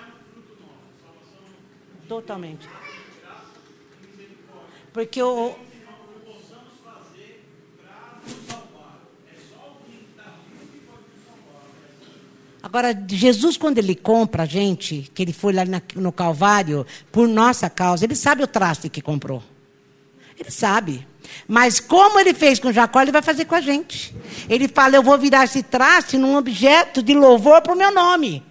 Totalmente. 2.07 2.68
Porque 4.99 5.22
o. 5.22 5.55
Agora, 12.61 13.05
Jesus, 13.07 13.57
quando 13.57 13.78
ele 13.78 13.94
compra 13.94 14.42
a 14.42 14.46
gente, 14.46 15.09
que 15.14 15.22
ele 15.22 15.32
foi 15.32 15.53
lá 15.53 15.62
no 15.94 16.11
Calvário, 16.11 16.84
por 17.12 17.28
nossa 17.28 17.70
causa, 17.70 18.05
ele 18.05 18.16
sabe 18.16 18.42
o 18.42 18.49
traste 18.49 18.88
que 18.88 19.01
comprou. 19.01 19.40
Ele 20.36 20.51
sabe. 20.51 21.07
Mas 21.46 21.78
como 21.78 22.18
ele 22.18 22.34
fez 22.34 22.59
com 22.59 22.72
Jacó, 22.72 23.01
ele 23.01 23.12
vai 23.12 23.22
fazer 23.22 23.44
com 23.44 23.55
a 23.55 23.61
gente. 23.61 24.12
Ele 24.49 24.66
fala: 24.66 24.96
Eu 24.96 25.03
vou 25.05 25.16
virar 25.16 25.44
esse 25.44 25.62
traste 25.62 26.18
num 26.18 26.34
objeto 26.34 27.05
de 27.05 27.14
louvor 27.14 27.62
para 27.62 27.72
o 27.72 27.78
meu 27.78 27.94
nome. 27.94 28.42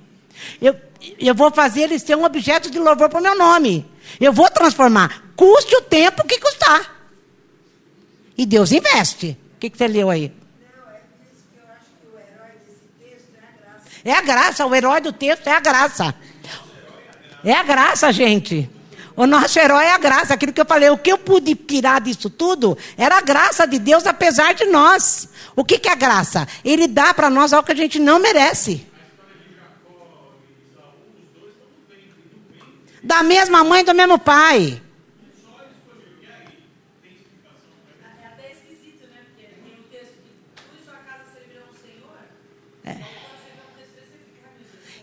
Eu, 0.61 0.73
eu 1.19 1.35
vou 1.35 1.51
fazer 1.51 1.81
ele 1.81 1.99
ser 1.99 2.15
um 2.15 2.23
objeto 2.23 2.71
de 2.71 2.79
louvor 2.79 3.09
para 3.09 3.19
o 3.19 3.23
meu 3.23 3.37
nome. 3.37 3.85
Eu 4.17 4.31
vou 4.31 4.49
transformar. 4.49 5.26
Custe 5.37 5.75
o 5.75 5.81
tempo 5.83 6.27
que 6.27 6.39
custar. 6.39 6.97
E 8.35 8.45
Deus 8.45 8.71
investe. 8.71 9.37
O 9.55 9.59
que, 9.59 9.69
que 9.69 9.77
você 9.77 9.87
leu 9.87 10.09
aí? 10.09 10.33
É 14.03 14.13
a 14.13 14.21
graça, 14.21 14.65
o 14.65 14.73
herói 14.73 14.99
do 14.99 15.13
texto 15.13 15.47
é 15.47 15.51
a 15.51 15.59
graça. 15.59 16.15
É 17.43 17.53
a 17.53 17.61
graça, 17.61 18.11
gente. 18.11 18.67
O 19.15 19.27
nosso 19.27 19.59
herói 19.59 19.85
é 19.85 19.93
a 19.93 19.97
graça. 19.97 20.33
Aquilo 20.33 20.53
que 20.53 20.61
eu 20.61 20.65
falei, 20.65 20.89
o 20.89 20.97
que 20.97 21.11
eu 21.11 21.17
pude 21.19 21.53
tirar 21.53 22.01
disso 22.01 22.29
tudo 22.29 22.75
era 22.97 23.17
a 23.17 23.21
graça 23.21 23.67
de 23.67 23.77
Deus, 23.77 24.07
apesar 24.07 24.53
de 24.53 24.65
nós. 24.65 25.29
O 25.55 25.63
que, 25.63 25.77
que 25.77 25.87
é 25.87 25.91
a 25.91 25.95
graça? 25.95 26.47
Ele 26.63 26.87
dá 26.87 27.13
para 27.13 27.29
nós 27.29 27.53
algo 27.53 27.65
que 27.65 27.73
a 27.73 27.75
gente 27.75 27.99
não 27.99 28.19
merece. 28.19 28.87
Da 33.03 33.21
mesma 33.21 33.63
mãe, 33.63 33.83
do 33.83 33.93
mesmo 33.93 34.17
pai. 34.17 34.81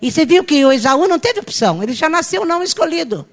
E 0.00 0.10
você 0.10 0.26
viu 0.26 0.44
que 0.44 0.64
o 0.64 0.72
Esaú 0.72 1.06
não 1.08 1.18
teve 1.18 1.40
opção, 1.40 1.82
ele 1.82 1.92
já 1.92 2.08
nasceu 2.08 2.44
não 2.44 2.62
escolhido. 2.62 3.26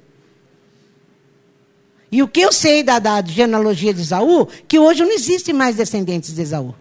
E 2.12 2.22
o 2.22 2.28
que 2.28 2.42
eu 2.42 2.52
sei 2.52 2.84
da, 2.84 3.00
da 3.00 3.24
genealogia 3.24 3.94
de 3.94 4.02
Esaú, 4.02 4.46
que 4.68 4.78
hoje 4.78 5.04
não 5.04 5.12
existe 5.12 5.54
mais 5.54 5.78
descendentes 5.78 6.34
de 6.36 6.42
Esaú. 6.42 6.76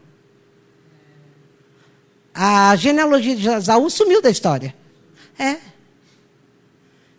A 2.34 2.74
genealogia 2.74 3.36
de 3.36 3.48
Esaú 3.48 3.88
sumiu 3.88 4.20
da 4.20 4.30
história. 4.30 4.74
É. 5.38 5.56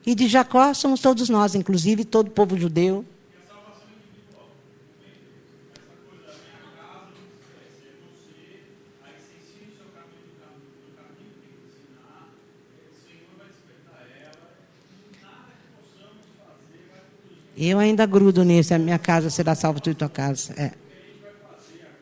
E 0.06 0.14
de 0.14 0.28
Jacó 0.28 0.74
somos 0.74 1.00
todos 1.00 1.30
nós, 1.30 1.56
inclusive 1.56 2.04
todo 2.04 2.28
o 2.28 2.32
povo 2.32 2.58
judeu. 2.58 3.06
Eu 17.64 17.78
ainda 17.78 18.08
grudo 18.08 18.44
nisso, 18.44 18.74
a 18.74 18.80
minha 18.80 18.98
casa 18.98 19.30
será 19.30 19.54
salva 19.54 19.80
tu 19.80 19.92
e 19.92 19.94
tua 19.94 20.10
casa. 20.10 20.52
É. 20.58 20.72
Espera, 20.72 20.74
espera. 20.74 20.82
Mas 20.82 20.82
é, 21.78 21.92
foi 21.92 22.02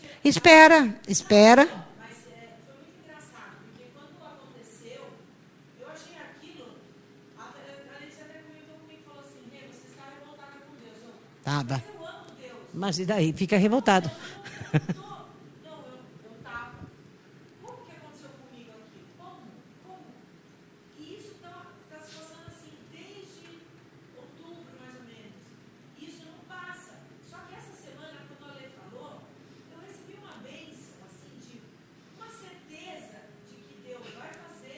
Eu, 0.00 0.14
Tava. 0.14 0.17
Eu 11.88 12.06
amo 12.06 12.26
Deus. 12.38 12.68
Mas 12.74 12.98
e 12.98 13.06
daí? 13.06 13.32
Fica 13.32 13.56
revoltado. 13.56 14.10
Não, 14.94 15.24
não, 15.64 15.78
eu, 15.88 15.98
eu 16.24 16.32
estava. 16.36 16.76
Como 17.62 17.78
que 17.86 17.92
aconteceu 17.96 18.28
comigo 18.36 18.70
aqui? 18.84 19.00
Como? 19.16 19.40
Como? 19.86 20.04
E 20.98 21.16
isso 21.16 21.32
está 21.36 21.72
tá 21.88 22.04
se 22.04 22.12
passando 22.16 22.48
assim 22.52 22.76
desde 22.92 23.48
outubro, 24.14 24.76
mais 24.76 24.92
ou 24.92 25.04
menos. 25.08 25.40
E 25.96 26.04
isso 26.04 26.20
não 26.28 26.36
passa. 26.44 27.00
Só 27.30 27.38
que 27.48 27.54
essa 27.56 27.72
semana, 27.80 28.28
quando 28.28 28.44
a 28.44 28.54
Lê 28.60 28.68
falou, 28.76 29.24
eu 29.72 29.78
recebi 29.88 30.20
uma 30.20 30.36
bênção, 30.44 31.00
assim, 31.08 31.32
de 31.48 31.62
uma 32.20 32.28
certeza 32.28 33.24
de 33.48 33.56
que 33.56 33.74
Deus 33.88 34.04
vai 34.20 34.32
fazer. 34.36 34.77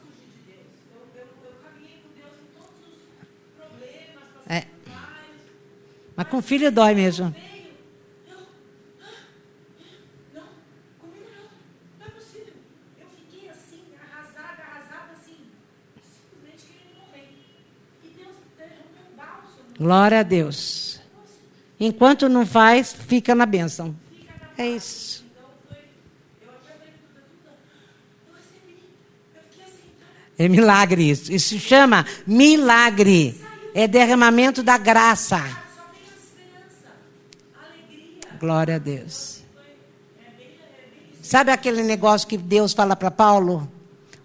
com 0.00 0.36
Deus 0.46 0.66
em 1.90 2.14
todos 2.16 2.40
os 2.44 3.40
problemas, 3.56 3.68
passei 3.68 4.10
É. 4.48 4.66
Mas 6.16 6.28
com 6.28 6.40
filho 6.40 6.72
dói 6.72 6.94
mesmo. 6.94 7.30
Veio, 7.30 7.74
eu, 8.26 8.38
ah, 9.02 9.18
não, 10.34 10.48
comigo 10.98 11.26
não, 11.36 11.48
não 11.98 12.06
é 12.06 12.10
possível. 12.10 12.54
Eu 12.98 13.06
fiquei 13.08 13.50
assim, 13.50 13.84
arrasada, 14.00 14.62
arrasada, 14.62 15.12
assim, 15.12 15.44
simplesmente 16.02 16.64
querendo 16.72 16.94
morrer. 17.00 17.28
E 18.04 18.08
Deus 18.08 18.36
derramou 18.56 19.12
um 19.12 19.16
bálsamo. 19.16 19.69
Glória 19.80 20.20
a 20.20 20.22
Deus. 20.22 21.00
Enquanto 21.80 22.28
não 22.28 22.44
faz, 22.44 22.92
fica 22.92 23.34
na 23.34 23.46
bênção. 23.46 23.96
É 24.58 24.68
isso. 24.68 25.24
É 30.38 30.46
milagre 30.48 31.08
isso. 31.08 31.32
Isso 31.32 31.48
se 31.48 31.58
chama 31.58 32.04
milagre. 32.26 33.40
É 33.74 33.88
derramamento 33.88 34.62
da 34.62 34.76
graça. 34.76 35.42
Glória 38.38 38.76
a 38.76 38.78
Deus. 38.78 39.42
Sabe 41.22 41.52
aquele 41.52 41.82
negócio 41.82 42.28
que 42.28 42.36
Deus 42.36 42.74
fala 42.74 42.94
para 42.94 43.10
Paulo? 43.10 43.70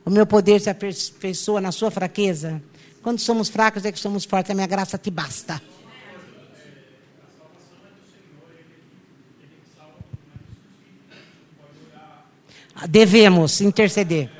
O 0.03 0.09
meu 0.09 0.25
poder 0.25 0.59
se 0.59 0.69
aperfeiçoa 0.69 1.61
na 1.61 1.71
sua 1.71 1.89
fraqueza. 1.89 2.61
Quando 3.05 3.19
somos 3.19 3.49
fracos 3.49 3.85
é 3.85 3.91
que 3.91 3.99
somos 3.99 4.25
fortes. 4.25 4.49
A 4.49 4.55
minha 4.55 4.65
graça 4.65 4.97
te 4.97 5.11
basta. 5.11 5.61
Devemos 12.89 13.61
interceder. 13.61 14.31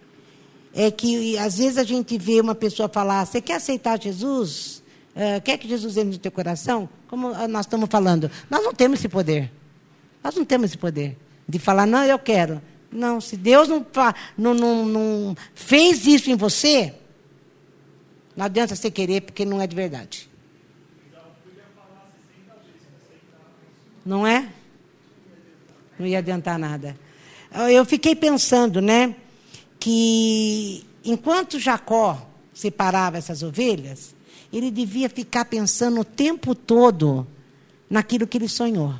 é 0.73 0.89
que 0.89 1.37
às 1.37 1.57
vezes 1.57 1.77
a 1.77 1.83
gente 1.83 2.17
vê 2.17 2.39
uma 2.39 2.55
pessoa 2.55 2.87
falar: 2.87 3.25
Você 3.25 3.41
quer 3.41 3.55
aceitar 3.55 4.01
Jesus? 4.01 4.81
Eh, 5.15 5.39
quer 5.41 5.57
que 5.57 5.67
Jesus 5.67 5.97
entre 5.97 6.13
no 6.13 6.17
teu 6.17 6.31
coração? 6.31 6.89
Como 7.07 7.29
nós 7.47 7.65
estamos 7.65 7.89
falando, 7.89 8.31
nós 8.49 8.63
não 8.63 8.73
temos 8.73 8.99
esse 8.99 9.09
poder. 9.09 9.51
Nós 10.23 10.35
não 10.35 10.45
temos 10.45 10.71
esse 10.71 10.77
poder 10.77 11.17
de 11.47 11.59
falar: 11.59 11.85
Não, 11.85 12.03
eu 12.03 12.17
quero. 12.19 12.61
Não, 12.91 13.21
se 13.21 13.37
Deus 13.37 13.67
não, 13.67 13.85
não, 14.37 14.53
não, 14.53 14.85
não 14.85 15.35
fez 15.55 16.05
isso 16.05 16.29
em 16.29 16.35
você, 16.35 16.93
não 18.35 18.45
adianta 18.45 18.75
você 18.75 18.91
querer, 18.91 19.21
porque 19.21 19.45
não 19.45 19.61
é 19.61 19.67
de 19.67 19.75
verdade. 19.75 20.29
Não 24.05 24.25
é? 24.25 24.49
Não 25.97 26.07
ia 26.07 26.17
adiantar 26.17 26.57
nada. 26.57 26.97
Eu 27.71 27.85
fiquei 27.85 28.15
pensando, 28.15 28.81
né, 28.81 29.15
que 29.79 30.85
enquanto 31.03 31.59
Jacó 31.59 32.27
separava 32.53 33.17
essas 33.17 33.43
ovelhas, 33.43 34.15
ele 34.51 34.69
devia 34.69 35.09
ficar 35.09 35.45
pensando 35.45 36.01
o 36.01 36.05
tempo 36.05 36.53
todo 36.53 37.25
naquilo 37.89 38.27
que 38.27 38.37
ele 38.37 38.47
sonhou. 38.47 38.93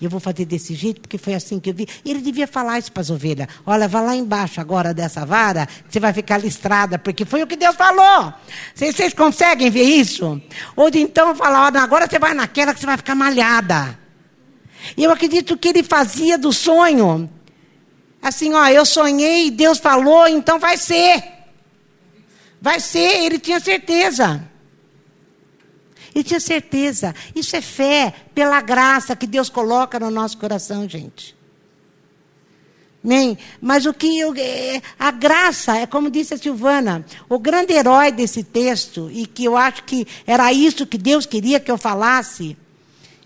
Eu 0.00 0.10
vou 0.10 0.18
fazer 0.18 0.44
desse 0.44 0.74
jeito, 0.74 1.00
porque 1.00 1.16
foi 1.16 1.32
assim 1.32 1.60
que 1.60 1.70
eu 1.70 1.74
vi. 1.74 1.86
Ele 2.04 2.20
devia 2.20 2.48
falar 2.48 2.76
isso 2.80 2.90
para 2.90 3.02
as 3.02 3.08
ovelhas. 3.08 3.46
Olha, 3.64 3.86
vai 3.86 4.04
lá 4.04 4.16
embaixo 4.16 4.60
agora 4.60 4.92
dessa 4.92 5.24
vara, 5.24 5.68
você 5.88 6.00
vai 6.00 6.12
ficar 6.12 6.38
listrada, 6.38 6.98
porque 6.98 7.24
foi 7.24 7.40
o 7.40 7.46
que 7.46 7.54
Deus 7.54 7.76
falou. 7.76 8.34
Vocês, 8.74 8.96
vocês 8.96 9.14
conseguem 9.14 9.70
ver 9.70 9.84
isso? 9.84 10.42
Ou 10.74 10.90
de 10.90 10.98
então 10.98 11.36
falar, 11.36 11.66
olha, 11.66 11.80
agora 11.80 12.08
você 12.10 12.18
vai 12.18 12.34
naquela 12.34 12.74
que 12.74 12.80
você 12.80 12.86
vai 12.86 12.96
ficar 12.96 13.14
malhada. 13.14 13.96
Eu 14.96 15.12
acredito 15.12 15.56
que 15.56 15.68
ele 15.68 15.84
fazia 15.84 16.36
do 16.36 16.52
sonho. 16.52 17.30
Assim, 18.20 18.52
ó, 18.54 18.66
eu 18.66 18.84
sonhei, 18.84 19.52
Deus 19.52 19.78
falou, 19.78 20.26
então 20.26 20.58
vai 20.58 20.76
ser. 20.76 21.22
Vai 22.62 22.78
ser, 22.78 23.24
ele 23.24 23.40
tinha 23.40 23.58
certeza. 23.58 24.48
Ele 26.14 26.22
tinha 26.22 26.38
certeza. 26.38 27.12
Isso 27.34 27.56
é 27.56 27.60
fé 27.60 28.14
pela 28.32 28.60
graça 28.60 29.16
que 29.16 29.26
Deus 29.26 29.48
coloca 29.48 29.98
no 29.98 30.12
nosso 30.12 30.38
coração, 30.38 30.88
gente. 30.88 31.34
Amém? 33.04 33.36
Mas 33.60 33.84
o 33.84 33.92
que 33.92 34.16
eu, 34.16 34.32
é, 34.36 34.80
a 34.96 35.10
graça, 35.10 35.76
é 35.76 35.88
como 35.88 36.08
disse 36.08 36.34
a 36.34 36.38
Silvana, 36.38 37.04
o 37.28 37.36
grande 37.36 37.72
herói 37.72 38.12
desse 38.12 38.44
texto, 38.44 39.10
e 39.12 39.26
que 39.26 39.44
eu 39.44 39.56
acho 39.56 39.82
que 39.82 40.06
era 40.24 40.52
isso 40.52 40.86
que 40.86 40.96
Deus 40.96 41.26
queria 41.26 41.58
que 41.58 41.68
eu 41.70 41.76
falasse, 41.76 42.56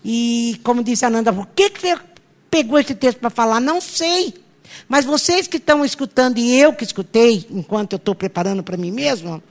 e 0.03 0.59
como 0.63 0.83
disse 0.83 1.05
a 1.05 1.11
Nanda, 1.11 1.31
por 1.31 1.45
que, 1.49 1.69
que 1.69 1.79
você 1.79 1.95
pegou 2.49 2.79
esse 2.79 2.95
texto 2.95 3.19
para 3.19 3.29
falar? 3.29 3.59
Não 3.59 3.79
sei. 3.79 4.46
Mas 4.87 5.05
vocês 5.05 5.47
que 5.47 5.57
estão 5.57 5.83
escutando, 5.83 6.37
e 6.37 6.59
eu 6.59 6.73
que 6.73 6.83
escutei, 6.83 7.45
enquanto 7.49 7.93
eu 7.93 7.97
estou 7.97 8.15
preparando 8.15 8.63
para 8.63 8.77
mim 8.77 8.91
mesmo, 8.91 9.41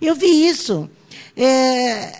eu 0.00 0.14
vi 0.14 0.48
isso. 0.48 0.88
É, 1.36 2.12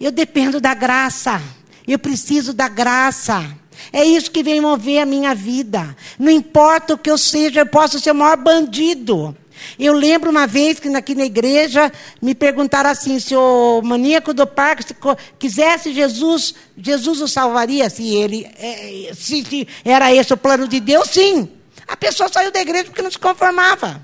eu 0.00 0.10
dependo 0.10 0.60
da 0.60 0.74
graça. 0.74 1.40
Eu 1.86 1.98
preciso 1.98 2.52
da 2.52 2.68
graça. 2.68 3.56
É 3.92 4.04
isso 4.04 4.30
que 4.30 4.42
vem 4.42 4.60
mover 4.60 5.00
a 5.00 5.06
minha 5.06 5.34
vida. 5.34 5.96
Não 6.18 6.30
importa 6.30 6.94
o 6.94 6.98
que 6.98 7.10
eu 7.10 7.18
seja, 7.18 7.60
eu 7.60 7.66
posso 7.66 8.00
ser 8.00 8.12
o 8.12 8.14
maior 8.14 8.36
bandido. 8.36 9.36
Eu 9.78 9.92
lembro 9.92 10.30
uma 10.30 10.46
vez 10.46 10.80
que 10.80 10.88
aqui 10.88 11.14
na 11.14 11.24
igreja 11.24 11.92
me 12.20 12.34
perguntaram 12.34 12.90
assim: 12.90 13.18
se 13.18 13.34
o 13.36 13.80
maníaco 13.82 14.34
do 14.34 14.46
parque 14.46 14.82
se 14.84 14.96
quisesse 15.38 15.92
Jesus, 15.92 16.54
Jesus 16.76 17.20
o 17.20 17.28
salvaria? 17.28 17.88
Se 17.88 18.14
ele, 18.14 18.46
é, 18.58 19.12
se, 19.14 19.44
se 19.44 19.68
era 19.84 20.12
esse 20.14 20.32
o 20.32 20.36
plano 20.36 20.66
de 20.66 20.80
Deus, 20.80 21.08
sim. 21.10 21.48
A 21.86 21.96
pessoa 21.96 22.28
saiu 22.28 22.50
da 22.50 22.60
igreja 22.60 22.84
porque 22.84 23.02
não 23.02 23.10
se 23.10 23.18
conformava. 23.18 24.00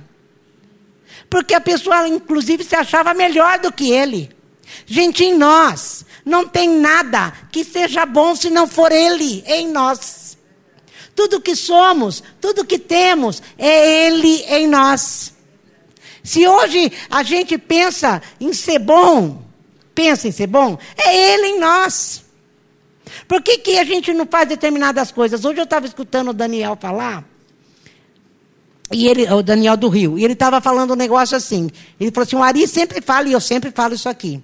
Porque 1.28 1.54
a 1.54 1.60
pessoa, 1.60 2.08
inclusive, 2.08 2.64
se 2.64 2.74
achava 2.74 3.14
melhor 3.14 3.58
do 3.58 3.72
que 3.72 3.90
ele. 3.90 4.30
Gente, 4.86 5.24
em 5.24 5.36
nós 5.36 6.04
não 6.24 6.46
tem 6.46 6.68
nada 6.68 7.32
que 7.50 7.64
seja 7.64 8.06
bom 8.06 8.34
se 8.34 8.50
não 8.50 8.66
for 8.66 8.92
Ele 8.92 9.42
em 9.46 9.68
nós. 9.68 10.38
Tudo 11.14 11.40
que 11.40 11.54
somos, 11.56 12.22
tudo 12.40 12.64
que 12.64 12.78
temos, 12.78 13.42
é 13.58 14.06
Ele 14.06 14.42
em 14.48 14.66
nós. 14.66 15.34
Se 16.22 16.46
hoje 16.46 16.92
a 17.10 17.22
gente 17.22 17.58
pensa 17.58 18.22
em 18.40 18.52
ser 18.52 18.78
bom, 18.78 19.42
pensa 19.94 20.28
em 20.28 20.32
ser 20.32 20.46
bom, 20.46 20.78
é 20.96 21.34
Ele 21.34 21.46
em 21.48 21.60
nós. 21.60 22.24
Por 23.26 23.42
que, 23.42 23.58
que 23.58 23.78
a 23.78 23.84
gente 23.84 24.12
não 24.12 24.26
faz 24.26 24.48
determinadas 24.48 25.10
coisas? 25.10 25.44
Hoje 25.44 25.60
eu 25.60 25.64
estava 25.64 25.86
escutando 25.86 26.28
o 26.30 26.34
Daniel 26.34 26.76
falar, 26.80 27.24
e 28.92 29.06
ele, 29.06 29.30
o 29.32 29.42
Daniel 29.42 29.76
do 29.76 29.88
Rio, 29.88 30.18
e 30.18 30.24
ele 30.24 30.32
estava 30.32 30.60
falando 30.60 30.92
um 30.92 30.96
negócio 30.96 31.36
assim. 31.36 31.70
Ele 31.98 32.10
falou 32.10 32.26
assim: 32.26 32.36
o 32.36 32.42
Ari 32.42 32.66
sempre 32.66 33.00
fala, 33.00 33.28
e 33.28 33.32
eu 33.32 33.40
sempre 33.40 33.70
falo 33.70 33.94
isso 33.94 34.08
aqui. 34.08 34.42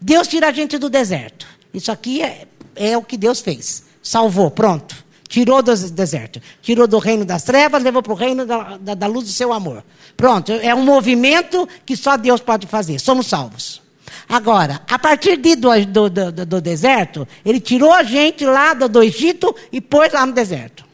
Deus 0.00 0.28
tira 0.28 0.48
a 0.48 0.52
gente 0.52 0.78
do 0.78 0.88
deserto. 0.88 1.46
Isso 1.74 1.90
aqui 1.90 2.22
é, 2.22 2.46
é 2.74 2.96
o 2.96 3.02
que 3.02 3.16
Deus 3.16 3.40
fez. 3.40 3.84
Salvou, 4.02 4.50
pronto. 4.50 4.96
Tirou 5.28 5.62
do 5.62 5.76
deserto. 5.90 6.40
Tirou 6.62 6.86
do 6.86 6.98
reino 6.98 7.24
das 7.24 7.42
trevas, 7.42 7.82
levou 7.82 8.02
para 8.02 8.12
o 8.12 8.16
reino 8.16 8.46
da, 8.46 8.78
da, 8.78 8.94
da 8.94 9.06
luz 9.06 9.26
do 9.26 9.32
seu 9.32 9.52
amor. 9.52 9.84
Pronto. 10.16 10.52
É 10.52 10.74
um 10.74 10.82
movimento 10.82 11.68
que 11.84 11.96
só 11.96 12.16
Deus 12.16 12.40
pode 12.40 12.66
fazer. 12.66 12.98
Somos 12.98 13.26
salvos. 13.26 13.80
Agora, 14.28 14.80
a 14.88 14.98
partir 14.98 15.36
de, 15.36 15.56
do, 15.56 15.68
do, 15.86 16.10
do, 16.10 16.46
do, 16.46 16.60
deserto, 16.60 17.26
ele 17.44 17.60
tirou 17.60 17.92
a 17.92 18.02
gente 18.02 18.44
lá 18.44 18.74
do, 18.74 18.88
do 18.88 19.02
Egito 19.02 19.54
e 19.72 19.80
pôs 19.80 20.12
lá 20.12 20.24
no 20.24 20.32
deserto. 20.32 20.84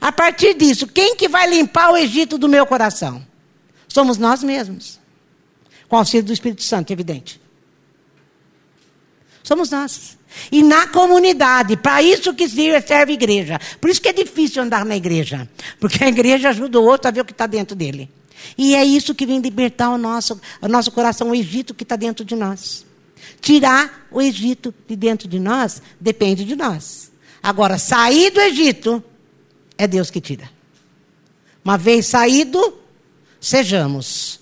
A 0.00 0.12
partir 0.12 0.54
disso, 0.54 0.86
quem 0.86 1.16
que 1.16 1.28
vai 1.28 1.48
limpar 1.48 1.90
o 1.90 1.96
Egito 1.96 2.38
do 2.38 2.48
meu 2.48 2.66
coração? 2.66 3.24
Somos 3.88 4.18
nós 4.18 4.42
mesmos. 4.42 5.00
Com 5.88 5.96
o 5.96 5.98
auxílio 6.00 6.26
do 6.26 6.32
Espírito 6.32 6.62
Santo, 6.62 6.92
evidente. 6.92 7.40
Somos 9.42 9.70
nós. 9.70 10.18
E 10.50 10.62
na 10.62 10.88
comunidade, 10.88 11.76
para 11.76 12.02
isso 12.02 12.34
que 12.34 12.48
serve 12.48 13.12
a 13.12 13.14
igreja. 13.14 13.60
Por 13.80 13.88
isso 13.88 14.00
que 14.00 14.08
é 14.08 14.12
difícil 14.12 14.62
andar 14.62 14.84
na 14.84 14.96
igreja. 14.96 15.48
Porque 15.80 16.02
a 16.02 16.08
igreja 16.08 16.50
ajuda 16.50 16.80
o 16.80 16.84
outro 16.84 17.08
a 17.08 17.10
ver 17.10 17.20
o 17.20 17.24
que 17.24 17.32
está 17.32 17.46
dentro 17.46 17.74
dele. 17.74 18.10
E 18.56 18.74
é 18.74 18.84
isso 18.84 19.14
que 19.14 19.26
vem 19.26 19.40
libertar 19.40 19.90
o 19.90 19.98
nosso, 19.98 20.40
o 20.60 20.68
nosso 20.68 20.90
coração, 20.90 21.30
o 21.30 21.34
Egito 21.34 21.74
que 21.74 21.84
está 21.84 21.96
dentro 21.96 22.24
de 22.24 22.34
nós. 22.34 22.84
Tirar 23.40 24.06
o 24.10 24.20
Egito 24.20 24.74
de 24.86 24.96
dentro 24.96 25.28
de 25.28 25.38
nós 25.38 25.80
depende 26.00 26.44
de 26.44 26.54
nós. 26.54 27.10
Agora, 27.42 27.78
sair 27.78 28.30
do 28.30 28.40
Egito 28.40 29.02
é 29.78 29.86
Deus 29.86 30.10
que 30.10 30.20
tira. 30.20 30.50
Uma 31.64 31.76
vez 31.76 32.06
saído, 32.06 32.78
sejamos. 33.40 34.40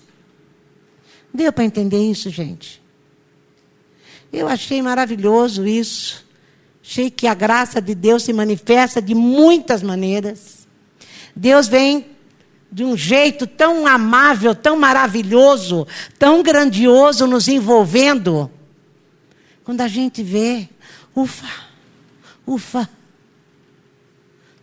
Deu 1.33 1.51
para 1.51 1.63
entender 1.63 1.99
isso, 1.99 2.29
gente? 2.29 2.81
Eu 4.31 4.47
achei 4.47 4.81
maravilhoso 4.81 5.65
isso. 5.65 6.25
Achei 6.83 7.09
que 7.09 7.25
a 7.25 7.33
graça 7.33 7.81
de 7.81 7.95
Deus 7.95 8.23
se 8.23 8.31
manifesta 8.31 9.01
de 9.01 9.15
muitas 9.15 9.81
maneiras. 9.81 10.67
Deus 11.35 11.67
vem 11.67 12.05
de 12.71 12.83
um 12.83 12.95
jeito 12.95 13.47
tão 13.47 13.87
amável, 13.87 14.53
tão 14.53 14.77
maravilhoso, 14.77 15.87
tão 16.19 16.43
grandioso 16.43 17.25
nos 17.25 17.47
envolvendo. 17.47 18.51
Quando 19.63 19.81
a 19.81 19.87
gente 19.87 20.21
vê, 20.21 20.69
ufa, 21.15 21.47
ufa, 22.45 22.89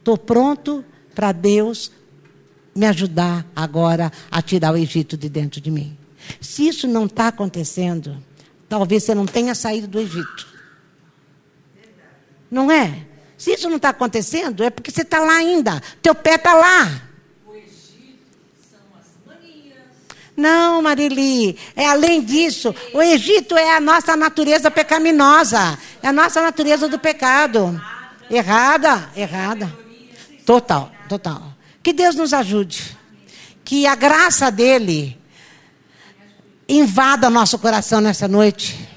estou 0.03 0.19
pronto 0.19 0.85
para 1.15 1.33
Deus 1.33 1.91
me 2.75 2.87
ajudar 2.87 3.47
agora 3.55 4.11
a 4.31 4.43
tirar 4.43 4.73
o 4.73 4.77
Egito 4.77 5.17
de 5.17 5.29
dentro 5.29 5.61
de 5.61 5.71
mim. 5.71 5.97
Se 6.41 6.67
isso 6.67 6.87
não 6.87 7.07
está 7.07 7.29
acontecendo, 7.29 8.17
Talvez 8.73 9.03
você 9.03 9.15
não 9.15 9.27
tenha 9.27 9.55
saído 9.55 9.87
do 9.87 10.01
Egito. 10.01 10.47
Não 12.51 12.73
é? 12.73 13.05
Se 13.37 13.53
isso 13.53 13.69
não 13.69 13.77
está 13.77 13.91
acontecendo, 13.91 14.65
é 14.65 14.71
porque 14.71 14.91
você 14.91 15.03
está 15.03 15.21
lá 15.21 15.35
ainda. 15.35 15.79
Teu 16.01 16.15
pé 16.15 16.37
está 16.37 16.55
lá. 16.55 17.03
O 17.47 17.55
Egito 17.55 18.17
são 18.71 18.81
as 18.99 19.09
manias. 19.27 19.77
Não, 20.35 20.81
Marili. 20.81 21.59
É 21.77 21.87
além 21.87 22.23
disso. 22.23 22.75
O 22.95 23.03
Egito 23.03 23.59
é 23.59 23.77
a 23.77 23.81
nossa 23.81 24.17
natureza 24.17 24.71
pecaminosa. 24.71 25.79
É 26.03 26.09
a 26.09 26.13
nossa 26.13 26.41
natureza 26.41 26.89
do 26.89 26.99
pecado. 26.99 27.79
Errada, 28.31 29.11
errada. 29.15 29.71
Total, 30.45 30.91
total. 31.09 31.55
Que 31.83 31.93
Deus 31.93 32.15
nos 32.15 32.33
ajude. 32.33 32.97
Que 33.65 33.87
a 33.87 33.95
graça 33.95 34.51
dele 34.51 35.19
invada 36.69 37.29
nosso 37.29 37.59
coração 37.59 38.01
nessa 38.01 38.27
noite. 38.27 38.89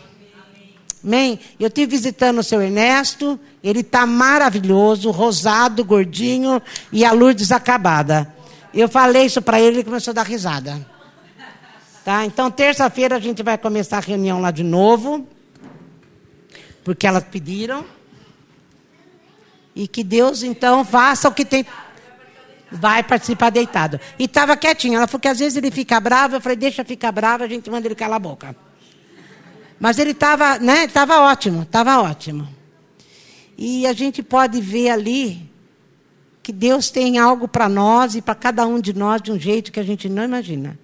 Amém? 1.03 1.39
Eu 1.59 1.67
estive 1.67 1.91
visitando 1.91 2.39
o 2.39 2.43
seu 2.43 2.59
Ernesto, 2.61 3.39
ele 3.63 3.81
está 3.81 4.07
maravilhoso, 4.07 5.11
rosado, 5.11 5.85
gordinho 5.85 6.59
e 6.91 7.05
a 7.05 7.11
Lourdes 7.11 7.51
acabada. 7.51 8.33
Eu 8.73 8.89
falei 8.89 9.25
isso 9.25 9.41
para 9.41 9.61
ele, 9.61 9.77
ele 9.77 9.83
começou 9.83 10.11
a 10.11 10.15
dar 10.15 10.25
risada. 10.25 10.85
Tá? 12.03 12.25
Então, 12.25 12.49
terça-feira 12.51 13.15
a 13.15 13.19
gente 13.19 13.41
vai 13.43 13.57
começar 13.57 13.97
a 13.97 14.01
reunião 14.01 14.41
lá 14.41 14.51
de 14.51 14.63
novo, 14.63 15.27
porque 16.83 17.05
elas 17.05 17.23
pediram. 17.23 17.85
E 19.75 19.87
que 19.87 20.03
Deus, 20.03 20.41
então, 20.41 20.85
faça 20.85 21.27
o 21.27 21.33
que 21.33 21.43
tem 21.43 21.65
Vai 22.71 23.03
participar 23.03 23.51
deitado. 23.51 23.99
E 24.17 24.25
estava 24.25 24.57
quietinho. 24.57 24.95
Ela 24.95 25.07
falou 25.07 25.21
que 25.21 25.27
às 25.27 25.39
vezes 25.39 25.55
ele 25.55 25.71
fica 25.71 25.99
bravo. 25.99 26.35
Eu 26.35 26.41
falei, 26.41 26.57
deixa 26.57 26.83
ficar 26.83 27.11
bravo, 27.11 27.43
a 27.43 27.47
gente 27.47 27.69
manda 27.69 27.87
ele 27.87 27.95
calar 27.95 28.17
a 28.17 28.19
boca. 28.19 28.55
Mas 29.79 29.99
ele 29.99 30.11
estava, 30.11 30.57
né? 30.57 30.85
Estava 30.85 31.19
ótimo, 31.21 31.63
estava 31.63 32.01
ótimo. 32.01 32.47
E 33.57 33.85
a 33.85 33.93
gente 33.93 34.23
pode 34.23 34.59
ver 34.59 34.89
ali 34.89 35.49
que 36.41 36.51
Deus 36.51 36.89
tem 36.89 37.17
algo 37.17 37.47
para 37.47 37.69
nós 37.69 38.15
e 38.15 38.21
para 38.21 38.35
cada 38.35 38.65
um 38.67 38.79
de 38.79 38.93
nós 38.93 39.21
de 39.21 39.31
um 39.31 39.39
jeito 39.39 39.71
que 39.71 39.79
a 39.79 39.83
gente 39.83 40.09
não 40.09 40.23
imagina. 40.23 40.77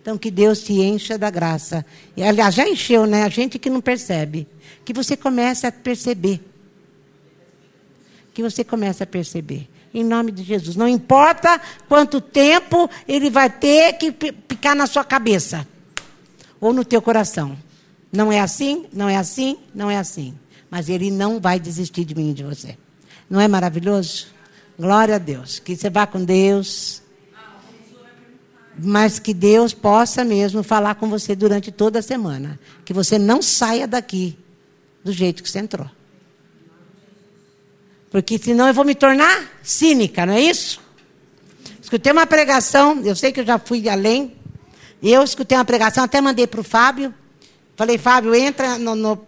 Então, 0.00 0.16
que 0.16 0.30
Deus 0.30 0.62
te 0.62 0.72
encha 0.72 1.18
da 1.18 1.30
graça. 1.30 1.84
E, 2.16 2.22
aliás, 2.22 2.54
já 2.54 2.68
encheu, 2.68 3.06
né? 3.06 3.24
A 3.24 3.28
gente 3.28 3.58
que 3.58 3.68
não 3.68 3.80
percebe. 3.80 4.48
Que 4.84 4.92
você 4.92 5.16
comece 5.16 5.66
a 5.66 5.72
perceber. 5.72 6.49
Que 8.40 8.42
você 8.42 8.64
comece 8.64 9.02
a 9.02 9.06
perceber 9.06 9.68
em 9.92 10.02
nome 10.02 10.32
de 10.32 10.42
Jesus. 10.42 10.74
Não 10.74 10.88
importa 10.88 11.60
quanto 11.86 12.22
tempo 12.22 12.88
ele 13.06 13.28
vai 13.28 13.50
ter 13.50 13.92
que 13.98 14.10
ficar 14.48 14.74
na 14.74 14.86
sua 14.86 15.04
cabeça 15.04 15.68
ou 16.58 16.72
no 16.72 16.82
teu 16.82 17.02
coração. 17.02 17.54
Não 18.10 18.32
é 18.32 18.40
assim, 18.40 18.86
não 18.94 19.10
é 19.10 19.18
assim, 19.18 19.58
não 19.74 19.90
é 19.90 19.98
assim. 19.98 20.34
Mas 20.70 20.88
ele 20.88 21.10
não 21.10 21.38
vai 21.38 21.60
desistir 21.60 22.02
de 22.06 22.14
mim 22.14 22.30
e 22.30 22.32
de 22.32 22.42
você. 22.42 22.78
Não 23.28 23.38
é 23.38 23.46
maravilhoso? 23.46 24.28
Glória 24.78 25.16
a 25.16 25.18
Deus. 25.18 25.58
Que 25.58 25.76
você 25.76 25.90
vá 25.90 26.06
com 26.06 26.24
Deus. 26.24 27.02
Mas 28.82 29.18
que 29.18 29.34
Deus 29.34 29.74
possa 29.74 30.24
mesmo 30.24 30.62
falar 30.62 30.94
com 30.94 31.10
você 31.10 31.36
durante 31.36 31.70
toda 31.70 31.98
a 31.98 32.02
semana. 32.02 32.58
Que 32.86 32.94
você 32.94 33.18
não 33.18 33.42
saia 33.42 33.86
daqui 33.86 34.38
do 35.04 35.12
jeito 35.12 35.42
que 35.42 35.50
você 35.50 35.58
entrou. 35.58 35.90
Porque 38.10 38.38
senão 38.38 38.66
eu 38.66 38.74
vou 38.74 38.84
me 38.84 38.94
tornar 38.94 39.60
cínica, 39.62 40.26
não 40.26 40.34
é 40.34 40.40
isso? 40.40 40.80
Escutei 41.80 42.12
uma 42.12 42.26
pregação, 42.26 43.00
eu 43.04 43.14
sei 43.14 43.32
que 43.32 43.40
eu 43.40 43.46
já 43.46 43.58
fui 43.58 43.88
além. 43.88 44.32
Eu 45.02 45.22
escutei 45.22 45.56
uma 45.56 45.64
pregação, 45.64 46.04
até 46.04 46.20
mandei 46.20 46.46
para 46.46 46.60
o 46.60 46.64
Fábio. 46.64 47.14
Falei, 47.76 47.96
Fábio, 47.96 48.34
entra 48.34 48.78
no, 48.78 48.94
no, 48.94 49.26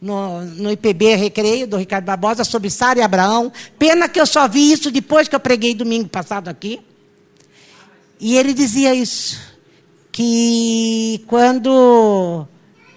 no, 0.00 0.40
no, 0.42 0.72
IPB 0.72 1.14
Recreio, 1.14 1.68
do 1.68 1.76
Ricardo 1.76 2.04
Barbosa, 2.04 2.42
sobre 2.42 2.68
Sara 2.68 2.98
e 2.98 3.02
Abraão. 3.02 3.52
Pena 3.78 4.08
que 4.08 4.20
eu 4.20 4.26
só 4.26 4.48
vi 4.48 4.72
isso 4.72 4.90
depois 4.90 5.28
que 5.28 5.36
eu 5.36 5.40
preguei 5.40 5.74
domingo 5.74 6.08
passado 6.08 6.48
aqui. 6.48 6.80
E 8.18 8.36
ele 8.36 8.54
dizia 8.54 8.94
isso, 8.94 9.38
que 10.10 11.22
quando 11.28 12.44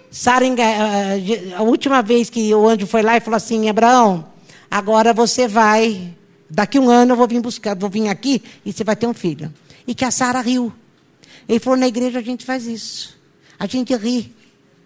Sara, 0.10 0.46
a 1.56 1.62
última 1.62 2.02
vez 2.02 2.30
que 2.30 2.54
o 2.56 2.68
anjo 2.68 2.88
foi 2.88 3.04
lá 3.04 3.16
e 3.16 3.22
falou 3.22 3.38
assim, 3.38 3.70
Abraão, 3.70 4.26
agora 4.76 5.14
você 5.14 5.48
vai, 5.48 6.14
daqui 6.50 6.78
um 6.78 6.90
ano 6.90 7.14
eu 7.14 7.16
vou 7.16 7.26
vir 7.30 7.40
buscar, 7.40 7.78
vou 7.78 7.90
vir 7.90 8.10
aqui 8.10 8.44
e 8.66 8.74
você 8.74 8.84
vai 8.84 8.94
ter 8.94 9.08
um 9.08 9.14
filho. 9.14 9.50
E 9.88 9.96
que 9.96 10.04
a 10.04 10.12
Sara 10.12 10.42
riu. 10.42 10.70
Ele 11.48 11.60
falou, 11.60 11.80
na 11.80 11.88
igreja 11.88 12.20
a 12.20 12.22
gente 12.22 12.44
faz 12.44 12.68
isso. 12.68 13.18
A 13.58 13.68
gente 13.68 13.96
ri 13.96 14.36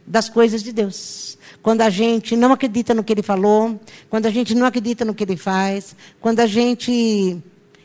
das 0.06 0.30
coisas 0.30 0.62
de 0.62 0.72
Deus. 0.72 1.40
Quando 1.64 1.82
a 1.82 1.90
gente 1.90 2.36
não 2.36 2.54
acredita 2.54 2.94
no 2.94 3.04
que 3.04 3.12
ele 3.12 3.24
falou, 3.24 3.82
quando 4.12 4.28
a 4.28 4.30
gente 4.30 4.54
não 4.54 4.68
acredita 4.68 5.04
no 5.04 5.16
que 5.16 5.24
ele 5.24 5.36
faz, 5.36 5.96
quando 6.22 6.40
a 6.40 6.46
gente 6.46 7.42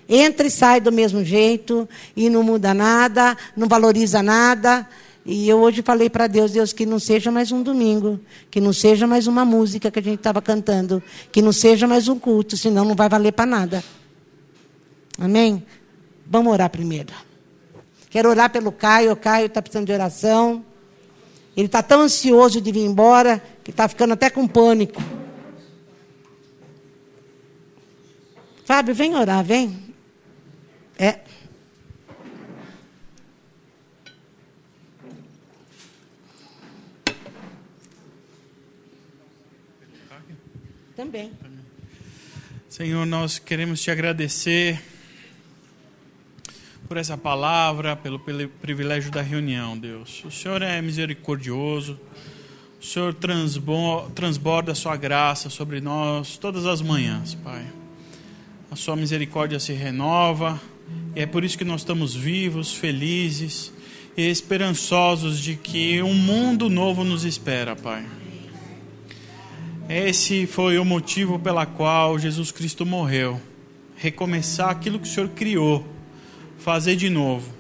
entra 0.07 0.47
e 0.47 0.51
sai 0.51 0.83
do 0.83 0.93
mesmo 0.93 1.25
jeito 1.25 1.89
e 2.15 2.29
não 2.29 2.43
muda 2.43 2.75
nada, 2.75 3.35
não 3.57 3.67
valoriza 3.67 4.23
nada, 4.23 4.87
e 5.27 5.49
eu 5.49 5.59
hoje 5.61 5.81
falei 5.81 6.11
para 6.11 6.27
Deus, 6.27 6.53
Deus, 6.53 6.73
que 6.73 6.85
não 6.85 6.99
seja 6.99 7.31
mais 7.31 7.51
um 7.51 7.63
domingo, 7.63 8.21
que 8.51 8.61
não 8.61 8.73
seja 8.73 9.07
mais 9.07 9.27
uma 9.27 9.45
música 9.45 9.91
que 9.91 9.99
a 9.99 10.03
gente 10.03 10.19
estava 10.19 10.43
cantando, 10.43 11.03
que 11.33 11.41
não 11.41 11.53
seja 11.53 11.87
mais 11.87 12.09
um 12.09 12.19
culto, 12.19 12.57
senão 12.57 12.85
não 12.85 12.95
vai 12.95 13.09
valer 13.09 13.33
para 13.33 13.47
nada. 13.47 13.85
Amém? 15.19 15.65
Vamos 16.27 16.53
orar 16.53 16.69
primeiro. 16.69 17.13
Quero 18.11 18.29
orar 18.29 18.51
pelo 18.51 18.71
Caio, 18.71 19.13
o 19.13 19.17
Caio 19.17 19.47
está 19.47 19.63
precisando 19.63 19.87
de 19.87 19.93
oração. 19.93 20.65
Ele 21.57 21.67
está 21.67 21.83
tão 21.83 22.03
ansioso 22.03 22.61
de 22.61 22.71
vir 22.71 22.85
embora 22.85 23.43
que 23.63 23.71
está 23.71 23.89
ficando 23.89 24.13
até 24.13 24.29
com 24.29 24.47
pânico. 24.47 25.03
Fábio, 28.65 28.95
vem 28.95 29.15
orar, 29.15 29.43
vem. 29.43 29.95
É. 30.99 31.21
Também. 40.97 41.33
Senhor, 42.69 43.05
nós 43.05 43.39
queremos 43.39 43.83
te 43.83 43.91
agradecer 43.91 44.81
por 46.87 46.97
essa 46.97 47.17
palavra, 47.17 47.97
pelo, 47.97 48.19
pelo 48.21 48.49
privilégio 48.49 49.11
da 49.11 49.21
reunião, 49.21 49.77
Deus. 49.77 50.23
O 50.25 50.31
Senhor 50.31 50.63
é 50.63 50.81
misericordioso, 50.81 51.99
o 52.81 52.85
Senhor 52.85 53.13
transborda 54.15 54.71
a 54.73 54.75
sua 54.75 54.97
graça 54.97 55.51
sobre 55.51 55.81
nós 55.81 56.37
todas 56.37 56.65
as 56.65 56.81
manhãs, 56.81 57.35
Pai. 57.35 57.67
A 58.71 58.77
sua 58.77 58.95
misericórdia 58.95 59.59
se 59.59 59.73
renova, 59.73 60.61
e 61.17 61.21
é 61.21 61.27
por 61.27 61.43
isso 61.43 61.59
que 61.59 61.65
nós 61.65 61.81
estamos 61.81 62.15
vivos, 62.15 62.73
felizes 62.73 63.73
e 64.17 64.23
esperançosos 64.23 65.41
de 65.41 65.57
que 65.57 66.01
um 66.03 66.15
mundo 66.15 66.71
novo 66.71 67.03
nos 67.03 67.25
espera, 67.25 67.75
Pai. 67.75 68.05
Esse 69.89 70.47
foi 70.47 70.79
o 70.79 70.85
motivo 70.85 71.39
pela 71.39 71.67
qual 71.67 72.19
Jesus 72.19 72.51
Cristo 72.51 72.87
morreu. 72.87 73.39
Recomeçar 73.97 74.71
aquilo 74.71 74.99
que 74.99 75.07
o 75.07 75.11
Senhor 75.11 75.29
criou, 75.29 75.87
fazer 76.59 76.97
de 76.97 77.11
novo. 77.11 77.53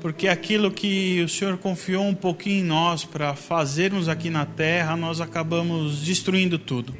Porque 0.00 0.26
aquilo 0.26 0.70
que 0.70 1.22
o 1.22 1.28
Senhor 1.28 1.58
confiou 1.58 2.04
um 2.06 2.14
pouquinho 2.14 2.64
em 2.64 2.66
nós 2.66 3.04
para 3.04 3.34
fazermos 3.34 4.08
aqui 4.08 4.30
na 4.30 4.46
terra, 4.46 4.96
nós 4.96 5.20
acabamos 5.20 6.00
destruindo 6.00 6.58
tudo. 6.58 6.96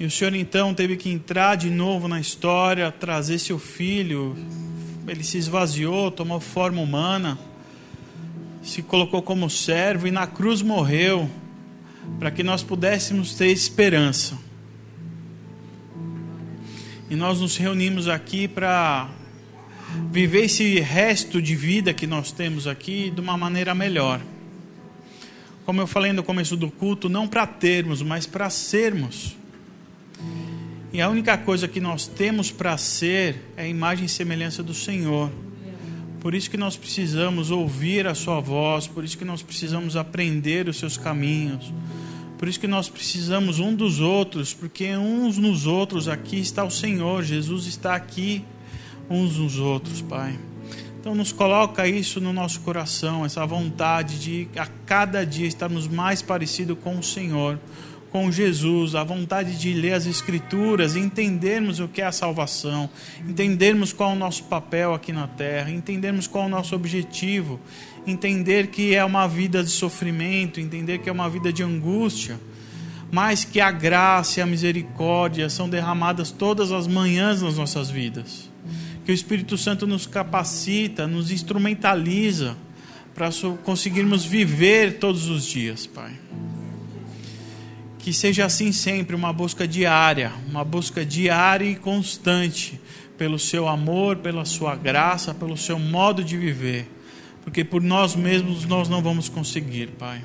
E 0.00 0.04
o 0.04 0.10
Senhor 0.10 0.34
então 0.34 0.74
teve 0.74 0.96
que 0.96 1.08
entrar 1.08 1.54
de 1.54 1.70
novo 1.70 2.08
na 2.08 2.18
história, 2.18 2.90
trazer 2.90 3.38
seu 3.38 3.60
filho. 3.60 4.36
Ele 5.06 5.22
se 5.22 5.38
esvaziou, 5.38 6.10
tomou 6.10 6.40
forma 6.40 6.82
humana, 6.82 7.38
se 8.60 8.82
colocou 8.82 9.22
como 9.22 9.48
servo 9.48 10.08
e 10.08 10.10
na 10.10 10.26
cruz 10.26 10.62
morreu 10.62 11.30
para 12.18 12.30
que 12.30 12.42
nós 12.42 12.62
pudéssemos 12.62 13.34
ter 13.34 13.48
esperança. 13.48 14.38
E 17.08 17.16
nós 17.16 17.40
nos 17.40 17.56
reunimos 17.56 18.08
aqui 18.08 18.46
para 18.46 19.08
viver 20.10 20.44
esse 20.44 20.78
resto 20.80 21.42
de 21.42 21.56
vida 21.56 21.92
que 21.92 22.06
nós 22.06 22.30
temos 22.30 22.66
aqui 22.66 23.10
de 23.10 23.20
uma 23.20 23.36
maneira 23.36 23.74
melhor. 23.74 24.20
Como 25.64 25.80
eu 25.80 25.86
falei 25.86 26.12
no 26.12 26.22
começo 26.22 26.56
do 26.56 26.70
culto, 26.70 27.08
não 27.08 27.26
para 27.26 27.46
termos, 27.46 28.02
mas 28.02 28.26
para 28.26 28.48
sermos. 28.50 29.36
E 30.92 31.00
a 31.00 31.08
única 31.08 31.38
coisa 31.38 31.68
que 31.68 31.80
nós 31.80 32.06
temos 32.06 32.50
para 32.50 32.76
ser 32.76 33.52
é 33.56 33.62
a 33.62 33.68
imagem 33.68 34.06
e 34.06 34.08
semelhança 34.08 34.62
do 34.62 34.74
Senhor. 34.74 35.30
Por 36.20 36.34
isso 36.34 36.50
que 36.50 36.56
nós 36.58 36.76
precisamos 36.76 37.50
ouvir 37.50 38.06
a 38.06 38.14
sua 38.14 38.40
voz, 38.40 38.86
por 38.86 39.02
isso 39.02 39.16
que 39.16 39.24
nós 39.24 39.42
precisamos 39.42 39.96
aprender 39.96 40.68
os 40.68 40.78
seus 40.78 40.98
caminhos. 40.98 41.72
Por 42.38 42.46
isso 42.46 42.60
que 42.60 42.66
nós 42.66 42.88
precisamos 42.88 43.58
um 43.58 43.74
dos 43.74 44.00
outros, 44.00 44.52
porque 44.52 44.96
uns 44.96 45.38
nos 45.38 45.66
outros 45.66 46.08
aqui 46.08 46.38
está 46.38 46.62
o 46.64 46.70
Senhor, 46.70 47.22
Jesus 47.22 47.66
está 47.66 47.94
aqui 47.94 48.44
uns 49.08 49.36
nos 49.38 49.58
outros, 49.58 50.00
Pai. 50.02 50.38
Então 51.00 51.14
nos 51.14 51.32
coloca 51.32 51.88
isso 51.88 52.20
no 52.20 52.32
nosso 52.32 52.60
coração, 52.60 53.24
essa 53.24 53.44
vontade 53.46 54.20
de 54.20 54.48
a 54.56 54.66
cada 54.84 55.24
dia 55.24 55.46
estarmos 55.46 55.88
mais 55.88 56.20
parecidos 56.20 56.76
com 56.82 56.98
o 56.98 57.02
Senhor, 57.02 57.58
com 58.10 58.30
Jesus, 58.30 58.94
a 58.94 59.04
vontade 59.04 59.56
de 59.56 59.72
ler 59.72 59.92
as 59.92 60.06
Escrituras, 60.06 60.96
entendermos 60.96 61.78
o 61.78 61.86
que 61.86 62.02
é 62.02 62.06
a 62.06 62.12
salvação, 62.12 62.90
entendermos 63.26 63.92
qual 63.92 64.10
é 64.10 64.12
o 64.14 64.18
nosso 64.18 64.44
papel 64.44 64.92
aqui 64.92 65.12
na 65.12 65.28
terra, 65.28 65.70
entendermos 65.70 66.26
qual 66.26 66.44
é 66.44 66.46
o 66.48 66.50
nosso 66.50 66.74
objetivo, 66.74 67.60
entender 68.06 68.66
que 68.68 68.94
é 68.94 69.04
uma 69.04 69.26
vida 69.28 69.62
de 69.62 69.70
sofrimento, 69.70 70.60
entender 70.60 70.98
que 70.98 71.08
é 71.08 71.12
uma 71.12 71.30
vida 71.30 71.52
de 71.52 71.62
angústia, 71.62 72.38
mas 73.12 73.44
que 73.44 73.60
a 73.60 73.70
graça 73.70 74.40
e 74.40 74.42
a 74.42 74.46
misericórdia 74.46 75.48
são 75.48 75.68
derramadas 75.68 76.30
todas 76.30 76.72
as 76.72 76.86
manhãs 76.86 77.42
nas 77.42 77.56
nossas 77.56 77.90
vidas. 77.90 78.50
Que 79.04 79.12
o 79.12 79.14
Espírito 79.14 79.56
Santo 79.56 79.86
nos 79.86 80.06
capacita, 80.06 81.06
nos 81.06 81.30
instrumentaliza 81.30 82.56
para 83.14 83.30
conseguirmos 83.64 84.24
viver 84.24 84.98
todos 84.98 85.28
os 85.28 85.44
dias, 85.44 85.86
Pai. 85.86 86.12
Que 88.02 88.12
seja 88.12 88.46
assim 88.46 88.72
sempre, 88.72 89.14
uma 89.14 89.32
busca 89.32 89.68
diária, 89.68 90.32
uma 90.48 90.64
busca 90.64 91.04
diária 91.04 91.66
e 91.66 91.76
constante 91.76 92.80
pelo 93.18 93.38
seu 93.38 93.68
amor, 93.68 94.16
pela 94.16 94.46
sua 94.46 94.74
graça, 94.74 95.34
pelo 95.34 95.54
seu 95.54 95.78
modo 95.78 96.24
de 96.24 96.38
viver, 96.38 96.90
porque 97.44 97.62
por 97.62 97.82
nós 97.82 98.16
mesmos 98.16 98.64
nós 98.64 98.88
não 98.88 99.02
vamos 99.02 99.28
conseguir, 99.28 99.88
Pai. 99.98 100.22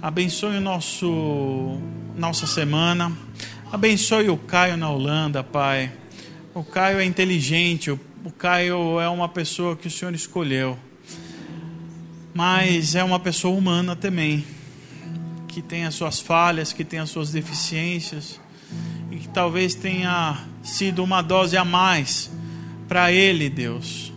Abençoe 0.00 0.58
o 0.58 0.60
nosso 0.60 1.80
nossa 2.16 2.46
semana. 2.46 3.10
Abençoe 3.72 4.28
o 4.28 4.36
Caio 4.36 4.76
na 4.76 4.88
Holanda, 4.88 5.42
Pai. 5.42 5.92
O 6.54 6.62
Caio 6.62 7.00
é 7.00 7.04
inteligente, 7.04 7.90
o, 7.90 7.98
o 8.24 8.30
Caio 8.30 9.00
é 9.00 9.08
uma 9.08 9.28
pessoa 9.28 9.76
que 9.76 9.88
o 9.88 9.90
Senhor 9.90 10.14
escolheu. 10.14 10.78
Mas 12.32 12.94
é 12.94 13.02
uma 13.02 13.18
pessoa 13.18 13.56
humana 13.56 13.96
também 13.96 14.44
que 15.56 15.62
tem 15.62 15.86
as 15.86 15.94
suas 15.94 16.20
falhas, 16.20 16.74
que 16.74 16.84
tem 16.84 16.98
as 16.98 17.08
suas 17.08 17.32
deficiências 17.32 18.38
e 19.10 19.16
que 19.16 19.28
talvez 19.28 19.74
tenha 19.74 20.36
sido 20.62 21.02
uma 21.02 21.22
dose 21.22 21.56
a 21.56 21.64
mais 21.64 22.30
para 22.86 23.10
ele, 23.10 23.48
Deus. 23.48 24.12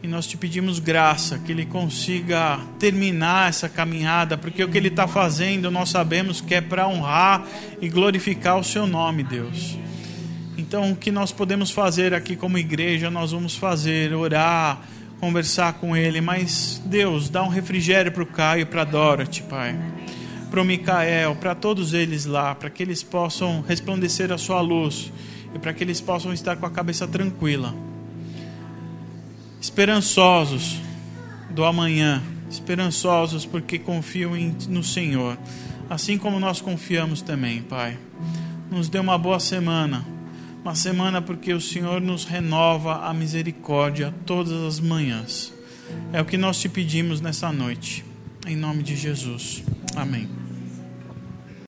E 0.00 0.06
nós 0.06 0.28
te 0.28 0.36
pedimos 0.36 0.78
graça, 0.78 1.40
que 1.40 1.50
ele 1.50 1.66
consiga 1.66 2.60
terminar 2.78 3.48
essa 3.48 3.68
caminhada, 3.68 4.38
porque 4.38 4.62
o 4.62 4.68
que 4.68 4.78
ele 4.78 4.86
está 4.86 5.08
fazendo 5.08 5.72
nós 5.72 5.90
sabemos 5.90 6.40
que 6.40 6.54
é 6.54 6.60
para 6.60 6.86
honrar 6.86 7.44
e 7.80 7.88
glorificar 7.88 8.56
o 8.56 8.62
seu 8.62 8.86
nome, 8.86 9.24
Deus. 9.24 9.76
Então, 10.56 10.92
o 10.92 10.96
que 10.96 11.10
nós 11.10 11.32
podemos 11.32 11.72
fazer 11.72 12.14
aqui 12.14 12.36
como 12.36 12.58
igreja, 12.58 13.10
nós 13.10 13.32
vamos 13.32 13.56
fazer, 13.56 14.14
orar, 14.14 14.82
conversar 15.18 15.72
com 15.80 15.96
ele, 15.96 16.20
mas 16.20 16.80
Deus, 16.86 17.28
dá 17.28 17.42
um 17.42 17.48
refrigério 17.48 18.12
para 18.12 18.22
o 18.22 18.26
Caio 18.26 18.62
e 18.62 18.64
para 18.64 18.84
Dorothy, 18.84 19.42
Pai 19.42 19.76
para 20.54 20.62
o 20.62 20.64
Micael, 20.64 21.34
para 21.34 21.52
todos 21.52 21.92
eles 21.94 22.26
lá, 22.26 22.54
para 22.54 22.70
que 22.70 22.80
eles 22.80 23.02
possam 23.02 23.60
resplandecer 23.66 24.30
a 24.30 24.38
sua 24.38 24.60
luz 24.60 25.12
e 25.52 25.58
para 25.58 25.72
que 25.72 25.82
eles 25.82 26.00
possam 26.00 26.32
estar 26.32 26.54
com 26.54 26.64
a 26.64 26.70
cabeça 26.70 27.08
tranquila, 27.08 27.74
esperançosos 29.60 30.80
do 31.50 31.64
amanhã, 31.64 32.22
esperançosos 32.48 33.44
porque 33.44 33.80
confiam 33.80 34.36
em, 34.36 34.56
no 34.68 34.84
Senhor, 34.84 35.36
assim 35.90 36.16
como 36.16 36.38
nós 36.38 36.60
confiamos 36.60 37.20
também, 37.20 37.60
Pai. 37.60 37.98
Nos 38.70 38.88
dê 38.88 39.00
uma 39.00 39.18
boa 39.18 39.40
semana, 39.40 40.06
uma 40.62 40.76
semana 40.76 41.20
porque 41.20 41.52
o 41.52 41.60
Senhor 41.60 42.00
nos 42.00 42.24
renova 42.24 43.08
a 43.08 43.12
misericórdia 43.12 44.14
todas 44.24 44.52
as 44.52 44.78
manhãs. 44.78 45.52
É 46.12 46.20
o 46.20 46.24
que 46.24 46.36
nós 46.36 46.60
te 46.60 46.68
pedimos 46.68 47.20
nessa 47.20 47.52
noite, 47.52 48.04
em 48.46 48.54
nome 48.54 48.84
de 48.84 48.94
Jesus. 48.94 49.64
Amém. 49.96 50.43